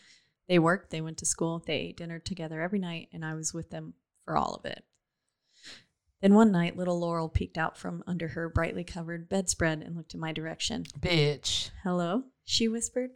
They 0.49 0.61
worked, 0.61 0.91
they 0.91 1.01
went 1.01 1.19
to 1.19 1.27
school, 1.27 1.63
they 1.67 1.75
ate 1.75 1.97
dinner 1.97 2.21
together 2.21 2.63
every 2.63 2.79
night, 2.79 3.09
and 3.13 3.25
I 3.25 3.35
was 3.35 3.53
with 3.53 3.71
them 3.71 3.95
for 4.25 4.37
all 4.37 4.55
of 4.55 4.65
it. 4.65 4.85
Then 6.23 6.35
one 6.35 6.51
night, 6.51 6.77
little 6.77 6.99
Laurel 6.99 7.29
peeked 7.29 7.59
out 7.59 7.77
from 7.77 8.03
under 8.07 8.29
her 8.29 8.49
brightly 8.49 8.85
covered 8.85 9.29
bedspread 9.29 9.83
and 9.83 9.97
looked 9.97 10.15
in 10.15 10.21
my 10.21 10.33
direction. 10.33 10.85
Bitch. 10.99 11.71
Hello? 11.83 12.25
she 12.45 12.69
whispered. 12.69 13.11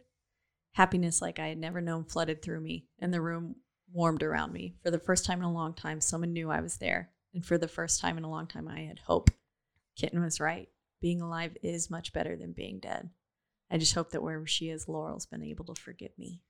Happiness 0.73 1.21
like 1.21 1.39
I 1.39 1.47
had 1.47 1.57
never 1.57 1.81
known 1.81 2.03
flooded 2.03 2.41
through 2.41 2.61
me, 2.61 2.85
and 2.99 3.13
the 3.13 3.21
room 3.21 3.55
warmed 3.91 4.23
around 4.23 4.53
me. 4.53 4.75
For 4.83 4.91
the 4.91 4.99
first 4.99 5.25
time 5.25 5.39
in 5.39 5.45
a 5.45 5.51
long 5.51 5.73
time, 5.73 5.99
someone 5.99 6.33
knew 6.33 6.49
I 6.49 6.61
was 6.61 6.77
there. 6.77 7.09
And 7.33 7.45
for 7.45 7.57
the 7.57 7.67
first 7.67 7.99
time 8.01 8.17
in 8.17 8.23
a 8.23 8.29
long 8.29 8.47
time, 8.47 8.67
I 8.67 8.81
had 8.81 8.99
hope. 8.99 9.31
Kitten 9.95 10.21
was 10.21 10.39
right. 10.39 10.69
Being 11.01 11.21
alive 11.21 11.57
is 11.63 11.89
much 11.89 12.13
better 12.13 12.35
than 12.35 12.53
being 12.53 12.79
dead. 12.79 13.09
I 13.69 13.77
just 13.77 13.93
hope 13.93 14.11
that 14.11 14.21
wherever 14.21 14.47
she 14.47 14.69
is, 14.69 14.87
Laurel's 14.87 15.25
been 15.25 15.43
able 15.43 15.65
to 15.65 15.81
forgive 15.81 16.11
me. 16.17 16.41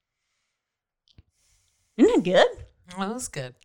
Isn't 1.98 2.24
that 2.24 2.30
good? 2.30 2.66
Well, 2.98 3.08
that 3.08 3.14
was 3.14 3.28
good. 3.28 3.56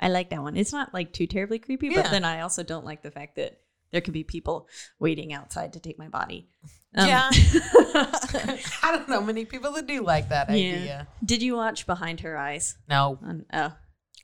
I 0.00 0.08
like 0.08 0.30
that 0.30 0.42
one. 0.42 0.56
It's 0.56 0.72
not 0.72 0.92
like 0.92 1.12
too 1.12 1.26
terribly 1.26 1.58
creepy, 1.58 1.88
Yeah. 1.88 2.02
but 2.02 2.10
then 2.10 2.24
I 2.24 2.40
also 2.40 2.62
don't 2.62 2.84
like 2.84 3.02
the 3.02 3.10
fact 3.10 3.36
that 3.36 3.60
there 3.92 4.00
could 4.00 4.12
be 4.14 4.24
people 4.24 4.68
waiting 4.98 5.32
outside 5.32 5.72
to 5.74 5.80
take 5.80 5.98
my 5.98 6.08
body. 6.08 6.48
Um, 6.96 7.08
yeah. 7.08 7.30
I 7.32 8.90
don't 8.92 9.08
know 9.08 9.20
many 9.20 9.44
people 9.44 9.72
that 9.72 9.86
do 9.86 10.02
like 10.02 10.28
that 10.30 10.48
yeah. 10.50 10.54
idea. 10.54 11.08
Did 11.24 11.42
you 11.42 11.56
watch 11.56 11.86
Behind 11.86 12.20
Her 12.20 12.36
Eyes? 12.36 12.76
No, 12.88 13.18
oh, 13.52 13.72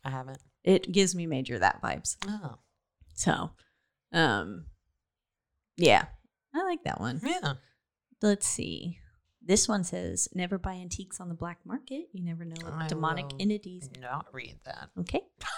I 0.04 0.10
haven't. 0.10 0.38
it 0.64 0.90
gives 0.90 1.14
me 1.14 1.26
major 1.26 1.58
that 1.58 1.80
vibes. 1.82 2.16
Oh, 2.26 2.56
So, 3.14 3.50
um, 4.12 4.66
yeah, 5.76 6.06
I 6.54 6.62
like 6.64 6.82
that 6.84 7.00
one. 7.00 7.20
yeah. 7.24 7.54
Let's 8.22 8.46
see. 8.46 8.98
This 9.50 9.66
one 9.66 9.82
says, 9.82 10.28
"Never 10.32 10.58
buy 10.58 10.74
antiques 10.74 11.18
on 11.18 11.28
the 11.28 11.34
black 11.34 11.58
market. 11.64 12.06
You 12.12 12.22
never 12.22 12.44
know 12.44 12.54
what 12.62 12.72
I 12.72 12.86
demonic 12.86 13.32
entities." 13.40 13.90
Not 14.00 14.32
read 14.32 14.60
that. 14.64 14.90
Okay. 15.00 15.22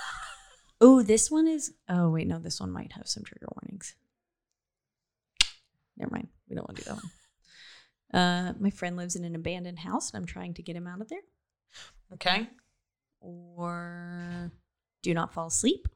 Oh, 0.85 1.01
this 1.01 1.31
one 1.31 1.47
is. 1.47 1.75
Oh 1.89 2.11
wait, 2.11 2.27
no, 2.27 2.41
this 2.41 2.59
one 2.59 2.73
might 2.73 2.91
have 2.95 3.07
some 3.07 3.23
trigger 3.23 3.47
warnings. 3.55 3.95
Never 5.97 6.11
mind. 6.11 6.27
We 6.49 6.57
don't 6.57 6.67
want 6.67 6.79
to 6.79 6.83
do 6.83 6.91
that 6.91 6.97
one. 8.11 8.21
Uh, 8.21 8.55
my 8.59 8.71
friend 8.71 8.97
lives 8.97 9.15
in 9.15 9.25
an 9.25 9.37
abandoned 9.37 9.79
house, 9.79 10.11
and 10.11 10.21
I'm 10.21 10.27
trying 10.27 10.55
to 10.55 10.63
get 10.63 10.75
him 10.75 10.89
out 10.89 11.01
of 11.01 11.09
there. 11.09 11.21
Okay. 12.15 12.49
Or 13.21 14.51
do 15.03 15.15
not 15.15 15.33
fall 15.33 15.47
asleep. 15.47 15.87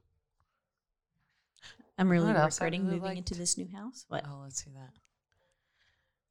I'm 1.99 2.09
really 2.09 2.26
What 2.26 2.36
else 2.36 2.61
I 2.61 2.66
regretting 2.66 2.86
really 2.86 3.01
moving 3.01 3.16
into 3.16 3.34
this 3.34 3.59
new 3.59 3.68
house. 3.74 4.05
What? 4.07 4.24
Oh, 4.24 4.42
let's 4.44 4.62
see 4.62 4.70
that. 4.70 4.92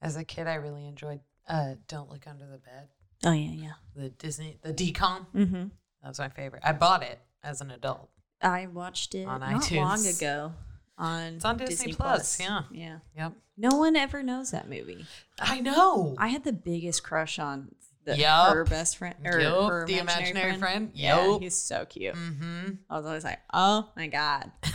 As 0.02 0.16
a 0.16 0.24
kid, 0.24 0.48
I 0.48 0.56
really 0.56 0.88
enjoyed 0.88 1.20
uh, 1.48 1.76
"Don't 1.88 2.10
Look 2.10 2.28
Under 2.28 2.46
the 2.46 2.58
Bed." 2.58 2.88
Oh 3.24 3.32
yeah, 3.32 3.52
yeah. 3.52 3.74
The 3.96 4.10
Disney, 4.10 4.58
the 4.62 4.74
DCOM. 4.74 5.26
Mm-hmm. 5.36 5.64
That 6.02 6.08
was 6.10 6.20
my 6.20 6.30
favorite. 6.30 6.62
I 6.66 6.74
bought 6.74 7.04
it 7.04 7.20
as 7.44 7.62
an 7.62 7.72
adult. 7.72 8.10
I 8.42 8.68
watched 8.68 9.16
it 9.16 9.26
On 9.26 9.40
not 9.40 9.72
long 9.72 10.06
ago 10.06 10.54
on 10.98 11.36
It's 11.36 11.46
on 11.46 11.58
Disney 11.58 11.94
Plus, 11.94 12.40
yeah. 12.40 12.64
yeah. 12.72 13.00
Yep. 13.18 13.34
No 13.58 13.78
one 13.78 13.96
ever 13.96 14.22
knows 14.22 14.52
that 14.52 14.70
movie. 14.70 15.06
I 15.40 15.62
know. 15.62 16.16
I 16.18 16.28
had 16.28 16.44
the 16.44 16.54
biggest 16.54 17.04
crush 17.04 17.40
on 17.40 17.74
the, 18.04 18.18
Yup. 18.18 18.54
her 18.54 18.66
best 18.66 18.98
friend 18.98 19.16
or 19.26 19.40
Yup, 19.40 19.70
her 19.70 19.86
the 19.88 19.98
imaginary, 19.98 20.50
friend. 20.52 20.60
friend. 20.60 20.92
Yeah, 20.94 21.26
Yup. 21.26 21.42
he's 21.42 21.56
so 21.56 21.86
cute. 21.86 22.16
Mm-hmm. 22.16 22.72
I 22.90 22.98
was 22.98 23.06
always 23.06 23.24
like, 23.24 23.40
oh 23.54 23.90
my 23.96 24.08
god. 24.08 24.52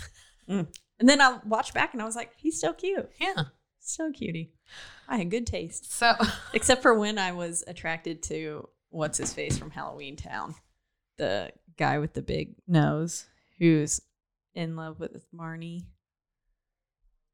Mm. 0.48 0.66
And 0.98 1.08
then 1.08 1.20
I 1.20 1.38
watched 1.46 1.74
back 1.74 1.92
and 1.92 2.02
I 2.02 2.04
was 2.04 2.16
like, 2.16 2.32
he's 2.36 2.58
still 2.58 2.72
cute. 2.72 3.08
Yeah. 3.20 3.44
So 3.78 4.10
cutie. 4.10 4.52
I 5.10 5.18
had 5.18 5.30
good 5.30 5.46
taste. 5.46 5.92
So 5.92 6.14
Except 6.54 6.80
for 6.80 6.94
when 6.94 7.18
I 7.18 7.32
was 7.32 7.64
attracted 7.66 8.22
to 8.24 8.68
what's 8.90 9.18
his 9.18 9.32
face 9.34 9.58
from 9.58 9.70
Halloweentown, 9.70 10.54
the 11.18 11.50
guy 11.76 11.98
with 11.98 12.14
the 12.14 12.22
big 12.22 12.54
nose 12.68 13.26
who's 13.58 14.00
in 14.54 14.76
love 14.76 15.00
with 15.00 15.26
Marnie. 15.34 15.84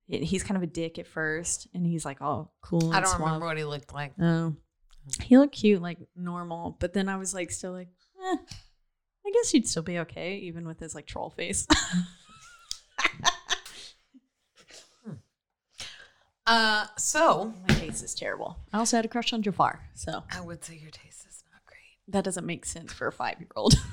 He's 0.09 0.43
kind 0.43 0.57
of 0.57 0.63
a 0.63 0.69
dick 0.69 0.99
at 0.99 1.07
first, 1.07 1.67
and 1.75 1.85
he's 1.85 2.05
like 2.05 2.23
all 2.23 2.55
cool. 2.63 2.87
And 2.87 2.95
I 2.95 3.01
don't 3.01 3.09
suave. 3.09 3.21
remember 3.21 3.47
what 3.47 3.57
he 3.59 3.65
looked 3.65 3.93
like. 3.93 4.13
Oh, 4.21 4.55
he 5.21 5.37
looked 5.37 5.55
cute, 5.57 5.83
like 5.83 5.99
normal. 6.15 6.77
But 6.79 6.93
then 6.93 7.09
I 7.09 7.17
was 7.17 7.35
like, 7.35 7.51
still 7.51 7.73
like, 7.73 7.89
eh, 8.23 8.37
I 9.27 9.31
guess 9.33 9.51
he'd 9.51 9.67
still 9.67 9.83
be 9.83 9.99
okay, 10.01 10.37
even 10.37 10.65
with 10.67 10.79
his 10.79 10.95
like 10.95 11.07
troll 11.07 11.31
face. 11.31 11.67
Uh, 16.47 16.87
so 16.97 17.53
My 17.69 17.75
taste 17.75 18.05
is 18.05 18.15
terrible. 18.15 18.57
I 18.73 18.79
also 18.79 18.97
had 18.97 19.05
a 19.05 19.09
crush 19.09 19.33
on 19.33 19.43
Jafar, 19.43 19.81
so 19.95 20.23
I 20.31 20.41
would 20.41 20.65
say 20.65 20.77
your 20.81 20.91
taste 20.93 21.27
is 21.29 21.43
not 21.53 21.61
great. 21.67 21.79
that 22.09 22.25
doesn't 22.25 22.47
make 22.47 22.65
sense 22.65 22.93
for 22.93 23.09
a 23.09 23.13
five 23.13 23.41
year 23.41 23.49
old. 23.57 23.75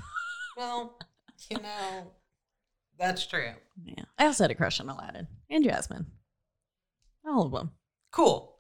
Well, 0.56 1.00
you 1.50 1.58
know, 1.58 2.12
that's 3.00 3.26
true. 3.26 3.54
yeah, 3.84 4.04
I 4.20 4.28
also 4.28 4.44
had 4.44 4.52
a 4.52 4.56
crush 4.56 4.80
on 4.80 4.88
Aladdin 4.88 5.26
and 5.50 5.64
Jasmine. 5.64 6.06
All 7.28 7.48
of 7.48 7.52
them. 7.52 7.72
Cool. 8.12 8.54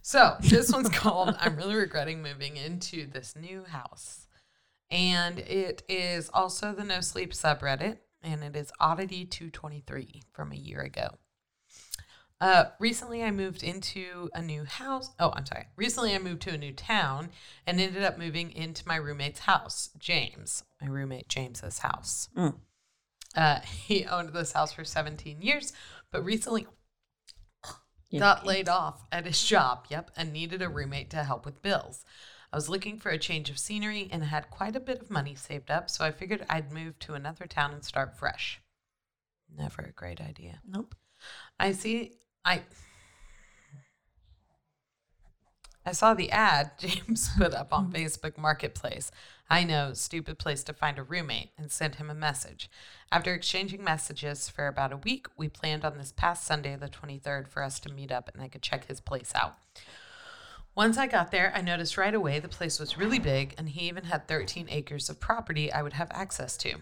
So 0.00 0.36
this 0.40 0.70
one's 0.72 0.88
called 0.92 1.36
I'm 1.40 1.56
really 1.56 1.74
regretting 1.74 2.22
moving 2.22 2.56
into 2.56 3.04
this 3.04 3.34
new 3.34 3.64
house. 3.64 4.28
And 4.92 5.40
it 5.40 5.82
is 5.88 6.30
also 6.32 6.72
the 6.72 6.84
No 6.84 7.00
Sleep 7.00 7.32
subreddit, 7.32 7.98
and 8.22 8.44
it 8.44 8.54
is 8.54 8.70
Oddity 8.78 9.24
223 9.24 10.22
from 10.32 10.52
a 10.52 10.56
year 10.56 10.82
ago. 10.82 11.08
Uh, 12.40 12.64
recently, 12.78 13.22
I 13.22 13.30
moved 13.30 13.62
into 13.62 14.30
a 14.34 14.40
new 14.40 14.64
house. 14.64 15.10
Oh, 15.18 15.30
I'm 15.34 15.44
sorry. 15.44 15.66
Recently, 15.76 16.14
I 16.14 16.18
moved 16.18 16.40
to 16.42 16.54
a 16.54 16.58
new 16.58 16.72
town 16.72 17.28
and 17.66 17.78
ended 17.78 18.02
up 18.02 18.18
moving 18.18 18.50
into 18.52 18.86
my 18.88 18.96
roommate's 18.96 19.40
house, 19.40 19.90
James, 19.98 20.64
my 20.80 20.88
roommate 20.88 21.28
James's 21.28 21.80
house. 21.80 22.30
Mm. 22.34 22.54
Uh, 23.36 23.60
he 23.86 24.06
owned 24.06 24.30
this 24.30 24.52
house 24.52 24.72
for 24.72 24.84
17 24.84 25.42
years, 25.42 25.74
but 26.10 26.24
recently 26.24 26.66
Yeah. 28.08 28.20
got 28.20 28.46
laid 28.46 28.70
off 28.70 29.04
at 29.12 29.26
his 29.26 29.42
job, 29.44 29.84
yep, 29.90 30.10
and 30.16 30.32
needed 30.32 30.62
a 30.62 30.68
roommate 30.68 31.10
to 31.10 31.24
help 31.24 31.44
with 31.44 31.60
bills. 31.62 32.04
I 32.52 32.56
was 32.56 32.70
looking 32.70 32.98
for 32.98 33.10
a 33.10 33.18
change 33.18 33.50
of 33.50 33.58
scenery 33.58 34.08
and 34.10 34.24
had 34.24 34.50
quite 34.50 34.74
a 34.74 34.80
bit 34.80 35.00
of 35.02 35.10
money 35.10 35.34
saved 35.34 35.70
up, 35.70 35.88
so 35.90 36.04
I 36.06 36.10
figured 36.10 36.44
I'd 36.48 36.72
move 36.72 36.98
to 37.00 37.14
another 37.14 37.46
town 37.46 37.72
and 37.72 37.84
start 37.84 38.18
fresh. 38.18 38.60
Never 39.54 39.82
a 39.82 39.92
great 39.92 40.20
idea. 40.22 40.60
Nope. 40.66 40.94
I 41.58 41.72
see 41.72 42.12
I 42.44 42.62
I 45.84 45.92
saw 45.92 46.14
the 46.14 46.30
ad 46.30 46.72
James 46.78 47.30
put 47.36 47.54
up 47.54 47.72
on 47.72 47.86
mm-hmm. 47.86 47.96
Facebook 47.96 48.38
Marketplace. 48.38 49.10
I 49.48 49.64
know, 49.64 49.92
stupid 49.94 50.38
place 50.38 50.62
to 50.64 50.72
find 50.72 50.98
a 50.98 51.02
roommate, 51.02 51.50
and 51.58 51.72
sent 51.72 51.96
him 51.96 52.08
a 52.08 52.14
message. 52.14 52.70
After 53.10 53.34
exchanging 53.34 53.82
messages 53.82 54.48
for 54.48 54.68
about 54.68 54.92
a 54.92 54.98
week, 54.98 55.26
we 55.36 55.48
planned 55.48 55.84
on 55.84 55.98
this 55.98 56.12
past 56.12 56.46
Sunday, 56.46 56.76
the 56.76 56.88
23rd, 56.88 57.48
for 57.48 57.64
us 57.64 57.80
to 57.80 57.92
meet 57.92 58.12
up 58.12 58.30
and 58.32 58.40
I 58.40 58.48
could 58.48 58.62
check 58.62 58.86
his 58.86 59.00
place 59.00 59.32
out. 59.34 59.56
Once 60.76 60.96
I 60.96 61.08
got 61.08 61.32
there, 61.32 61.52
I 61.54 61.62
noticed 61.62 61.96
right 61.96 62.14
away 62.14 62.38
the 62.38 62.48
place 62.48 62.78
was 62.78 62.96
really 62.96 63.18
big 63.18 63.54
and 63.58 63.68
he 63.68 63.88
even 63.88 64.04
had 64.04 64.28
13 64.28 64.68
acres 64.70 65.10
of 65.10 65.18
property 65.18 65.72
I 65.72 65.82
would 65.82 65.94
have 65.94 66.12
access 66.12 66.56
to. 66.58 66.76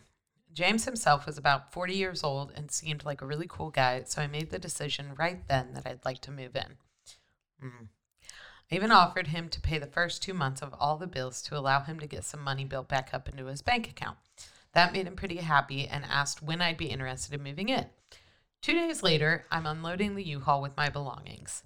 James 0.53 0.85
himself 0.85 1.27
was 1.27 1.39
about 1.39 1.73
40 1.73 1.95
years 1.95 2.25
old 2.25 2.53
and 2.55 2.71
seemed 2.71 3.05
like 3.05 3.23
a 3.23 3.27
really 3.27 3.47
cool 3.49 3.71
guy, 3.71 4.03
so 4.05 4.23
I 4.23 4.27
made 4.27 4.51
the 4.51 4.59
decision 4.59 5.15
right 5.17 5.47
then 5.49 5.75
that 5.75 5.87
I'd 5.87 6.05
like 6.05 6.21
to 6.23 6.31
move 6.31 6.57
in. 6.57 6.77
Mm. 7.63 7.89
I 8.71 8.75
even 8.75 8.91
offered 8.91 9.29
him 9.29 9.49
to 9.49 9.61
pay 9.61 9.79
the 9.79 9.87
first 9.87 10.23
two 10.23 10.35
months 10.35 10.61
of 10.63 10.75
all 10.79 10.97
the 10.97 11.07
bills 11.07 11.41
to 11.43 11.57
allow 11.57 11.81
him 11.81 11.99
to 12.01 12.07
get 12.07 12.25
some 12.25 12.43
money 12.43 12.65
built 12.65 12.89
back 12.89 13.11
up 13.13 13.29
into 13.29 13.47
his 13.47 13.63
bank 13.63 13.89
account. 13.89 14.19
That 14.75 14.93
made 14.93 15.07
him 15.07 15.17
pretty 15.17 15.37
happy 15.37 15.87
and 15.87 16.05
asked 16.05 16.43
when 16.43 16.61
I'd 16.61 16.77
be 16.77 16.87
interested 16.87 17.35
in 17.35 17.43
moving 17.43 17.69
in. 17.69 17.87
Two 18.61 18.73
days 18.73 19.03
later, 19.03 19.47
I'm 19.51 19.67
unloading 19.67 20.15
the 20.15 20.25
U 20.25 20.41
Haul 20.41 20.61
with 20.61 20.77
my 20.77 20.89
belongings. 20.89 21.63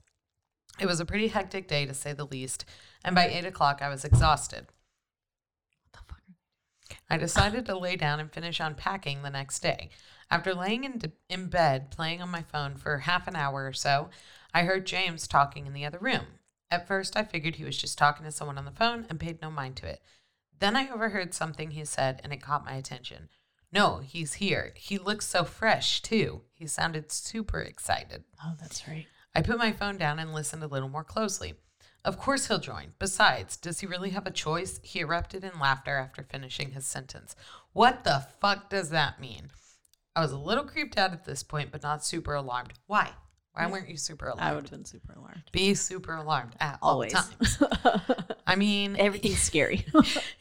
It 0.79 0.87
was 0.87 1.01
a 1.01 1.05
pretty 1.05 1.29
hectic 1.29 1.69
day 1.69 1.87
to 1.87 1.95
say 1.95 2.13
the 2.13 2.27
least, 2.27 2.65
and 3.05 3.15
by 3.15 3.27
8 3.27 3.45
o'clock 3.45 3.81
I 3.83 3.89
was 3.89 4.05
exhausted. 4.05 4.67
I 7.13 7.19
decided 7.19 7.67
to 7.67 7.77
lay 7.77 7.97
down 7.97 8.21
and 8.21 8.33
finish 8.33 8.59
unpacking 8.59 9.21
the 9.21 9.29
next 9.29 9.61
day. 9.61 9.91
After 10.31 10.55
laying 10.55 10.85
in, 10.85 11.13
in 11.29 11.49
bed 11.49 11.91
playing 11.91 12.23
on 12.23 12.31
my 12.31 12.41
phone 12.41 12.75
for 12.75 12.97
half 13.01 13.29
an 13.29 13.37
hour 13.37 13.67
or 13.67 13.75
so, 13.75 14.09
I 14.55 14.63
heard 14.63 14.87
James 14.87 15.29
talking 15.29 15.67
in 15.67 15.75
the 15.75 15.85
other 15.85 15.99
room. 15.99 16.25
At 16.71 16.89
first, 16.89 17.15
I 17.15 17.25
figured 17.25 17.57
he 17.57 17.65
was 17.65 17.77
just 17.77 17.99
talking 17.99 18.25
to 18.25 18.33
someone 18.33 18.57
on 18.57 18.65
the 18.65 18.71
phone 18.71 19.05
and 19.11 19.21
paid 19.21 19.43
no 19.43 19.51
mind 19.51 19.77
to 19.77 19.87
it. 19.87 20.01
Then 20.59 20.75
I 20.75 20.89
overheard 20.89 21.35
something 21.35 21.73
he 21.73 21.85
said 21.85 22.19
and 22.25 22.33
it 22.33 22.41
caught 22.41 22.65
my 22.65 22.77
attention. 22.77 23.29
No, 23.71 23.99
he's 23.99 24.35
here. 24.35 24.73
He 24.75 24.97
looks 24.97 25.27
so 25.27 25.45
fresh, 25.45 26.01
too. 26.01 26.41
He 26.55 26.67
sounded 26.67 27.13
super 27.13 27.61
excited. 27.61 28.25
Oh, 28.43 28.55
that's 28.59 28.89
right. 28.89 29.07
I 29.35 29.43
put 29.43 29.59
my 29.59 29.73
phone 29.73 29.99
down 29.99 30.19
and 30.19 30.33
listened 30.33 30.63
a 30.63 30.67
little 30.67 30.89
more 30.89 31.05
closely. 31.05 31.53
Of 32.05 32.19
course 32.19 32.49
he'll 32.49 32.59
join. 32.59 32.95
Besides, 32.99 33.57
does 33.57 33.81
he 33.81 33.87
really 33.87 34.11
have 34.11 34.27
a 34.27 34.31
choice? 34.33 34.81
He 34.83 35.01
erupted 35.01 35.45
in 35.45 35.61
laughter 35.61 35.97
after 35.97 36.23
finishing 36.23 36.73
his 36.73 36.85
sentence. 36.85 37.37
What 37.73 38.05
the 38.05 38.27
fuck 38.41 38.69
does 38.69 38.91
that 38.91 39.21
mean? 39.21 39.51
I 40.17 40.21
was 40.21 40.33
a 40.33 40.39
little 40.39 40.65
creeped 40.65 40.99
out 40.99 41.13
at 41.13 41.25
this 41.25 41.43
point, 41.43 41.71
but 41.71 41.83
not 41.83 42.05
super 42.05 42.35
alarmed. 42.35 42.73
Why? 42.87 43.11
Why 43.55 43.67
weren't 43.67 43.89
you 43.89 43.97
super 43.99 44.27
alarmed? 44.27 44.43
I 44.43 44.55
would 44.55 44.65
have 44.65 44.71
been 44.71 44.85
super 44.85 45.13
alarmed. 45.13 45.43
Be 45.53 45.75
super 45.75 46.15
alarmed 46.15 46.55
at 46.59 46.79
Always. 46.83 47.15
all 47.15 47.23
times. 47.23 47.63
I 48.47 48.57
mean, 48.57 48.97
Everything's 48.99 49.43
scary. 49.43 49.77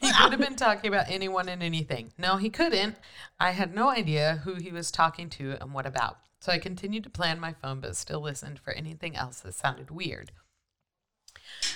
he 0.00 0.12
could 0.12 0.32
have 0.32 0.40
been 0.40 0.56
talking 0.56 0.88
about 0.88 1.10
anyone 1.10 1.48
and 1.48 1.62
anything. 1.62 2.12
No, 2.18 2.38
he 2.38 2.48
couldn't. 2.50 2.96
I 3.38 3.50
had 3.50 3.74
no 3.74 3.90
idea 3.90 4.40
who 4.44 4.54
he 4.54 4.72
was 4.72 4.90
talking 4.90 5.28
to 5.30 5.56
and 5.60 5.74
what 5.74 5.86
about. 5.86 6.18
So 6.40 6.52
I 6.52 6.58
continued 6.58 7.04
to 7.04 7.10
play 7.10 7.30
on 7.30 7.38
my 7.38 7.52
phone, 7.52 7.80
but 7.80 7.96
still 7.96 8.20
listened 8.20 8.58
for 8.58 8.72
anything 8.72 9.14
else 9.14 9.40
that 9.40 9.54
sounded 9.54 9.90
weird. 9.90 10.32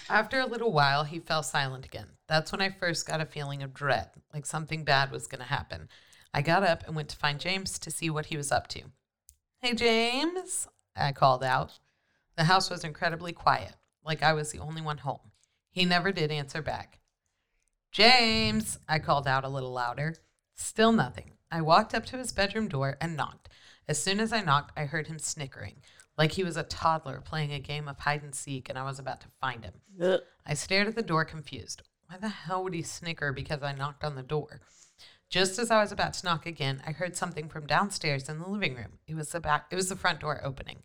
After 0.08 0.38
a 0.40 0.46
little 0.46 0.72
while, 0.72 1.04
he 1.04 1.18
fell 1.18 1.42
silent 1.42 1.84
again. 1.84 2.06
That's 2.28 2.52
when 2.52 2.60
I 2.60 2.70
first 2.70 3.06
got 3.06 3.20
a 3.20 3.26
feeling 3.26 3.62
of 3.62 3.74
dread, 3.74 4.10
like 4.32 4.46
something 4.46 4.84
bad 4.84 5.10
was 5.10 5.26
going 5.26 5.40
to 5.40 5.46
happen. 5.46 5.88
I 6.32 6.42
got 6.42 6.62
up 6.62 6.84
and 6.86 6.94
went 6.94 7.08
to 7.10 7.16
find 7.16 7.40
James 7.40 7.78
to 7.78 7.90
see 7.90 8.10
what 8.10 8.26
he 8.26 8.36
was 8.36 8.52
up 8.52 8.68
to. 8.68 8.82
Hey, 9.60 9.74
James, 9.74 10.68
I 10.94 11.12
called 11.12 11.42
out. 11.42 11.78
The 12.36 12.44
house 12.44 12.68
was 12.70 12.84
incredibly 12.84 13.32
quiet, 13.32 13.74
like 14.04 14.22
I 14.22 14.32
was 14.32 14.52
the 14.52 14.58
only 14.58 14.82
one 14.82 14.98
home. 14.98 15.32
He 15.70 15.84
never 15.84 16.12
did 16.12 16.30
answer 16.30 16.62
back. 16.62 17.00
James, 17.92 18.78
I 18.88 18.98
called 18.98 19.26
out 19.26 19.44
a 19.44 19.48
little 19.48 19.72
louder. 19.72 20.16
Still 20.54 20.92
nothing. 20.92 21.32
I 21.50 21.62
walked 21.62 21.94
up 21.94 22.04
to 22.06 22.18
his 22.18 22.32
bedroom 22.32 22.68
door 22.68 22.96
and 23.00 23.16
knocked. 23.16 23.48
As 23.88 24.02
soon 24.02 24.20
as 24.20 24.32
I 24.32 24.42
knocked, 24.42 24.76
I 24.76 24.84
heard 24.84 25.06
him 25.06 25.18
snickering, 25.18 25.76
like 26.18 26.32
he 26.32 26.44
was 26.44 26.56
a 26.56 26.62
toddler 26.62 27.20
playing 27.20 27.52
a 27.52 27.58
game 27.58 27.88
of 27.88 27.98
hide 27.98 28.22
and 28.22 28.34
seek 28.34 28.68
and 28.68 28.78
I 28.78 28.84
was 28.84 28.98
about 28.98 29.20
to 29.22 29.28
find 29.40 29.64
him. 29.64 29.74
Ugh. 30.02 30.20
I 30.46 30.54
stared 30.54 30.88
at 30.88 30.96
the 30.96 31.02
door 31.02 31.24
confused. 31.24 31.82
Why 32.08 32.18
the 32.18 32.28
hell 32.28 32.62
would 32.64 32.74
he 32.74 32.82
snicker 32.82 33.32
because 33.32 33.62
I 33.62 33.72
knocked 33.72 34.04
on 34.04 34.14
the 34.14 34.22
door? 34.22 34.60
Just 35.28 35.58
as 35.58 35.70
I 35.70 35.82
was 35.82 35.90
about 35.90 36.14
to 36.14 36.24
knock 36.24 36.46
again, 36.46 36.82
I 36.86 36.92
heard 36.92 37.16
something 37.16 37.48
from 37.48 37.66
downstairs 37.66 38.28
in 38.28 38.38
the 38.38 38.48
living 38.48 38.76
room. 38.76 38.98
It 39.06 39.16
was 39.16 39.30
the 39.30 39.40
back 39.40 39.66
it 39.70 39.76
was 39.76 39.88
the 39.88 39.96
front 39.96 40.20
door 40.20 40.40
opening. 40.44 40.82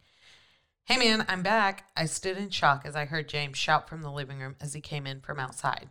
Hey 0.85 0.97
man, 0.97 1.25
I'm 1.29 1.43
back. 1.43 1.85
I 1.95 2.05
stood 2.05 2.37
in 2.37 2.49
shock 2.49 2.81
as 2.85 2.95
I 2.95 3.05
heard 3.05 3.29
James 3.29 3.57
shout 3.57 3.87
from 3.87 4.01
the 4.01 4.11
living 4.11 4.39
room 4.39 4.55
as 4.59 4.73
he 4.73 4.81
came 4.81 5.05
in 5.05 5.21
from 5.21 5.39
outside. 5.39 5.89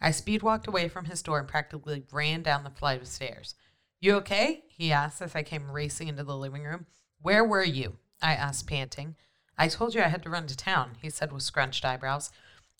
I 0.00 0.12
speed 0.12 0.42
walked 0.42 0.66
away 0.66 0.88
from 0.88 1.04
his 1.04 1.22
door 1.22 1.38
and 1.38 1.46
practically 1.46 2.04
ran 2.10 2.42
down 2.42 2.64
the 2.64 2.70
flight 2.70 3.02
of 3.02 3.06
stairs. 3.06 3.54
You 4.00 4.14
okay? 4.14 4.64
he 4.68 4.92
asked 4.92 5.20
as 5.20 5.36
I 5.36 5.42
came 5.42 5.70
racing 5.70 6.08
into 6.08 6.24
the 6.24 6.36
living 6.36 6.64
room. 6.64 6.86
Where 7.20 7.44
were 7.44 7.62
you? 7.62 7.98
I 8.22 8.34
asked, 8.34 8.66
panting. 8.66 9.16
I 9.56 9.68
told 9.68 9.94
you 9.94 10.02
I 10.02 10.08
had 10.08 10.22
to 10.22 10.30
run 10.30 10.46
to 10.46 10.56
town, 10.56 10.92
he 11.02 11.10
said 11.10 11.32
with 11.32 11.42
scrunched 11.42 11.84
eyebrows. 11.84 12.30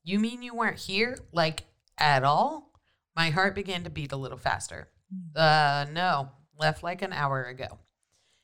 You 0.03 0.19
mean 0.19 0.43
you 0.43 0.55
weren't 0.55 0.79
here? 0.79 1.19
Like, 1.33 1.65
at 1.99 2.25
all? 2.25 2.73
My 3.15 3.31
heart 3.31 3.55
began 3.55 3.85
to 3.85 3.91
beat 3.91 4.13
a 4.13 4.17
little 4.17 4.39
faster. 4.39 4.89
Uh, 5.37 5.87
no, 5.93 6.31
left 6.59 6.83
like 6.83 7.03
an 7.03 7.13
hour 7.13 7.45
ago. 7.45 7.79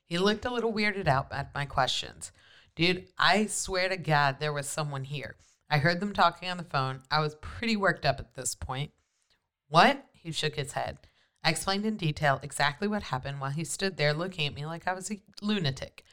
He 0.05 0.19
looked 0.19 0.45
a 0.45 0.53
little 0.53 0.73
weirded 0.73 1.09
out 1.09 1.29
at 1.33 1.55
my 1.55 1.65
questions. 1.65 2.33
Dude, 2.75 3.07
I 3.19 3.47
swear 3.47 3.89
to 3.89 3.97
God 3.97 4.37
there 4.39 4.53
was 4.53 4.69
someone 4.69 5.05
here. 5.05 5.37
I 5.71 5.79
heard 5.79 5.99
them 6.01 6.13
talking 6.13 6.49
on 6.49 6.59
the 6.59 6.65
phone. 6.65 7.01
I 7.11 7.21
was 7.21 7.37
pretty 7.37 7.77
worked 7.77 8.05
up 8.05 8.21
at 8.21 8.35
this 8.35 8.55
point. 8.55 8.93
What? 9.69 10.05
He 10.13 10.31
shook 10.31 10.57
his 10.57 10.73
head. 10.73 10.99
I 11.43 11.51
explained 11.51 11.87
in 11.87 11.97
detail 11.97 12.41
exactly 12.43 12.87
what 12.89 13.05
happened 13.05 13.41
while 13.41 13.51
he 13.51 13.65
stood 13.65 13.97
there 13.97 14.13
looking 14.13 14.47
at 14.47 14.55
me 14.55 14.67
like 14.67 14.87
I 14.87 14.93
was 14.93 15.11
a 15.11 15.21
lunatic. 15.41 16.05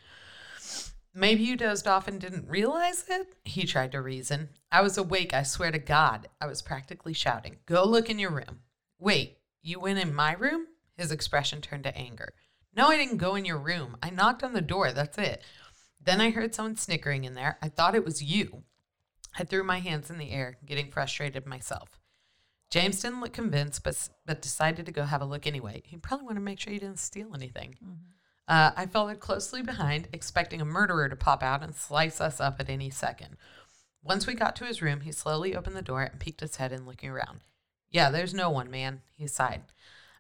Maybe 1.16 1.44
you 1.44 1.56
dozed 1.56 1.88
off 1.88 2.08
and 2.08 2.20
didn't 2.20 2.50
realize 2.50 3.06
it? 3.08 3.36
He 3.44 3.66
tried 3.66 3.92
to 3.92 4.02
reason. 4.02 4.50
I 4.72 4.82
was 4.82 4.98
awake, 4.98 5.34
I 5.34 5.44
swear 5.44 5.72
to 5.72 5.78
God. 5.78 6.28
I 6.42 6.48
was 6.48 6.62
practically 6.62 7.14
shouting, 7.14 7.58
Go 7.66 7.84
look 7.84 8.10
in 8.10 8.18
your 8.18 8.32
room. 8.32 8.62
Wait, 9.00 9.38
you 9.62 9.80
went 9.80 10.00
in 10.00 10.14
my 10.14 10.34
room? 10.34 10.68
His 10.98 11.12
expression 11.12 11.62
turned 11.62 11.84
to 11.84 11.96
anger. 11.98 12.34
No, 12.76 12.88
I 12.88 12.98
didn't 12.98 13.18
go 13.18 13.36
in 13.36 13.46
your 13.46 13.60
room. 13.60 13.98
I 14.02 14.10
knocked 14.10 14.44
on 14.44 14.54
the 14.54 14.62
door, 14.62 14.92
that's 14.92 15.18
it. 15.18 15.44
Then 16.02 16.20
I 16.20 16.32
heard 16.32 16.56
someone 16.56 16.76
snickering 16.76 17.24
in 17.24 17.36
there. 17.36 17.58
I 17.62 17.70
thought 17.70 17.96
it 17.96 18.06
was 18.06 18.24
you. 18.24 18.64
I 19.38 19.44
threw 19.44 19.64
my 19.64 19.80
hands 19.80 20.10
in 20.10 20.18
the 20.18 20.32
air, 20.32 20.58
getting 20.66 20.92
frustrated 20.92 21.46
myself. 21.46 22.00
James 22.70 23.02
didn't 23.02 23.22
look 23.22 23.34
convinced, 23.34 23.84
but 23.84 24.10
but 24.26 24.42
decided 24.42 24.88
to 24.88 24.92
go 24.92 25.04
have 25.04 25.22
a 25.22 25.26
look 25.26 25.46
anyway. 25.46 25.84
He 25.86 25.98
probably 25.98 26.26
wanted 26.26 26.40
to 26.40 26.46
make 26.46 26.60
sure 26.60 26.74
he 26.74 26.80
didn't 26.80 27.00
steal 27.00 27.34
anything. 27.36 27.76
Mm-hmm. 27.84 28.13
Uh, 28.48 28.72
I 28.76 28.86
followed 28.86 29.20
closely 29.20 29.62
behind, 29.62 30.10
expecting 30.12 30.62
a 30.62 30.66
murderer 30.66 31.08
to 31.08 31.16
pop 31.16 31.42
out 31.44 31.64
and 31.64 31.74
slice 31.74 32.20
us 32.20 32.40
up 32.40 32.60
at 32.60 32.70
any 32.70 32.90
second. 32.90 33.38
Once 34.04 34.28
we 34.28 34.34
got 34.34 34.56
to 34.58 34.66
his 34.66 34.82
room, 34.82 35.02
he 35.02 35.12
slowly 35.12 35.56
opened 35.56 35.76
the 35.76 35.82
door 35.82 36.02
and 36.02 36.20
peeked 36.20 36.42
his 36.42 36.58
head 36.58 36.74
in, 36.74 36.86
looking 36.86 37.10
around. 37.10 37.40
Yeah, 37.90 38.10
there's 38.10 38.34
no 38.34 38.50
one, 38.50 38.70
man. 38.70 39.02
He 39.16 39.28
sighed. 39.28 39.62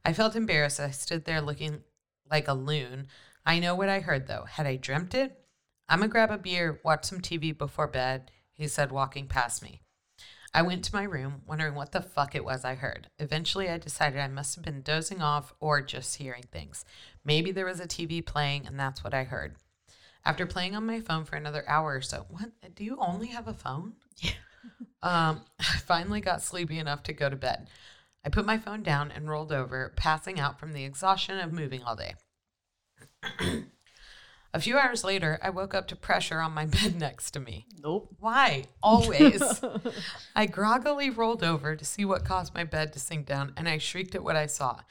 I 0.05 0.13
felt 0.13 0.35
embarrassed. 0.35 0.79
I 0.79 0.91
stood 0.91 1.25
there 1.25 1.41
looking 1.41 1.81
like 2.29 2.47
a 2.47 2.53
loon. 2.53 3.07
I 3.45 3.59
know 3.59 3.75
what 3.75 3.89
I 3.89 3.99
heard, 3.99 4.27
though. 4.27 4.45
Had 4.49 4.65
I 4.65 4.77
dreamt 4.77 5.13
it? 5.13 5.37
I'm 5.89 5.99
gonna 5.99 6.09
grab 6.09 6.31
a 6.31 6.37
beer, 6.37 6.79
watch 6.83 7.05
some 7.05 7.19
TV 7.19 7.55
before 7.55 7.87
bed, 7.87 8.31
he 8.53 8.67
said, 8.67 8.91
walking 8.91 9.27
past 9.27 9.61
me. 9.61 9.81
I 10.53 10.61
went 10.61 10.83
to 10.85 10.95
my 10.95 11.03
room, 11.03 11.41
wondering 11.47 11.73
what 11.73 11.91
the 11.91 12.01
fuck 12.01 12.35
it 12.35 12.45
was 12.45 12.63
I 12.63 12.75
heard. 12.75 13.07
Eventually, 13.17 13.69
I 13.69 13.79
decided 13.79 14.19
I 14.19 14.27
must 14.27 14.55
have 14.55 14.63
been 14.63 14.81
dozing 14.81 15.21
off 15.21 15.53
or 15.59 15.81
just 15.81 16.17
hearing 16.17 16.43
things. 16.51 16.85
Maybe 17.25 17.51
there 17.51 17.65
was 17.65 17.79
a 17.79 17.87
TV 17.87 18.25
playing, 18.25 18.67
and 18.67 18.79
that's 18.79 19.03
what 19.03 19.13
I 19.13 19.23
heard. 19.23 19.55
After 20.25 20.45
playing 20.45 20.75
on 20.75 20.85
my 20.85 20.99
phone 20.99 21.25
for 21.25 21.35
another 21.35 21.63
hour 21.67 21.95
or 21.95 22.01
so, 22.01 22.25
what? 22.29 22.51
Do 22.75 22.83
you 22.83 22.97
only 22.99 23.27
have 23.27 23.47
a 23.47 23.53
phone? 23.53 23.93
Yeah. 24.17 24.31
um, 25.03 25.41
I 25.59 25.77
finally 25.85 26.21
got 26.21 26.41
sleepy 26.41 26.79
enough 26.79 27.03
to 27.03 27.13
go 27.13 27.29
to 27.29 27.35
bed. 27.35 27.67
I 28.25 28.29
put 28.29 28.45
my 28.45 28.57
phone 28.57 28.83
down 28.83 29.11
and 29.11 29.29
rolled 29.29 29.51
over, 29.51 29.93
passing 29.95 30.39
out 30.39 30.59
from 30.59 30.71
the 30.73 30.85
exhaustion 30.85 31.39
of 31.39 31.51
moving 31.51 31.83
all 31.83 31.95
day. 31.95 32.15
A 34.55 34.59
few 34.59 34.77
hours 34.77 35.03
later, 35.03 35.39
I 35.41 35.49
woke 35.49 35.73
up 35.73 35.87
to 35.87 35.95
pressure 35.95 36.39
on 36.39 36.53
my 36.53 36.65
bed 36.67 36.95
next 36.95 37.31
to 37.31 37.39
me. 37.39 37.65
Nope. 37.81 38.15
Why? 38.19 38.65
Always. 38.83 39.41
I 40.35 40.45
groggily 40.45 41.09
rolled 41.09 41.43
over 41.43 41.75
to 41.75 41.85
see 41.85 42.05
what 42.05 42.23
caused 42.23 42.53
my 42.53 42.63
bed 42.63 42.93
to 42.93 42.99
sink 42.99 43.25
down, 43.25 43.53
and 43.57 43.67
I 43.67 43.79
shrieked 43.79 44.13
at 44.13 44.23
what 44.23 44.35
I 44.35 44.45
saw. 44.45 44.81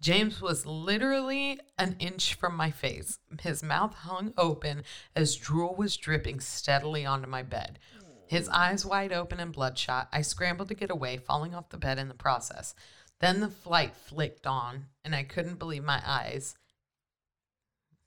James 0.00 0.40
was 0.40 0.64
literally 0.64 1.60
an 1.78 1.96
inch 1.98 2.34
from 2.34 2.56
my 2.56 2.70
face. 2.70 3.18
His 3.40 3.62
mouth 3.62 3.94
hung 3.94 4.32
open 4.38 4.82
as 5.14 5.36
drool 5.36 5.74
was 5.74 5.96
dripping 5.96 6.40
steadily 6.40 7.04
onto 7.04 7.28
my 7.28 7.42
bed. 7.42 7.78
His 8.26 8.48
eyes 8.48 8.86
wide 8.86 9.12
open 9.12 9.40
and 9.40 9.52
bloodshot. 9.52 10.08
I 10.12 10.22
scrambled 10.22 10.68
to 10.68 10.74
get 10.74 10.90
away, 10.90 11.16
falling 11.18 11.54
off 11.54 11.68
the 11.68 11.76
bed 11.76 11.98
in 11.98 12.08
the 12.08 12.14
process. 12.14 12.74
Then 13.18 13.40
the 13.40 13.48
flight 13.50 13.94
flicked 13.94 14.46
on, 14.46 14.86
and 15.04 15.14
I 15.14 15.24
couldn't 15.24 15.58
believe 15.58 15.84
my 15.84 16.00
eyes. 16.06 16.56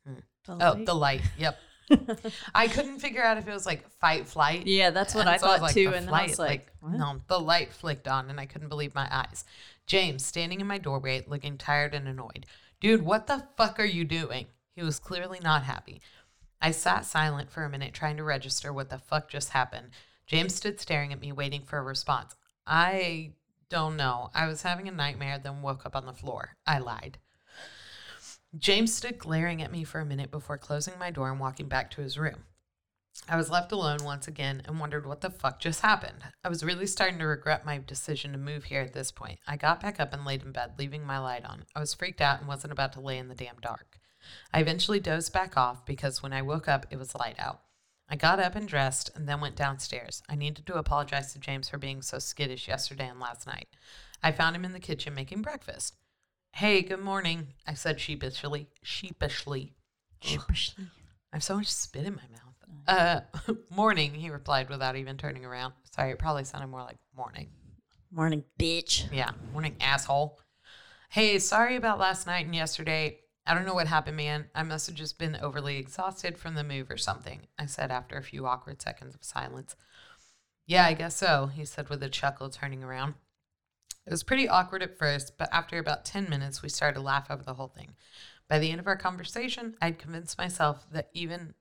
Hmm. 0.07 0.15
The 0.45 0.53
Oh, 0.53 0.71
light? 0.73 0.85
the 0.85 0.95
light. 0.95 1.21
Yep. 1.37 1.57
I 2.55 2.67
couldn't 2.67 2.99
figure 2.99 3.23
out 3.23 3.37
if 3.37 3.47
it 3.47 3.53
was 3.53 3.65
like 3.65 3.89
fight 3.99 4.27
flight. 4.27 4.67
Yeah, 4.67 4.89
that's 4.89 5.15
what 5.15 5.27
I 5.27 5.37
so 5.37 5.47
thought 5.47 5.71
too, 5.71 5.89
the 5.89 5.97
and 5.97 6.07
then 6.07 6.13
I 6.13 6.23
was 6.23 6.39
like, 6.39 6.67
what? 6.79 6.93
no, 6.93 7.21
the 7.27 7.39
light 7.39 7.73
flicked 7.73 8.07
on, 8.07 8.29
and 8.29 8.39
I 8.39 8.45
couldn't 8.45 8.69
believe 8.69 8.95
my 8.95 9.07
eyes. 9.11 9.45
James 9.85 10.25
standing 10.25 10.61
in 10.61 10.67
my 10.67 10.77
doorway, 10.77 11.23
looking 11.27 11.57
tired 11.57 11.93
and 11.93 12.07
annoyed. 12.07 12.45
Dude, 12.79 13.03
what 13.03 13.27
the 13.27 13.45
fuck 13.57 13.79
are 13.79 13.85
you 13.85 14.05
doing? 14.05 14.47
He 14.75 14.83
was 14.83 14.99
clearly 14.99 15.39
not 15.41 15.63
happy. 15.63 16.01
I 16.61 16.71
sat 16.71 17.05
silent 17.05 17.51
for 17.51 17.63
a 17.63 17.69
minute, 17.69 17.93
trying 17.93 18.17
to 18.17 18.23
register 18.23 18.71
what 18.71 18.89
the 18.89 18.97
fuck 18.97 19.29
just 19.29 19.49
happened. 19.49 19.89
James 20.25 20.55
stood 20.55 20.79
staring 20.79 21.11
at 21.11 21.19
me, 21.19 21.31
waiting 21.31 21.63
for 21.63 21.77
a 21.77 21.83
response. 21.83 22.35
I 22.65 23.33
don't 23.69 23.97
know. 23.97 24.29
I 24.33 24.47
was 24.47 24.61
having 24.61 24.87
a 24.87 24.91
nightmare, 24.91 25.39
then 25.39 25.61
woke 25.61 25.85
up 25.85 25.95
on 25.95 26.05
the 26.05 26.13
floor. 26.13 26.55
I 26.65 26.79
lied. 26.79 27.17
James 28.57 28.93
stood 28.93 29.17
glaring 29.17 29.63
at 29.63 29.71
me 29.71 29.83
for 29.83 29.99
a 29.99 30.05
minute 30.05 30.29
before 30.29 30.59
closing 30.59 30.93
my 30.99 31.09
door 31.09 31.31
and 31.31 31.39
walking 31.39 31.67
back 31.67 31.89
to 31.89 32.01
his 32.01 32.19
room. 32.19 32.43
I 33.27 33.35
was 33.35 33.49
left 33.49 33.71
alone 33.71 34.03
once 34.03 34.27
again 34.27 34.61
and 34.65 34.79
wondered 34.79 35.07
what 35.07 35.21
the 35.21 35.29
fuck 35.31 35.59
just 35.59 35.81
happened. 35.81 36.23
I 36.43 36.49
was 36.49 36.63
really 36.63 36.85
starting 36.85 37.17
to 37.19 37.25
regret 37.25 37.65
my 37.65 37.79
decision 37.79 38.31
to 38.31 38.37
move 38.37 38.65
here 38.65 38.81
at 38.81 38.93
this 38.93 39.11
point. 39.11 39.39
I 39.47 39.55
got 39.55 39.81
back 39.81 39.99
up 39.99 40.13
and 40.13 40.25
laid 40.25 40.43
in 40.43 40.51
bed, 40.51 40.73
leaving 40.77 41.03
my 41.03 41.17
light 41.17 41.45
on. 41.45 41.65
I 41.75 41.79
was 41.79 41.93
freaked 41.93 42.21
out 42.21 42.39
and 42.39 42.47
wasn't 42.47 42.73
about 42.73 42.93
to 42.93 43.01
lay 43.01 43.17
in 43.17 43.27
the 43.27 43.35
damn 43.35 43.59
dark. 43.59 43.99
I 44.53 44.59
eventually 44.59 44.99
dozed 44.99 45.33
back 45.33 45.57
off 45.57 45.85
because 45.85 46.21
when 46.21 46.33
I 46.33 46.41
woke 46.43 46.67
up, 46.67 46.85
it 46.91 46.97
was 46.97 47.15
light 47.15 47.39
out. 47.39 47.61
I 48.07 48.15
got 48.15 48.39
up 48.39 48.55
and 48.55 48.67
dressed 48.67 49.09
and 49.15 49.27
then 49.27 49.41
went 49.41 49.55
downstairs. 49.55 50.21
I 50.29 50.35
needed 50.35 50.67
to 50.67 50.75
apologize 50.75 51.33
to 51.33 51.39
James 51.39 51.69
for 51.69 51.79
being 51.79 52.03
so 52.03 52.19
skittish 52.19 52.67
yesterday 52.67 53.07
and 53.07 53.19
last 53.19 53.47
night. 53.47 53.67
I 54.21 54.31
found 54.31 54.55
him 54.55 54.65
in 54.65 54.73
the 54.73 54.79
kitchen 54.79 55.15
making 55.15 55.41
breakfast. 55.41 55.95
Hey, 56.57 56.83
good 56.83 56.99
morning, 56.99 57.47
I 57.65 57.73
said 57.73 57.99
sheepishly. 57.99 58.67
Sheepishly. 58.83 59.73
Sheepishly. 60.21 60.85
I 61.33 61.37
have 61.37 61.43
so 61.43 61.57
much 61.57 61.65
spit 61.65 62.05
in 62.05 62.13
my 62.13 62.21
mouth. 62.31 63.25
Uh, 63.47 63.53
morning, 63.75 64.13
he 64.13 64.29
replied 64.29 64.69
without 64.69 64.95
even 64.95 65.17
turning 65.17 65.45
around. 65.45 65.73
Sorry, 65.95 66.11
it 66.11 66.19
probably 66.19 66.43
sounded 66.43 66.67
more 66.67 66.83
like 66.83 66.99
morning. 67.17 67.47
Morning, 68.11 68.43
bitch. 68.59 69.11
Yeah, 69.11 69.31
morning, 69.51 69.75
asshole. 69.81 70.39
Hey, 71.09 71.39
sorry 71.39 71.75
about 71.75 71.97
last 71.97 72.27
night 72.27 72.45
and 72.45 72.53
yesterday. 72.53 73.21
I 73.47 73.55
don't 73.55 73.65
know 73.65 73.73
what 73.73 73.87
happened, 73.87 74.17
man. 74.17 74.45
I 74.53 74.61
must 74.61 74.85
have 74.85 74.95
just 74.95 75.17
been 75.17 75.35
overly 75.41 75.77
exhausted 75.79 76.37
from 76.37 76.53
the 76.53 76.63
move 76.63 76.91
or 76.91 76.97
something, 76.97 77.47
I 77.57 77.65
said 77.65 77.89
after 77.89 78.15
a 78.15 78.23
few 78.23 78.45
awkward 78.45 78.79
seconds 78.79 79.15
of 79.15 79.23
silence. 79.23 79.75
Yeah, 80.67 80.85
I 80.85 80.93
guess 80.93 81.15
so, 81.15 81.47
he 81.47 81.65
said 81.65 81.89
with 81.89 82.03
a 82.03 82.09
chuckle, 82.09 82.51
turning 82.51 82.83
around. 82.83 83.15
It 84.05 84.11
was 84.11 84.23
pretty 84.23 84.47
awkward 84.47 84.83
at 84.83 84.97
first, 84.97 85.37
but 85.37 85.49
after 85.51 85.77
about 85.77 86.05
10 86.05 86.29
minutes, 86.29 86.61
we 86.61 86.69
started 86.69 86.95
to 86.95 87.01
laugh 87.01 87.27
over 87.29 87.43
the 87.43 87.53
whole 87.53 87.69
thing. 87.69 87.95
By 88.49 88.59
the 88.59 88.69
end 88.69 88.79
of 88.79 88.87
our 88.87 88.97
conversation, 88.97 89.75
I'd 89.81 89.99
convinced 89.99 90.37
myself 90.37 90.85
that 90.91 91.09
even 91.13 91.53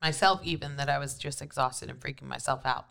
myself 0.00 0.40
even 0.44 0.76
that 0.76 0.88
I 0.88 0.98
was 0.98 1.18
just 1.18 1.42
exhausted 1.42 1.90
and 1.90 2.00
freaking 2.00 2.28
myself 2.28 2.64
out. 2.64 2.86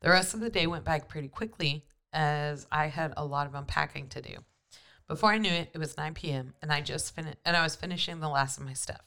The 0.00 0.10
rest 0.10 0.34
of 0.34 0.40
the 0.40 0.50
day 0.50 0.66
went 0.66 0.84
by 0.84 0.98
pretty 1.00 1.28
quickly 1.28 1.84
as 2.12 2.66
I 2.70 2.86
had 2.86 3.14
a 3.16 3.24
lot 3.24 3.46
of 3.46 3.54
unpacking 3.54 4.08
to 4.10 4.22
do. 4.22 4.36
Before 5.08 5.32
I 5.32 5.38
knew 5.38 5.52
it, 5.52 5.70
it 5.74 5.78
was 5.78 5.96
9 5.96 6.14
p.m. 6.14 6.54
and 6.62 6.72
I 6.72 6.80
just 6.80 7.14
finished 7.14 7.38
and 7.44 7.56
I 7.56 7.62
was 7.62 7.76
finishing 7.76 8.20
the 8.20 8.28
last 8.28 8.58
of 8.58 8.64
my 8.64 8.72
stuff. 8.72 9.02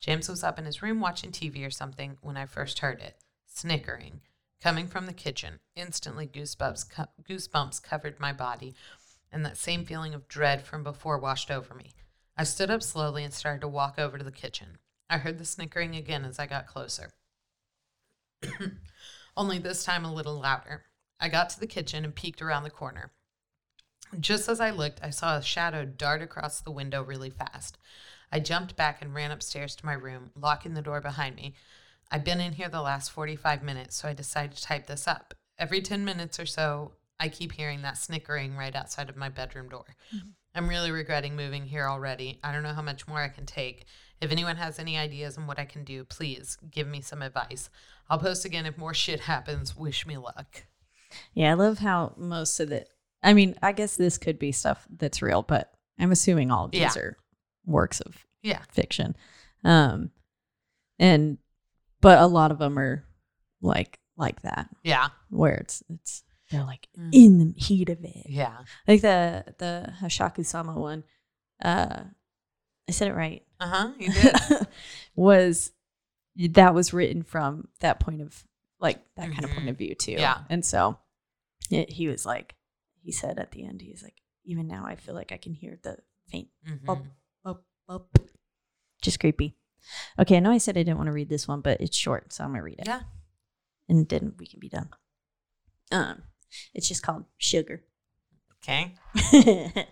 James 0.00 0.28
was 0.28 0.44
up 0.44 0.58
in 0.58 0.64
his 0.64 0.82
room 0.82 1.00
watching 1.00 1.30
TV 1.30 1.66
or 1.66 1.70
something 1.70 2.16
when 2.22 2.36
I 2.36 2.46
first 2.46 2.78
heard 2.78 3.00
it, 3.00 3.16
snickering, 3.46 4.20
coming 4.62 4.86
from 4.86 5.06
the 5.06 5.12
kitchen. 5.12 5.60
Instantly, 5.74 6.26
goosebumps 6.26 6.90
co- 6.90 7.08
goosebumps 7.28 7.82
covered 7.82 8.20
my 8.20 8.32
body, 8.32 8.74
and 9.32 9.44
that 9.44 9.56
same 9.56 9.84
feeling 9.84 10.14
of 10.14 10.28
dread 10.28 10.62
from 10.62 10.82
before 10.82 11.18
washed 11.18 11.50
over 11.50 11.74
me. 11.74 11.92
I 12.36 12.44
stood 12.44 12.70
up 12.70 12.82
slowly 12.82 13.24
and 13.24 13.34
started 13.34 13.60
to 13.62 13.68
walk 13.68 13.98
over 13.98 14.18
to 14.18 14.24
the 14.24 14.32
kitchen. 14.32 14.78
I 15.08 15.18
heard 15.18 15.38
the 15.38 15.44
snickering 15.44 15.96
again 15.96 16.24
as 16.24 16.38
I 16.38 16.46
got 16.46 16.66
closer. 16.66 17.12
Only 19.36 19.58
this 19.58 19.84
time 19.84 20.04
a 20.04 20.12
little 20.12 20.40
louder. 20.40 20.84
I 21.18 21.28
got 21.28 21.50
to 21.50 21.60
the 21.60 21.66
kitchen 21.66 22.04
and 22.04 22.14
peeked 22.14 22.40
around 22.40 22.62
the 22.62 22.70
corner. 22.70 23.12
Just 24.18 24.48
as 24.48 24.60
I 24.60 24.70
looked, 24.70 25.00
I 25.02 25.10
saw 25.10 25.36
a 25.36 25.42
shadow 25.42 25.84
dart 25.84 26.22
across 26.22 26.60
the 26.60 26.70
window 26.70 27.02
really 27.02 27.30
fast. 27.30 27.78
I 28.32 28.40
jumped 28.40 28.76
back 28.76 29.02
and 29.02 29.14
ran 29.14 29.30
upstairs 29.30 29.76
to 29.76 29.86
my 29.86 29.92
room, 29.92 30.30
locking 30.34 30.74
the 30.74 30.82
door 30.82 31.00
behind 31.00 31.36
me. 31.36 31.54
I've 32.10 32.24
been 32.24 32.40
in 32.40 32.52
here 32.54 32.68
the 32.68 32.82
last 32.82 33.10
45 33.12 33.62
minutes, 33.62 33.96
so 33.96 34.08
I 34.08 34.12
decided 34.14 34.56
to 34.56 34.62
type 34.62 34.86
this 34.86 35.06
up. 35.06 35.34
Every 35.58 35.80
10 35.80 36.04
minutes 36.04 36.40
or 36.40 36.46
so, 36.46 36.92
I 37.18 37.28
keep 37.28 37.52
hearing 37.52 37.82
that 37.82 37.98
snickering 37.98 38.56
right 38.56 38.74
outside 38.74 39.08
of 39.08 39.16
my 39.16 39.28
bedroom 39.28 39.68
door. 39.68 39.84
I'm 40.54 40.68
really 40.68 40.90
regretting 40.90 41.36
moving 41.36 41.66
here 41.66 41.86
already. 41.86 42.40
I 42.42 42.52
don't 42.52 42.62
know 42.64 42.72
how 42.72 42.82
much 42.82 43.06
more 43.06 43.18
I 43.20 43.28
can 43.28 43.46
take. 43.46 43.84
If 44.20 44.32
anyone 44.32 44.56
has 44.56 44.78
any 44.78 44.98
ideas 44.98 45.38
on 45.38 45.46
what 45.46 45.58
I 45.58 45.64
can 45.64 45.84
do, 45.84 46.04
please 46.04 46.58
give 46.70 46.88
me 46.88 47.00
some 47.00 47.22
advice. 47.22 47.70
I'll 48.08 48.18
post 48.18 48.44
again 48.44 48.66
if 48.66 48.76
more 48.76 48.94
shit 49.04 49.20
happens. 49.20 49.76
Wish 49.76 50.06
me 50.06 50.16
luck. 50.16 50.64
Yeah, 51.34 51.50
I 51.52 51.54
love 51.54 51.78
how 51.78 52.14
most 52.16 52.58
of 52.60 52.68
the 52.70 52.86
I 53.22 53.34
mean, 53.34 53.54
I 53.62 53.72
guess 53.72 53.96
this 53.96 54.16
could 54.16 54.38
be 54.38 54.50
stuff 54.50 54.86
that's 54.96 55.20
real, 55.20 55.42
but 55.42 55.74
I'm 55.98 56.10
assuming 56.10 56.50
all 56.50 56.64
of 56.64 56.70
these 56.70 56.80
Yeah. 56.80 56.96
are 56.96 57.16
works 57.66 58.00
of 58.00 58.26
Yeah. 58.42 58.62
fiction. 58.72 59.14
Um, 59.62 60.10
and 60.98 61.36
but 62.00 62.18
a 62.18 62.26
lot 62.26 62.50
of 62.52 62.58
them 62.58 62.78
are 62.78 63.04
like 63.60 63.98
like 64.16 64.42
that, 64.42 64.68
Yeah. 64.82 65.08
where 65.30 65.54
it's 65.54 65.82
it's 65.88 66.22
They're 66.50 66.64
like 66.64 66.88
Mm. 66.98 67.10
in 67.12 67.38
the 67.38 67.54
heat 67.60 67.88
of 67.88 68.02
it. 68.04 68.26
Yeah. 68.28 68.58
Like 68.88 69.00
the 69.02 69.44
the 69.58 69.92
Hasshaku 70.00 70.44
Sama 70.44 70.78
one. 70.78 71.04
Uh 71.62 72.04
I 72.88 72.92
said 72.92 73.08
it 73.08 73.14
right. 73.14 73.42
Uh 73.60 73.66
huh. 73.68 73.92
You 73.98 74.12
did. 74.12 74.66
was 75.14 75.72
that 76.36 76.74
was 76.74 76.92
written 76.92 77.22
from 77.22 77.68
that 77.80 78.00
point 78.00 78.20
of 78.22 78.44
like 78.80 78.98
that 79.16 79.30
kind 79.32 79.44
of 79.44 79.50
point 79.50 79.66
Mhm. 79.66 79.70
of 79.70 79.78
view 79.78 79.94
too. 79.94 80.12
Yeah. 80.12 80.38
And 80.48 80.64
so 80.64 80.98
it, 81.70 81.90
he 81.90 82.08
was 82.08 82.24
like 82.26 82.54
he 83.02 83.12
said 83.12 83.38
at 83.38 83.52
the 83.52 83.64
end, 83.64 83.80
he's 83.80 84.02
like, 84.02 84.16
even 84.44 84.66
now 84.66 84.84
I 84.86 84.96
feel 84.96 85.14
like 85.14 85.32
I 85.32 85.36
can 85.36 85.54
hear 85.54 85.78
the 85.82 85.98
faint 86.28 86.48
Mhm. 86.68 86.84
bump. 86.84 87.06
Just 89.02 89.18
creepy. 89.20 89.56
Okay, 90.18 90.36
I 90.36 90.40
know 90.40 90.50
I 90.50 90.58
said 90.58 90.76
I 90.76 90.82
didn't 90.82 90.98
want 90.98 91.08
to 91.08 91.12
read 91.12 91.28
this 91.28 91.48
one, 91.48 91.60
but 91.60 91.80
it's 91.80 91.96
short, 91.96 92.32
so 92.32 92.44
I'm 92.44 92.50
gonna 92.50 92.62
read 92.62 92.78
it. 92.80 92.86
Yeah. 92.86 93.00
And 93.88 94.08
then 94.08 94.34
we 94.38 94.46
can 94.46 94.60
be 94.60 94.68
done. 94.68 94.88
Um, 95.90 96.22
it's 96.74 96.88
just 96.88 97.02
called 97.02 97.24
Sugar. 97.38 97.82
Okay. 98.62 98.94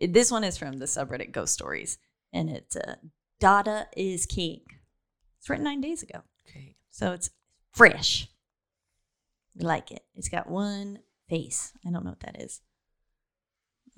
this 0.00 0.30
one 0.30 0.44
is 0.44 0.58
from 0.58 0.78
the 0.78 0.86
subreddit 0.86 1.32
Ghost 1.32 1.54
Stories, 1.54 1.98
and 2.32 2.50
it's 2.50 2.76
uh, 2.76 2.96
Dada 3.40 3.86
is 3.96 4.26
King. 4.26 4.60
It's 5.38 5.48
written 5.48 5.64
nine 5.64 5.80
days 5.80 6.02
ago, 6.02 6.22
Okay. 6.48 6.74
so 6.90 7.12
it's 7.12 7.30
fresh. 7.72 8.28
I 9.60 9.64
like 9.64 9.90
it. 9.92 10.02
It's 10.14 10.28
got 10.28 10.48
one 10.50 10.98
face. 11.28 11.72
I 11.86 11.90
don't 11.90 12.04
know 12.04 12.10
what 12.10 12.20
that 12.20 12.40
is. 12.42 12.60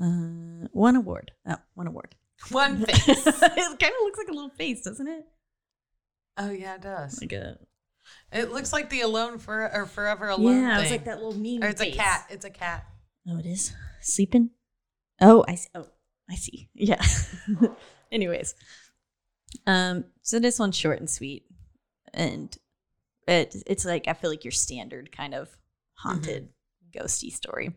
Uh, 0.00 0.68
one 0.72 0.96
award. 0.96 1.32
Oh, 1.46 1.56
one 1.74 1.86
award. 1.86 2.14
One 2.50 2.84
face. 2.84 3.06
it 3.06 3.24
kind 3.24 3.42
of 3.42 4.00
looks 4.02 4.18
like 4.18 4.28
a 4.28 4.32
little 4.32 4.50
face, 4.50 4.82
doesn't 4.82 5.06
it? 5.06 5.24
oh 6.38 6.50
yeah, 6.50 6.76
it 6.76 6.82
does. 6.82 7.20
Like 7.20 7.32
a 7.32 7.58
It 8.32 8.50
looks 8.50 8.72
like 8.72 8.88
the 8.88 9.02
alone 9.02 9.38
for 9.38 9.70
or 9.74 9.86
forever 9.86 10.28
alone. 10.28 10.62
yeah. 10.62 10.80
It's 10.80 10.90
like 10.90 11.04
that 11.04 11.18
little 11.22 11.38
mean. 11.38 11.62
Or 11.62 11.68
it's 11.68 11.80
a 11.82 11.90
cat. 11.90 12.26
It's 12.30 12.44
a 12.44 12.50
cat. 12.50 12.86
Oh, 13.28 13.38
it 13.38 13.46
is 13.46 13.72
sleeping. 14.00 14.50
Oh, 15.20 15.44
I 15.46 15.54
see. 15.56 15.68
Oh, 15.74 15.86
I 16.30 16.34
see. 16.36 16.68
Yeah. 16.74 17.02
Anyways, 18.12 18.54
um, 19.66 20.04
so 20.22 20.40
this 20.40 20.58
one's 20.58 20.76
short 20.76 20.98
and 20.98 21.08
sweet, 21.10 21.44
and 22.14 22.56
it 23.28 23.54
it's 23.66 23.84
like 23.84 24.08
I 24.08 24.14
feel 24.14 24.30
like 24.30 24.44
your 24.44 24.50
standard 24.52 25.12
kind 25.12 25.34
of 25.34 25.48
haunted 25.94 26.48
ghosty 26.92 27.30
story. 27.30 27.76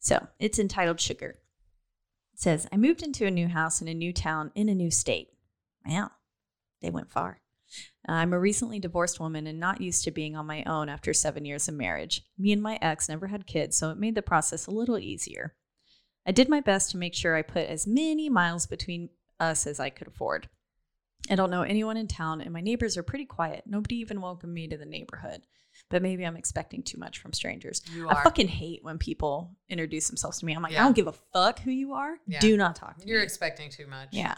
So 0.00 0.26
it's 0.40 0.58
entitled 0.58 1.00
Sugar. 1.00 1.36
Says, 2.38 2.68
I 2.70 2.76
moved 2.76 3.02
into 3.02 3.26
a 3.26 3.32
new 3.32 3.48
house 3.48 3.82
in 3.82 3.88
a 3.88 3.94
new 3.94 4.12
town 4.12 4.52
in 4.54 4.68
a 4.68 4.74
new 4.74 4.92
state. 4.92 5.30
Wow, 5.84 6.12
they 6.80 6.88
went 6.88 7.10
far. 7.10 7.40
Uh, 8.08 8.12
I'm 8.12 8.32
a 8.32 8.38
recently 8.38 8.78
divorced 8.78 9.18
woman 9.18 9.48
and 9.48 9.58
not 9.58 9.80
used 9.80 10.04
to 10.04 10.12
being 10.12 10.36
on 10.36 10.46
my 10.46 10.62
own 10.62 10.88
after 10.88 11.12
seven 11.12 11.44
years 11.44 11.66
of 11.66 11.74
marriage. 11.74 12.22
Me 12.38 12.52
and 12.52 12.62
my 12.62 12.78
ex 12.80 13.08
never 13.08 13.26
had 13.26 13.48
kids, 13.48 13.76
so 13.76 13.90
it 13.90 13.98
made 13.98 14.14
the 14.14 14.22
process 14.22 14.68
a 14.68 14.70
little 14.70 15.00
easier. 15.00 15.56
I 16.24 16.30
did 16.30 16.48
my 16.48 16.60
best 16.60 16.92
to 16.92 16.96
make 16.96 17.16
sure 17.16 17.34
I 17.34 17.42
put 17.42 17.66
as 17.66 17.88
many 17.88 18.28
miles 18.28 18.66
between 18.66 19.08
us 19.40 19.66
as 19.66 19.80
I 19.80 19.90
could 19.90 20.06
afford. 20.06 20.48
I 21.28 21.34
don't 21.34 21.50
know 21.50 21.62
anyone 21.62 21.96
in 21.96 22.06
town, 22.06 22.40
and 22.40 22.52
my 22.52 22.60
neighbors 22.60 22.96
are 22.96 23.02
pretty 23.02 23.24
quiet. 23.24 23.64
Nobody 23.66 23.96
even 23.96 24.20
welcomed 24.20 24.54
me 24.54 24.68
to 24.68 24.76
the 24.76 24.86
neighborhood. 24.86 25.42
But 25.90 26.02
maybe 26.02 26.24
I'm 26.24 26.36
expecting 26.36 26.82
too 26.82 26.98
much 26.98 27.18
from 27.18 27.32
strangers. 27.32 27.80
You 27.94 28.08
I 28.10 28.22
fucking 28.22 28.48
hate 28.48 28.84
when 28.84 28.98
people 28.98 29.56
introduce 29.70 30.08
themselves 30.08 30.38
to 30.40 30.44
me. 30.46 30.52
I'm 30.52 30.62
like, 30.62 30.72
I 30.74 30.80
don't 30.80 30.94
give 30.96 31.06
a 31.06 31.14
fuck 31.32 31.60
who 31.60 31.70
you 31.70 31.94
are. 31.94 32.18
Yeah. 32.26 32.40
Do 32.40 32.56
not 32.58 32.76
talk 32.76 32.98
to 32.98 33.06
me. 33.06 33.10
You're 33.10 33.22
expecting 33.22 33.70
too 33.70 33.86
much. 33.86 34.08
yeah. 34.12 34.34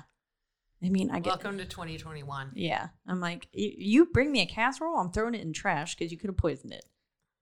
I 0.83 0.89
mean, 0.89 1.11
I 1.11 1.19
get. 1.21 1.29
Welcome 1.31 1.59
to 1.59 1.67
2021. 1.67 2.53
Yeah. 2.55 2.89
I'm 3.07 3.21
like, 3.21 3.49
you 3.53 4.07
bring 4.07 4.33
me 4.33 4.41
a 4.41 4.47
casserole, 4.47 4.97
I'm 4.99 5.11
throwing 5.13 5.35
it 5.35 5.43
in 5.43 5.53
trash 5.53 5.95
because 5.95 6.11
you 6.11 6.17
could 6.17 6.29
have 6.29 6.39
poisoned 6.39 6.73
it. 6.73 6.85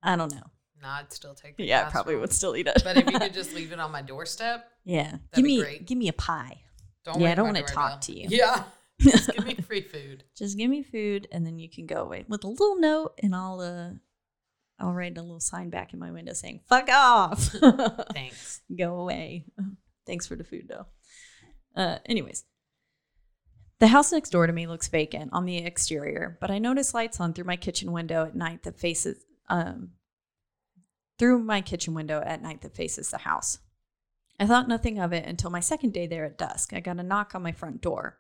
I 0.03 0.17
don't 0.17 0.33
know. 0.35 0.43
No, 0.83 0.89
I'd 0.89 1.13
still 1.13 1.35
take. 1.35 1.57
The 1.57 1.65
Yeah, 1.65 1.87
I 1.87 1.91
probably 1.91 2.17
would 2.17 2.33
still 2.33 2.57
eat 2.57 2.67
it. 2.67 2.81
But 2.83 2.97
if 2.97 3.11
you 3.11 3.19
could 3.19 3.35
just 3.35 3.55
leave 3.55 3.73
it 3.73 3.79
on 3.81 3.93
my 3.93 4.01
doorstep, 4.03 4.69
yeah, 4.85 5.03
That'd 5.05 5.21
give 5.35 5.45
be 5.45 5.57
me 5.59 5.63
great. 5.63 5.87
give 5.87 5.99
me 5.99 6.09
a 6.09 6.13
pie. 6.13 6.63
don't 7.05 7.21
Yeah, 7.21 7.33
I 7.33 7.35
don't 7.35 7.47
wanna 7.47 7.63
talk 7.63 7.75
doorbell. 7.75 7.99
to 8.01 8.13
you. 8.21 8.27
Yeah, 8.31 8.63
just 9.01 9.31
give 9.35 9.47
me 9.47 9.55
free 9.55 9.83
food. 9.83 10.25
Just 10.37 10.57
give 10.57 10.71
me 10.71 10.83
food, 10.83 11.29
and 11.33 11.47
then 11.47 11.59
you 11.59 11.69
can 11.69 11.87
go 11.87 12.03
away 12.03 12.25
with 12.29 12.45
a 12.45 12.49
little 12.49 12.79
note, 12.79 13.13
and 13.23 13.35
I'll 13.35 13.61
uh, 13.61 13.91
I'll 14.81 14.93
write 14.93 15.19
a 15.19 15.23
little 15.23 15.41
sign 15.41 15.71
back 15.71 15.93
in 15.93 15.99
my 15.99 16.11
window 16.11 16.33
saying 16.33 16.61
"fuck 16.69 16.89
off." 16.91 17.43
Thanks. 18.13 18.63
go 18.77 18.97
away. 19.01 19.47
Thanks 20.07 20.27
for 20.27 20.37
the 20.37 20.45
food 20.45 20.69
though. 20.69 20.87
Uh, 21.81 21.99
anyways, 22.07 22.45
the 23.79 23.89
house 23.89 24.13
next 24.13 24.31
door 24.31 24.47
to 24.47 24.53
me 24.53 24.67
looks 24.67 24.89
vacant 24.89 25.31
on 25.33 25.45
the 25.45 25.59
exterior, 25.59 26.39
but 26.41 26.51
I 26.51 26.59
notice 26.59 26.95
lights 26.95 27.21
on 27.21 27.33
through 27.33 27.45
my 27.45 27.57
kitchen 27.57 27.93
window 27.93 28.25
at 28.25 28.35
night 28.35 28.63
that 28.65 28.79
faces 28.79 29.25
um 29.49 29.91
through 31.19 31.41
my 31.41 31.61
kitchen 31.61 31.95
window 31.95 32.23
at 32.25 32.43
night 32.43 32.61
that 32.63 32.77
faces 32.77 33.11
the 33.11 33.19
house. 33.19 33.59
I 34.41 34.47
thought 34.47 34.69
nothing 34.69 35.01
of 35.01 35.13
it 35.13 35.27
until 35.27 35.51
my 35.51 35.61
second 35.61 35.93
day 35.93 36.07
there 36.07 36.25
at 36.25 36.39
dusk. 36.39 36.73
I 36.73 36.81
got 36.81 37.01
a 37.01 37.03
knock 37.03 37.35
on 37.35 37.43
my 37.43 37.51
front 37.51 37.81
door. 37.81 38.19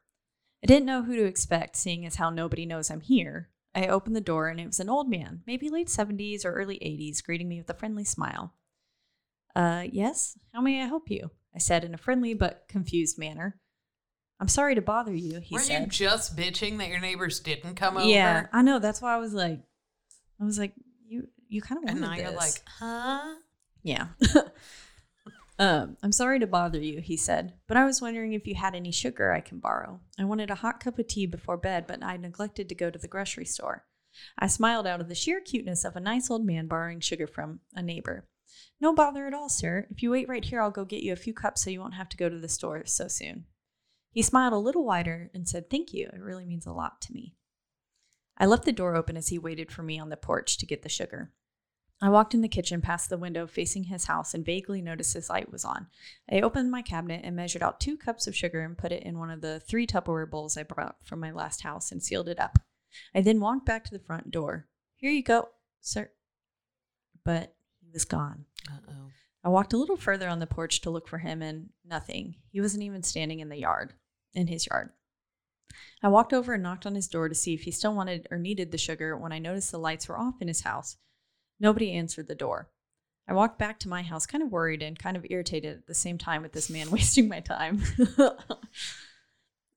I 0.62 0.66
didn't 0.66 0.86
know 0.86 1.02
who 1.02 1.14
to 1.16 1.24
expect, 1.24 1.76
seeing 1.76 2.04
as 2.04 2.16
how 2.16 2.30
nobody 2.30 2.66
knows 2.66 2.90
I'm 2.90 3.00
here. 3.00 3.50
I 3.74 3.86
opened 3.86 4.16
the 4.16 4.20
door 4.20 4.48
and 4.48 4.58
it 4.58 4.66
was 4.66 4.80
an 4.80 4.88
old 4.88 5.08
man, 5.08 5.42
maybe 5.46 5.68
late 5.68 5.88
70s 5.88 6.44
or 6.44 6.52
early 6.52 6.76
80s, 6.78 7.22
greeting 7.22 7.48
me 7.48 7.58
with 7.58 7.70
a 7.70 7.74
friendly 7.74 8.04
smile. 8.04 8.54
Uh, 9.54 9.84
yes, 9.90 10.36
how 10.52 10.60
may 10.60 10.82
I 10.82 10.86
help 10.86 11.10
you? 11.10 11.30
I 11.54 11.58
said 11.58 11.84
in 11.84 11.94
a 11.94 11.98
friendly 11.98 12.34
but 12.34 12.64
confused 12.68 13.18
manner. 13.18 13.60
I'm 14.40 14.48
sorry 14.48 14.74
to 14.74 14.82
bother 14.82 15.14
you, 15.14 15.40
he 15.40 15.54
Weren't 15.56 15.66
said. 15.66 15.80
you 15.82 15.86
just 15.88 16.36
bitching 16.36 16.78
that 16.78 16.88
your 16.88 17.00
neighbors 17.00 17.40
didn't 17.40 17.74
come 17.74 17.96
over? 17.96 18.06
yeah, 18.08 18.46
I 18.52 18.62
know. 18.62 18.78
That's 18.78 19.02
why 19.02 19.14
I 19.14 19.18
was 19.18 19.34
like, 19.34 19.60
I 20.40 20.44
was 20.44 20.58
like, 20.58 20.72
you, 21.06 21.28
you 21.48 21.60
kind 21.60 21.82
of 21.82 21.90
And 21.90 22.00
wanted 22.00 22.16
now 22.22 22.22
you're 22.30 22.36
like, 22.36 22.62
huh? 22.66 23.34
Yeah. 23.82 24.06
um, 25.58 25.96
I'm 26.02 26.12
sorry 26.12 26.38
to 26.38 26.46
bother 26.46 26.80
you, 26.80 27.00
he 27.00 27.16
said, 27.16 27.54
but 27.66 27.76
I 27.76 27.84
was 27.84 28.00
wondering 28.00 28.32
if 28.32 28.46
you 28.46 28.54
had 28.54 28.74
any 28.74 28.92
sugar 28.92 29.32
I 29.32 29.40
can 29.40 29.58
borrow. 29.58 30.00
I 30.18 30.24
wanted 30.24 30.50
a 30.50 30.56
hot 30.56 30.80
cup 30.80 30.98
of 30.98 31.08
tea 31.08 31.26
before 31.26 31.56
bed, 31.56 31.86
but 31.88 32.02
I 32.02 32.16
neglected 32.16 32.68
to 32.68 32.74
go 32.74 32.90
to 32.90 32.98
the 32.98 33.08
grocery 33.08 33.44
store. 33.44 33.84
I 34.38 34.46
smiled 34.46 34.86
out 34.86 35.00
of 35.00 35.08
the 35.08 35.14
sheer 35.14 35.40
cuteness 35.40 35.84
of 35.84 35.96
a 35.96 36.00
nice 36.00 36.30
old 36.30 36.44
man 36.44 36.66
borrowing 36.66 37.00
sugar 37.00 37.26
from 37.26 37.60
a 37.74 37.82
neighbor. 37.82 38.28
No 38.80 38.94
bother 38.94 39.26
at 39.26 39.34
all, 39.34 39.48
sir. 39.48 39.86
If 39.90 40.02
you 40.02 40.10
wait 40.10 40.28
right 40.28 40.44
here, 40.44 40.60
I'll 40.60 40.70
go 40.70 40.84
get 40.84 41.02
you 41.02 41.12
a 41.12 41.16
few 41.16 41.34
cups 41.34 41.64
so 41.64 41.70
you 41.70 41.80
won't 41.80 41.94
have 41.94 42.08
to 42.10 42.16
go 42.16 42.28
to 42.28 42.38
the 42.38 42.48
store 42.48 42.82
so 42.86 43.08
soon. 43.08 43.44
He 44.12 44.22
smiled 44.22 44.52
a 44.52 44.58
little 44.58 44.84
wider 44.84 45.30
and 45.34 45.48
said, 45.48 45.68
Thank 45.68 45.92
you. 45.92 46.08
It 46.12 46.20
really 46.20 46.44
means 46.44 46.66
a 46.66 46.72
lot 46.72 47.00
to 47.02 47.12
me. 47.12 47.34
I 48.36 48.46
left 48.46 48.64
the 48.64 48.72
door 48.72 48.94
open 48.94 49.16
as 49.16 49.28
he 49.28 49.38
waited 49.38 49.72
for 49.72 49.82
me 49.82 49.98
on 49.98 50.08
the 50.08 50.16
porch 50.16 50.58
to 50.58 50.66
get 50.66 50.82
the 50.82 50.88
sugar. 50.88 51.32
I 52.00 52.10
walked 52.10 52.32
in 52.32 52.42
the 52.42 52.48
kitchen 52.48 52.80
past 52.80 53.10
the 53.10 53.18
window 53.18 53.46
facing 53.46 53.84
his 53.84 54.04
house 54.04 54.32
and 54.32 54.44
vaguely 54.44 54.80
noticed 54.80 55.14
his 55.14 55.28
light 55.28 55.50
was 55.50 55.64
on. 55.64 55.88
I 56.30 56.40
opened 56.40 56.70
my 56.70 56.80
cabinet 56.80 57.22
and 57.24 57.34
measured 57.34 57.62
out 57.62 57.80
two 57.80 57.96
cups 57.96 58.28
of 58.28 58.36
sugar 58.36 58.60
and 58.60 58.78
put 58.78 58.92
it 58.92 59.02
in 59.02 59.18
one 59.18 59.30
of 59.30 59.40
the 59.40 59.58
three 59.60 59.86
Tupperware 59.86 60.30
bowls 60.30 60.56
I 60.56 60.62
brought 60.62 60.96
from 61.04 61.18
my 61.18 61.32
last 61.32 61.62
house 61.62 61.90
and 61.90 62.02
sealed 62.02 62.28
it 62.28 62.38
up. 62.38 62.60
I 63.14 63.20
then 63.20 63.40
walked 63.40 63.66
back 63.66 63.84
to 63.84 63.90
the 63.90 64.04
front 64.04 64.30
door. 64.30 64.68
Here 64.96 65.10
you 65.10 65.24
go, 65.24 65.48
sir. 65.80 66.10
But 67.24 67.54
he 67.80 67.90
was 67.92 68.04
gone. 68.04 68.44
Uh 68.70 68.78
oh. 68.88 69.10
I 69.42 69.48
walked 69.48 69.72
a 69.72 69.78
little 69.78 69.96
further 69.96 70.28
on 70.28 70.38
the 70.38 70.46
porch 70.46 70.80
to 70.82 70.90
look 70.90 71.08
for 71.08 71.18
him 71.18 71.42
and 71.42 71.70
nothing. 71.84 72.36
He 72.50 72.60
wasn't 72.60 72.84
even 72.84 73.02
standing 73.02 73.40
in 73.40 73.48
the 73.48 73.58
yard, 73.58 73.94
in 74.34 74.46
his 74.46 74.66
yard. 74.66 74.90
I 76.02 76.08
walked 76.08 76.32
over 76.32 76.54
and 76.54 76.62
knocked 76.62 76.86
on 76.86 76.94
his 76.94 77.08
door 77.08 77.28
to 77.28 77.34
see 77.34 77.54
if 77.54 77.62
he 77.62 77.70
still 77.72 77.94
wanted 77.94 78.28
or 78.30 78.38
needed 78.38 78.70
the 78.70 78.78
sugar 78.78 79.16
when 79.16 79.32
I 79.32 79.38
noticed 79.38 79.72
the 79.72 79.78
lights 79.78 80.08
were 80.08 80.18
off 80.18 80.40
in 80.40 80.48
his 80.48 80.62
house. 80.62 80.96
Nobody 81.60 81.92
answered 81.92 82.28
the 82.28 82.34
door. 82.34 82.68
I 83.28 83.34
walked 83.34 83.58
back 83.58 83.78
to 83.80 83.88
my 83.88 84.02
house, 84.02 84.26
kind 84.26 84.42
of 84.42 84.50
worried 84.50 84.82
and 84.82 84.98
kind 84.98 85.16
of 85.16 85.26
irritated 85.28 85.76
at 85.76 85.86
the 85.86 85.94
same 85.94 86.16
time 86.16 86.42
with 86.42 86.52
this 86.52 86.70
man 86.70 86.90
wasting 86.92 87.28
my 87.28 87.40
time. 87.40 87.82
um, 88.18 88.34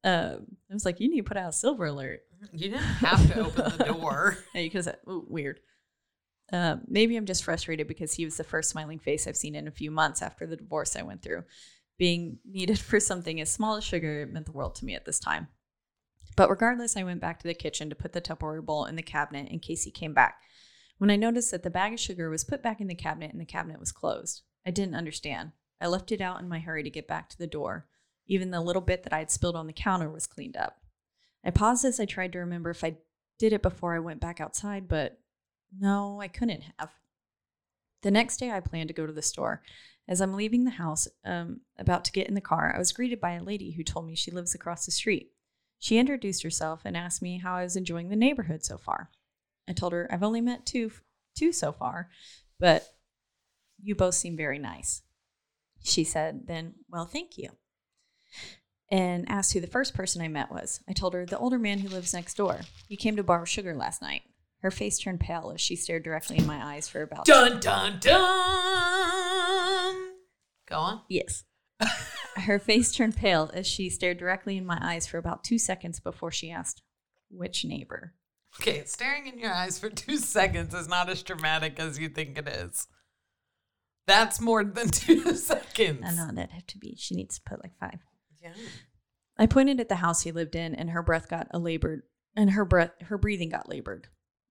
I 0.03 0.73
was 0.73 0.85
like, 0.85 0.99
"You 0.99 1.09
need 1.09 1.17
to 1.17 1.27
put 1.27 1.37
out 1.37 1.49
a 1.49 1.53
silver 1.53 1.85
alert." 1.85 2.21
You 2.53 2.69
didn't 2.69 2.81
have 2.81 3.33
to 3.33 3.39
open 3.45 3.77
the 3.77 3.83
door. 3.85 4.37
Yeah, 4.55 4.63
because 4.63 4.87
ooh, 5.07 5.25
weird. 5.27 5.59
Uh, 6.51 6.77
maybe 6.87 7.15
I'm 7.15 7.25
just 7.25 7.43
frustrated 7.43 7.87
because 7.87 8.13
he 8.13 8.25
was 8.25 8.35
the 8.35 8.43
first 8.43 8.69
smiling 8.69 8.99
face 8.99 9.25
I've 9.25 9.37
seen 9.37 9.55
in 9.55 9.67
a 9.67 9.71
few 9.71 9.89
months 9.89 10.21
after 10.21 10.45
the 10.45 10.57
divorce 10.57 10.95
I 10.95 11.03
went 11.03 11.21
through. 11.21 11.43
Being 11.97 12.39
needed 12.45 12.79
for 12.79 12.99
something 12.99 13.39
as 13.39 13.49
small 13.49 13.75
as 13.77 13.83
sugar 13.83 14.27
meant 14.29 14.47
the 14.47 14.51
world 14.51 14.75
to 14.75 14.85
me 14.85 14.95
at 14.95 15.05
this 15.05 15.19
time. 15.19 15.47
But 16.35 16.49
regardless, 16.49 16.97
I 16.97 17.03
went 17.03 17.21
back 17.21 17.39
to 17.39 17.47
the 17.47 17.53
kitchen 17.53 17.89
to 17.89 17.95
put 17.95 18.13
the 18.13 18.21
Tupperware 18.21 18.65
bowl 18.65 18.85
in 18.85 18.95
the 18.95 19.01
cabinet 19.01 19.49
in 19.49 19.59
case 19.59 19.83
he 19.83 19.91
came 19.91 20.13
back. 20.13 20.35
When 21.01 21.09
I 21.09 21.15
noticed 21.15 21.49
that 21.49 21.63
the 21.63 21.71
bag 21.71 21.93
of 21.93 21.99
sugar 21.99 22.29
was 22.29 22.43
put 22.43 22.61
back 22.61 22.79
in 22.79 22.85
the 22.85 22.93
cabinet 22.93 23.31
and 23.31 23.41
the 23.41 23.45
cabinet 23.45 23.79
was 23.79 23.91
closed, 23.91 24.43
I 24.67 24.69
didn't 24.69 24.93
understand. 24.93 25.53
I 25.81 25.87
left 25.87 26.11
it 26.11 26.21
out 26.21 26.39
in 26.39 26.47
my 26.47 26.59
hurry 26.59 26.83
to 26.83 26.91
get 26.91 27.07
back 27.07 27.27
to 27.29 27.37
the 27.39 27.47
door. 27.47 27.87
Even 28.27 28.51
the 28.51 28.61
little 28.61 28.83
bit 28.83 29.01
that 29.01 29.11
I 29.11 29.17
had 29.17 29.31
spilled 29.31 29.55
on 29.55 29.65
the 29.65 29.73
counter 29.73 30.11
was 30.11 30.27
cleaned 30.27 30.55
up. 30.55 30.77
I 31.43 31.49
paused 31.49 31.85
as 31.85 31.99
I 31.99 32.05
tried 32.05 32.33
to 32.33 32.39
remember 32.39 32.69
if 32.69 32.83
I 32.83 32.97
did 33.39 33.51
it 33.51 33.63
before 33.63 33.95
I 33.95 33.99
went 33.99 34.19
back 34.19 34.39
outside, 34.39 34.87
but 34.87 35.17
no, 35.75 36.21
I 36.21 36.27
couldn't 36.27 36.65
have. 36.77 36.91
The 38.03 38.11
next 38.11 38.37
day, 38.37 38.51
I 38.51 38.59
planned 38.59 38.89
to 38.89 38.93
go 38.93 39.07
to 39.07 39.11
the 39.11 39.23
store. 39.23 39.63
As 40.07 40.21
I'm 40.21 40.35
leaving 40.35 40.65
the 40.65 40.69
house, 40.69 41.07
um, 41.25 41.61
about 41.79 42.05
to 42.05 42.11
get 42.11 42.27
in 42.27 42.35
the 42.35 42.41
car, 42.41 42.71
I 42.75 42.77
was 42.77 42.91
greeted 42.91 43.19
by 43.19 43.31
a 43.31 43.43
lady 43.43 43.71
who 43.71 43.83
told 43.83 44.05
me 44.05 44.13
she 44.13 44.29
lives 44.29 44.53
across 44.53 44.85
the 44.85 44.91
street. 44.91 45.31
She 45.79 45.97
introduced 45.97 46.43
herself 46.43 46.81
and 46.85 46.95
asked 46.95 47.23
me 47.23 47.39
how 47.39 47.55
I 47.55 47.63
was 47.63 47.75
enjoying 47.75 48.09
the 48.09 48.15
neighborhood 48.15 48.63
so 48.63 48.77
far. 48.77 49.09
I 49.69 49.73
told 49.73 49.93
her 49.93 50.07
I've 50.11 50.23
only 50.23 50.41
met 50.41 50.65
two, 50.65 50.91
two 51.35 51.51
so 51.51 51.71
far, 51.71 52.09
but 52.59 52.85
You 53.83 53.95
both 53.95 54.15
seem 54.15 54.37
very 54.37 54.59
nice. 54.59 55.01
She 55.83 56.03
said, 56.03 56.45
Then, 56.47 56.75
well, 56.89 57.05
thank 57.05 57.37
you. 57.37 57.49
And 58.91 59.27
asked 59.29 59.53
who 59.53 59.59
the 59.61 59.67
first 59.67 59.93
person 59.95 60.21
I 60.21 60.27
met 60.27 60.51
was. 60.51 60.81
I 60.87 60.93
told 60.93 61.13
her, 61.13 61.25
The 61.25 61.37
older 61.39 61.57
man 61.57 61.79
who 61.79 61.89
lives 61.89 62.13
next 62.13 62.35
door. 62.35 62.61
He 62.87 62.97
came 62.97 63.15
to 63.15 63.23
borrow 63.23 63.45
sugar 63.45 63.73
last 63.73 64.01
night. 64.01 64.21
Her 64.61 64.69
face 64.69 64.99
turned 64.99 65.19
pale 65.19 65.51
as 65.53 65.61
she 65.61 65.75
stared 65.75 66.03
directly 66.03 66.37
in 66.37 66.45
my 66.45 66.63
eyes 66.63 66.87
for 66.87 67.01
about 67.01 67.25
Dun 67.25 67.59
dun 67.59 67.97
dun. 67.99 68.11
Go 70.67 70.75
on. 70.77 71.01
Yes. 71.09 71.45
Her 72.35 72.59
face 72.59 72.91
turned 72.93 73.15
pale 73.15 73.49
as 73.53 73.65
she 73.65 73.89
stared 73.89 74.17
directly 74.19 74.57
in 74.57 74.65
my 74.65 74.77
eyes 74.79 75.07
for 75.07 75.17
about 75.17 75.43
two 75.43 75.57
seconds 75.57 75.99
before 75.99 76.31
she 76.31 76.51
asked, 76.51 76.83
Which 77.31 77.65
neighbor? 77.65 78.13
Okay, 78.59 78.83
staring 78.85 79.27
in 79.27 79.39
your 79.39 79.53
eyes 79.53 79.79
for 79.79 79.89
two 79.89 80.17
seconds 80.17 80.73
is 80.73 80.87
not 80.87 81.09
as 81.09 81.23
dramatic 81.23 81.79
as 81.79 81.97
you 81.97 82.09
think 82.09 82.37
it 82.37 82.47
is. 82.47 82.87
That's 84.07 84.41
more 84.41 84.63
than 84.63 84.89
two 84.91 85.35
seconds. 85.35 86.03
I 86.05 86.13
know 86.13 86.31
that'd 86.33 86.51
have 86.51 86.67
to 86.67 86.77
be. 86.77 86.95
She 86.97 87.15
needs 87.15 87.35
to 87.39 87.49
put 87.49 87.63
like 87.63 87.77
five. 87.79 87.99
Yeah. 88.41 88.53
I 89.37 89.45
pointed 89.45 89.79
at 89.79 89.89
the 89.89 89.95
house 89.95 90.21
he 90.21 90.31
lived 90.31 90.55
in, 90.55 90.75
and 90.75 90.89
her 90.89 91.01
breath 91.01 91.29
got 91.29 91.47
a 91.51 91.59
labored, 91.59 92.03
and 92.35 92.51
her 92.51 92.65
breath, 92.65 92.91
her 93.03 93.17
breathing 93.17 93.49
got 93.49 93.69
labored. 93.69 94.07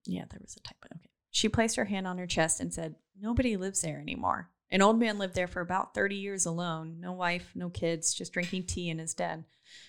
Yeah, 0.06 0.24
there 0.30 0.40
was 0.40 0.56
a 0.56 0.60
typo. 0.60 0.88
Okay. 0.96 1.10
She 1.30 1.48
placed 1.48 1.76
her 1.76 1.84
hand 1.84 2.06
on 2.06 2.18
her 2.18 2.26
chest 2.26 2.60
and 2.60 2.72
said, 2.72 2.94
"Nobody 3.20 3.56
lives 3.56 3.82
there 3.82 4.00
anymore. 4.00 4.50
An 4.70 4.82
old 4.82 4.98
man 4.98 5.18
lived 5.18 5.34
there 5.34 5.46
for 5.46 5.60
about 5.60 5.94
thirty 5.94 6.16
years 6.16 6.46
alone. 6.46 6.96
No 7.00 7.12
wife, 7.12 7.52
no 7.54 7.68
kids, 7.68 8.14
just 8.14 8.32
drinking 8.32 8.64
tea 8.64 8.88
in 8.88 8.98
his 8.98 9.14
den." 9.14 9.44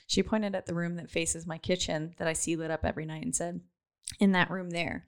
She 0.05 0.21
pointed 0.21 0.53
at 0.53 0.65
the 0.65 0.75
room 0.75 0.95
that 0.97 1.09
faces 1.09 1.47
my 1.47 1.57
kitchen 1.57 2.13
that 2.17 2.27
I 2.27 2.33
see 2.33 2.55
lit 2.55 2.69
up 2.69 2.85
every 2.85 3.05
night 3.05 3.23
and 3.23 3.35
said, 3.35 3.61
"In 4.19 4.31
that 4.33 4.49
room 4.51 4.69
there." 4.69 5.07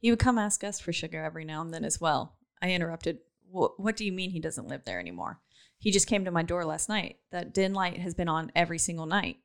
He 0.00 0.10
would 0.10 0.20
come 0.20 0.38
ask 0.38 0.62
us 0.62 0.78
for 0.78 0.92
sugar 0.92 1.24
every 1.24 1.44
now 1.44 1.60
and 1.60 1.74
then 1.74 1.84
as 1.84 2.00
well. 2.00 2.36
I 2.62 2.70
interrupted, 2.70 3.18
What 3.50 3.96
do 3.96 4.04
you 4.04 4.12
mean 4.12 4.30
he 4.30 4.40
doesn't 4.40 4.68
live 4.68 4.84
there 4.84 5.00
anymore? 5.00 5.40
He 5.78 5.90
just 5.90 6.06
came 6.06 6.24
to 6.24 6.30
my 6.30 6.42
door 6.42 6.64
last 6.64 6.88
night. 6.88 7.16
That 7.30 7.54
din 7.54 7.72
light 7.72 7.98
has 7.98 8.14
been 8.14 8.28
on 8.28 8.52
every 8.54 8.78
single 8.78 9.06
night. 9.06 9.38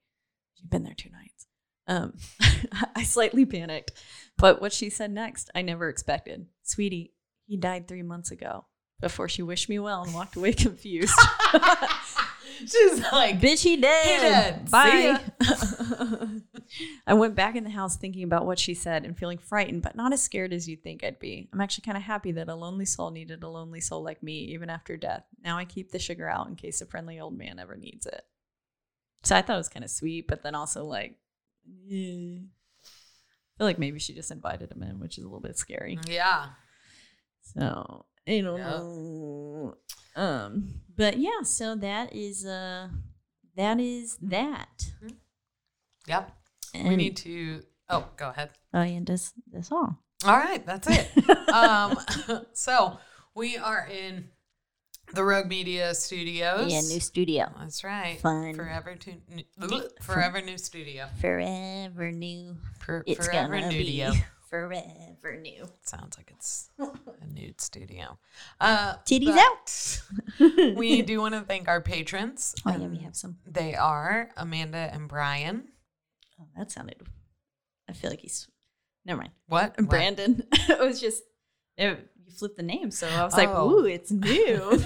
She's 0.56 0.68
been 0.68 0.84
there 0.84 0.96
two 0.96 1.10
nights. 1.10 1.48
Um, 1.88 2.14
I 2.96 3.04
slightly 3.04 3.46
panicked, 3.46 3.92
but 4.38 4.62
what 4.62 4.74
she 4.74 4.90
said 4.90 5.12
next, 5.12 5.50
I 5.54 5.62
never 5.62 5.90
expected. 5.90 6.48
Sweetie, 6.64 7.14
he 7.46 7.58
died 7.58 7.88
three 7.88 8.04
months 8.04 8.32
ago. 8.32 8.66
Before 9.00 9.28
she 9.28 9.42
wished 9.42 9.70
me 9.70 9.80
well 9.80 10.04
and 10.04 10.14
walked 10.14 10.36
away 10.36 10.54
confused. 10.54 11.18
She's 12.60 13.00
like, 13.12 13.40
Bitch, 13.40 13.62
he 13.62 13.78
dead. 13.78 14.06
He 14.06 14.30
dead. 14.30 14.72
Bye. 14.72 15.20
I 17.08 17.14
went 17.14 17.36
back 17.36 17.56
in 17.56 17.64
the 17.64 17.70
house 17.70 17.96
thinking 17.96 18.24
about 18.24 18.46
what 18.46 18.60
she 18.60 18.74
said 18.74 19.06
and 19.06 19.18
feeling 19.18 19.38
frightened, 19.38 19.82
but 19.82 19.96
not 19.96 20.14
as 20.14 20.22
scared 20.22 20.54
as 20.54 20.68
you'd 20.68 20.84
think 20.84 21.04
I'd 21.04 21.20
be. 21.20 21.50
I'm 21.54 21.62
actually 21.62 21.84
kind 21.84 21.98
of 21.98 22.04
happy 22.04 22.32
that 22.34 22.50
a 22.50 22.56
lonely 22.56 22.86
soul 22.86 23.12
needed 23.12 23.44
a 23.44 23.48
lonely 23.48 23.82
soul 23.82 24.04
like 24.04 24.24
me, 24.24 24.40
even 24.46 24.70
after 24.70 24.98
death. 24.98 25.24
Now 25.44 25.58
I 25.58 25.66
keep 25.66 25.92
the 25.92 26.00
sugar 26.00 26.28
out 26.30 26.48
in 26.48 26.56
case 26.56 26.82
a 26.82 26.86
friendly 26.86 27.20
old 27.20 27.38
man 27.38 27.60
ever 27.60 27.76
needs 27.76 28.06
it. 28.06 28.24
So 29.24 29.36
I 29.36 29.42
thought 29.42 29.56
it 29.56 29.58
was 29.58 29.70
kind 29.70 29.86
of 29.86 29.92
sweet, 29.92 30.28
but 30.28 30.44
then 30.44 30.56
also 30.56 30.86
like, 30.86 31.16
eh. 31.90 32.38
I 32.38 33.58
feel 33.58 33.68
like 33.68 33.80
maybe 33.80 34.00
she 34.00 34.14
just 34.14 34.32
invited 34.32 34.72
him 34.72 34.82
in, 34.84 35.00
which 35.00 35.18
is 35.18 35.24
a 35.24 35.28
little 35.28 35.40
bit 35.40 35.58
scary. 35.58 36.00
Yeah. 36.08 36.48
So 37.42 38.06
I 38.28 38.42
don't 38.42 38.60
know. 38.60 39.78
Um, 40.16 40.82
but 40.96 41.18
yeah, 41.18 41.42
so 41.44 41.76
that 41.76 42.14
is 42.16 42.46
uh, 42.46 42.90
that 43.56 43.80
is 43.80 44.18
that. 44.22 44.86
Yep. 46.08 46.32
we 46.74 46.80
And- 46.82 46.98
need 46.98 47.18
to. 47.18 47.64
Oh, 47.90 48.08
go 48.18 48.30
ahead. 48.30 48.50
Oh, 48.74 48.82
yeah, 48.82 49.00
that's 49.04 49.34
that's 49.52 49.72
all. 49.72 50.00
All 50.26 50.38
right, 50.38 50.66
that's 50.66 50.88
it. 50.90 51.10
um, 51.54 51.98
so 52.54 52.98
we 53.36 53.58
are 53.58 53.88
in 53.92 54.30
the 55.14 55.24
Rogue 55.24 55.48
Media 55.48 55.94
Studios. 55.94 56.72
Yeah, 56.72 56.80
new 56.82 57.00
studio. 57.00 57.52
That's 57.60 57.84
right. 57.84 58.20
Fun. 58.22 58.56
Forever 58.56 58.96
to 58.96 59.14
new, 59.30 59.84
forever 60.02 60.42
new 60.42 60.58
studio. 60.58 61.08
Forever 61.20 62.12
new. 62.12 62.56
It's 63.06 63.26
forever 63.28 63.60
gonna 63.60 63.72
nudio. 63.72 64.16
forever 64.54 65.36
new. 65.42 65.66
Sounds 65.82 66.16
like 66.16 66.30
it's 66.32 66.70
a 66.80 67.26
nude 67.34 67.60
studio. 67.60 68.20
Uh, 68.62 68.94
Titties 68.98 69.36
out. 69.36 70.76
we 70.78 71.02
do 71.02 71.20
want 71.20 71.34
to 71.34 71.42
thank 71.42 71.68
our 71.68 71.82
patrons. 71.82 72.54
Oh, 72.66 72.70
yeah, 72.72 72.78
we 72.78 72.86
Um, 72.86 72.96
have 73.04 73.16
some. 73.16 73.38
They 73.48 73.74
are 73.74 74.30
Amanda 74.38 74.92
and 74.94 75.08
Brian. 75.10 75.70
Oh, 76.40 76.46
that 76.56 76.72
sounded. 76.72 77.02
I 77.90 77.94
feel 77.94 78.12
like 78.12 78.20
he's. 78.20 78.48
Never 79.06 79.22
mind. 79.22 79.32
What? 79.48 79.76
Brandon. 79.78 80.44
it 80.52 80.80
was 80.80 81.02
just. 81.02 81.24
It, 81.78 82.08
you 82.24 82.32
flipped 82.32 82.58
the 82.58 82.64
name, 82.64 82.92
so 82.92 83.08
I 83.08 83.24
was 83.24 83.34
like, 83.36 83.50
Oh. 83.50 83.72
"Ooh, 83.72 83.86
it's 83.86 84.12
new." 84.12 84.80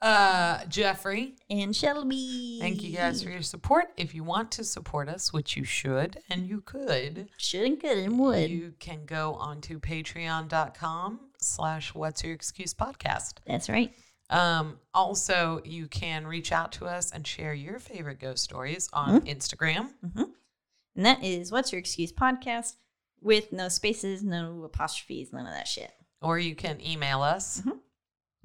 Uh, 0.00 0.64
Jeffrey. 0.66 1.34
and 1.50 1.74
Shelby. 1.74 2.58
Thank 2.60 2.82
you 2.82 2.96
guys 2.96 3.22
for 3.22 3.30
your 3.30 3.42
support. 3.42 3.86
If 3.96 4.14
you 4.14 4.22
want 4.22 4.52
to 4.52 4.64
support 4.64 5.08
us, 5.08 5.32
which 5.32 5.56
you 5.56 5.64
should 5.64 6.18
and 6.30 6.46
you 6.48 6.60
could, 6.60 7.28
should 7.36 7.64
and 7.64 7.80
could 7.80 7.98
and 7.98 8.18
would. 8.18 8.48
you 8.48 8.74
can 8.78 9.04
go 9.06 9.34
onto 9.34 9.80
patreon.com 9.80 11.20
slash 11.38 11.94
what's 11.94 12.22
your 12.22 12.32
excuse 12.34 12.74
podcast. 12.74 13.34
That's 13.46 13.68
right. 13.68 13.92
Um, 14.30 14.78
also, 14.94 15.62
you 15.64 15.88
can 15.88 16.26
reach 16.26 16.52
out 16.52 16.72
to 16.72 16.86
us 16.86 17.10
and 17.12 17.26
share 17.26 17.54
your 17.54 17.78
favorite 17.78 18.20
ghost 18.20 18.44
stories 18.44 18.88
on 18.92 19.22
Instagram. 19.22 19.88
And 20.14 21.06
that 21.06 21.24
is 21.24 21.50
What's 21.50 21.72
Your 21.72 21.78
Excuse 21.78 22.12
podcast 22.12 22.74
with 23.20 23.52
no 23.52 23.68
spaces, 23.68 24.22
no 24.22 24.62
apostrophes, 24.64 25.32
none 25.32 25.46
of 25.46 25.52
that 25.52 25.66
shit. 25.68 25.90
Or 26.20 26.38
you 26.38 26.54
can 26.54 26.80
email 26.84 27.22
us. 27.22 27.62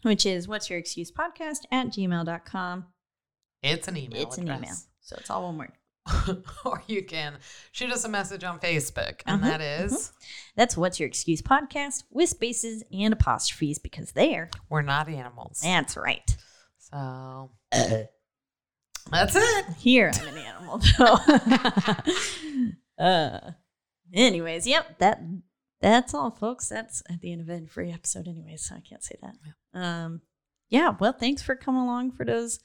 Which 0.04 0.26
is 0.26 0.48
What's 0.48 0.70
Your 0.70 0.80
Excuse 0.80 1.12
podcast 1.12 1.60
at 1.72 1.88
gmail.com. 1.88 2.86
It's 3.62 3.88
an 3.88 3.98
email. 3.98 4.22
It's 4.22 4.38
an 4.38 4.48
email. 4.48 4.76
So 5.02 5.16
it's 5.18 5.30
all 5.30 5.44
one 5.44 5.58
word. 5.58 5.72
or 6.66 6.84
you 6.88 7.02
can 7.04 7.38
shoot 7.72 7.90
us 7.90 8.04
a 8.04 8.10
message 8.10 8.44
on 8.44 8.60
Facebook, 8.60 9.22
and 9.26 9.42
Uh-huh, 9.42 9.52
that 9.52 9.62
is 9.62 10.12
That's 10.58 10.76
What's 10.76 11.00
Your 11.00 11.08
Excuse 11.08 11.42
podcast 11.42 12.04
with 12.12 12.28
spaces 12.30 12.84
and 12.92 13.14
apostrophes 13.14 13.80
because 13.80 14.12
there. 14.12 14.50
We're 14.70 14.82
Not 14.82 15.08
Animals. 15.08 15.62
That's 15.64 15.96
right. 15.96 16.36
So 16.78 17.52
that's 17.72 18.10
it. 19.36 19.66
Here 19.78 20.12
I'm 20.14 20.28
an 20.28 20.38
animal 20.38 20.82
though. 20.98 21.18
uh 23.04 23.52
anyways, 24.14 24.68
yep, 24.68 25.00
that 25.00 25.22
that's 25.80 26.14
all 26.14 26.32
folks. 26.32 26.68
That's 26.68 27.02
at 27.10 27.22
the 27.22 27.32
end 27.32 27.50
of 27.50 27.70
free 27.72 27.92
episode 27.92 28.28
anyways, 28.28 28.66
so 28.66 28.76
I 28.76 28.82
can't 28.82 29.04
say 29.04 29.16
that. 29.22 29.36
Um 29.74 30.22
yeah, 30.70 30.96
well 31.00 31.14
thanks 31.14 31.42
for 31.42 31.56
coming 31.56 31.82
along 31.82 32.12
for 32.14 32.26
those 32.26 32.60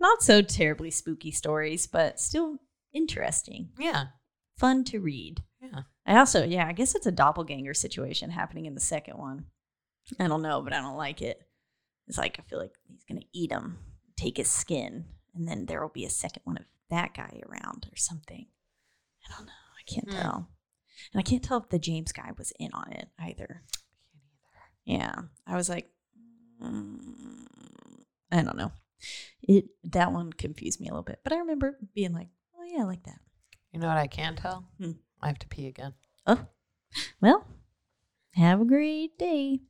not 0.00 0.22
so 0.22 0.42
terribly 0.42 0.90
spooky 0.90 1.30
stories, 1.30 1.86
but 1.86 2.18
still 2.20 2.58
interesting. 2.92 3.70
Yeah. 3.78 4.06
Fun 4.58 4.84
to 4.84 4.98
read. 5.00 5.42
Yeah. 5.60 5.82
I 6.04 6.18
also, 6.18 6.44
yeah, 6.44 6.66
I 6.66 6.72
guess 6.72 6.94
it's 6.96 7.06
a 7.06 7.12
doppelganger 7.12 7.74
situation 7.74 8.30
happening 8.30 8.66
in 8.66 8.74
the 8.74 8.80
second 8.80 9.16
one. 9.18 9.46
I 10.18 10.26
don't 10.26 10.42
know, 10.42 10.60
but 10.62 10.72
I 10.72 10.80
don't 10.80 10.96
like 10.96 11.22
it. 11.22 11.40
It's 12.08 12.18
like 12.18 12.38
I 12.38 12.42
feel 12.42 12.58
like 12.58 12.74
he's 12.88 13.04
gonna 13.04 13.20
eat 13.32 13.52
him, 13.52 13.78
take 14.16 14.36
his 14.38 14.50
skin, 14.50 15.04
and 15.34 15.46
then 15.46 15.66
there 15.66 15.80
will 15.80 15.88
be 15.88 16.04
a 16.04 16.10
second 16.10 16.42
one 16.44 16.56
of 16.58 16.64
that 16.90 17.14
guy 17.14 17.40
around 17.48 17.86
or 17.92 17.96
something. 17.96 18.46
I 19.24 19.36
don't 19.36 19.46
know. 19.46 19.52
I 19.52 19.82
can't 19.90 20.10
Hmm. 20.10 20.20
tell, 20.20 20.48
and 21.12 21.20
I 21.20 21.22
can't 21.22 21.42
tell 21.44 21.58
if 21.58 21.68
the 21.68 21.78
James 21.78 22.10
guy 22.12 22.32
was 22.36 22.52
in 22.58 22.72
on 22.72 22.90
it 22.92 23.08
either. 23.20 23.62
Yeah, 24.84 25.14
I 25.46 25.54
was 25.56 25.68
like, 25.68 25.90
mm, 26.62 28.02
I 28.30 28.42
don't 28.42 28.56
know. 28.56 28.72
It 29.42 29.66
that 29.84 30.12
one 30.12 30.32
confused 30.32 30.80
me 30.80 30.88
a 30.88 30.90
little 30.90 31.02
bit, 31.02 31.20
but 31.24 31.32
I 31.32 31.38
remember 31.38 31.76
being 31.94 32.12
like, 32.12 32.28
oh 32.58 32.64
yeah, 32.64 32.82
I 32.82 32.84
like 32.84 33.02
that. 33.04 33.18
You 33.72 33.80
know 33.80 33.88
what 33.88 33.96
I 33.96 34.06
can 34.06 34.36
tell? 34.36 34.68
Hmm. 34.78 34.92
I 35.20 35.28
have 35.28 35.38
to 35.40 35.48
pee 35.48 35.66
again. 35.66 35.94
Oh, 36.26 36.46
well, 37.20 37.46
have 38.34 38.60
a 38.60 38.64
great 38.64 39.18
day. 39.18 39.60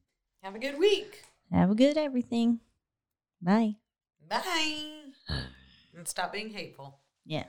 Have 0.42 0.54
a 0.54 0.58
good 0.58 0.78
week. 0.78 1.22
Have 1.50 1.70
a 1.70 1.74
good 1.74 1.96
everything. 1.96 2.60
Bye. 3.40 3.76
Bye. 4.28 5.02
And 5.96 6.08
stop 6.08 6.32
being 6.32 6.50
hateful. 6.50 7.00
Yeah. 7.24 7.44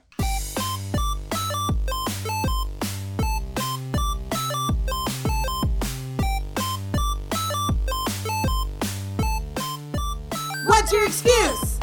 What's 10.83 10.91
your 10.91 11.05
excuse? 11.05 11.79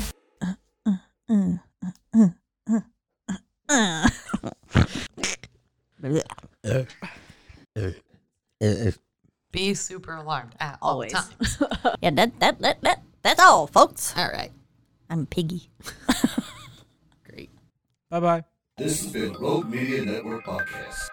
Be 9.52 9.72
super 9.72 10.16
alarmed 10.16 10.54
at 10.60 10.78
all 10.82 10.90
Always. 10.90 11.12
times. 11.12 11.62
yeah, 12.02 12.10
that, 12.10 12.38
that, 12.40 12.58
that, 12.58 12.82
that, 12.82 13.02
that's 13.22 13.40
all, 13.40 13.66
folks. 13.68 14.14
All 14.18 14.28
right. 14.28 14.52
I'm 15.08 15.24
Piggy. 15.24 15.70
Great. 17.26 17.48
Bye 18.10 18.20
bye. 18.20 18.44
This 18.76 19.02
has 19.02 19.10
been 19.14 19.32
Rogue 19.32 19.70
Media 19.70 20.04
Network 20.04 20.44
Podcast. 20.44 21.08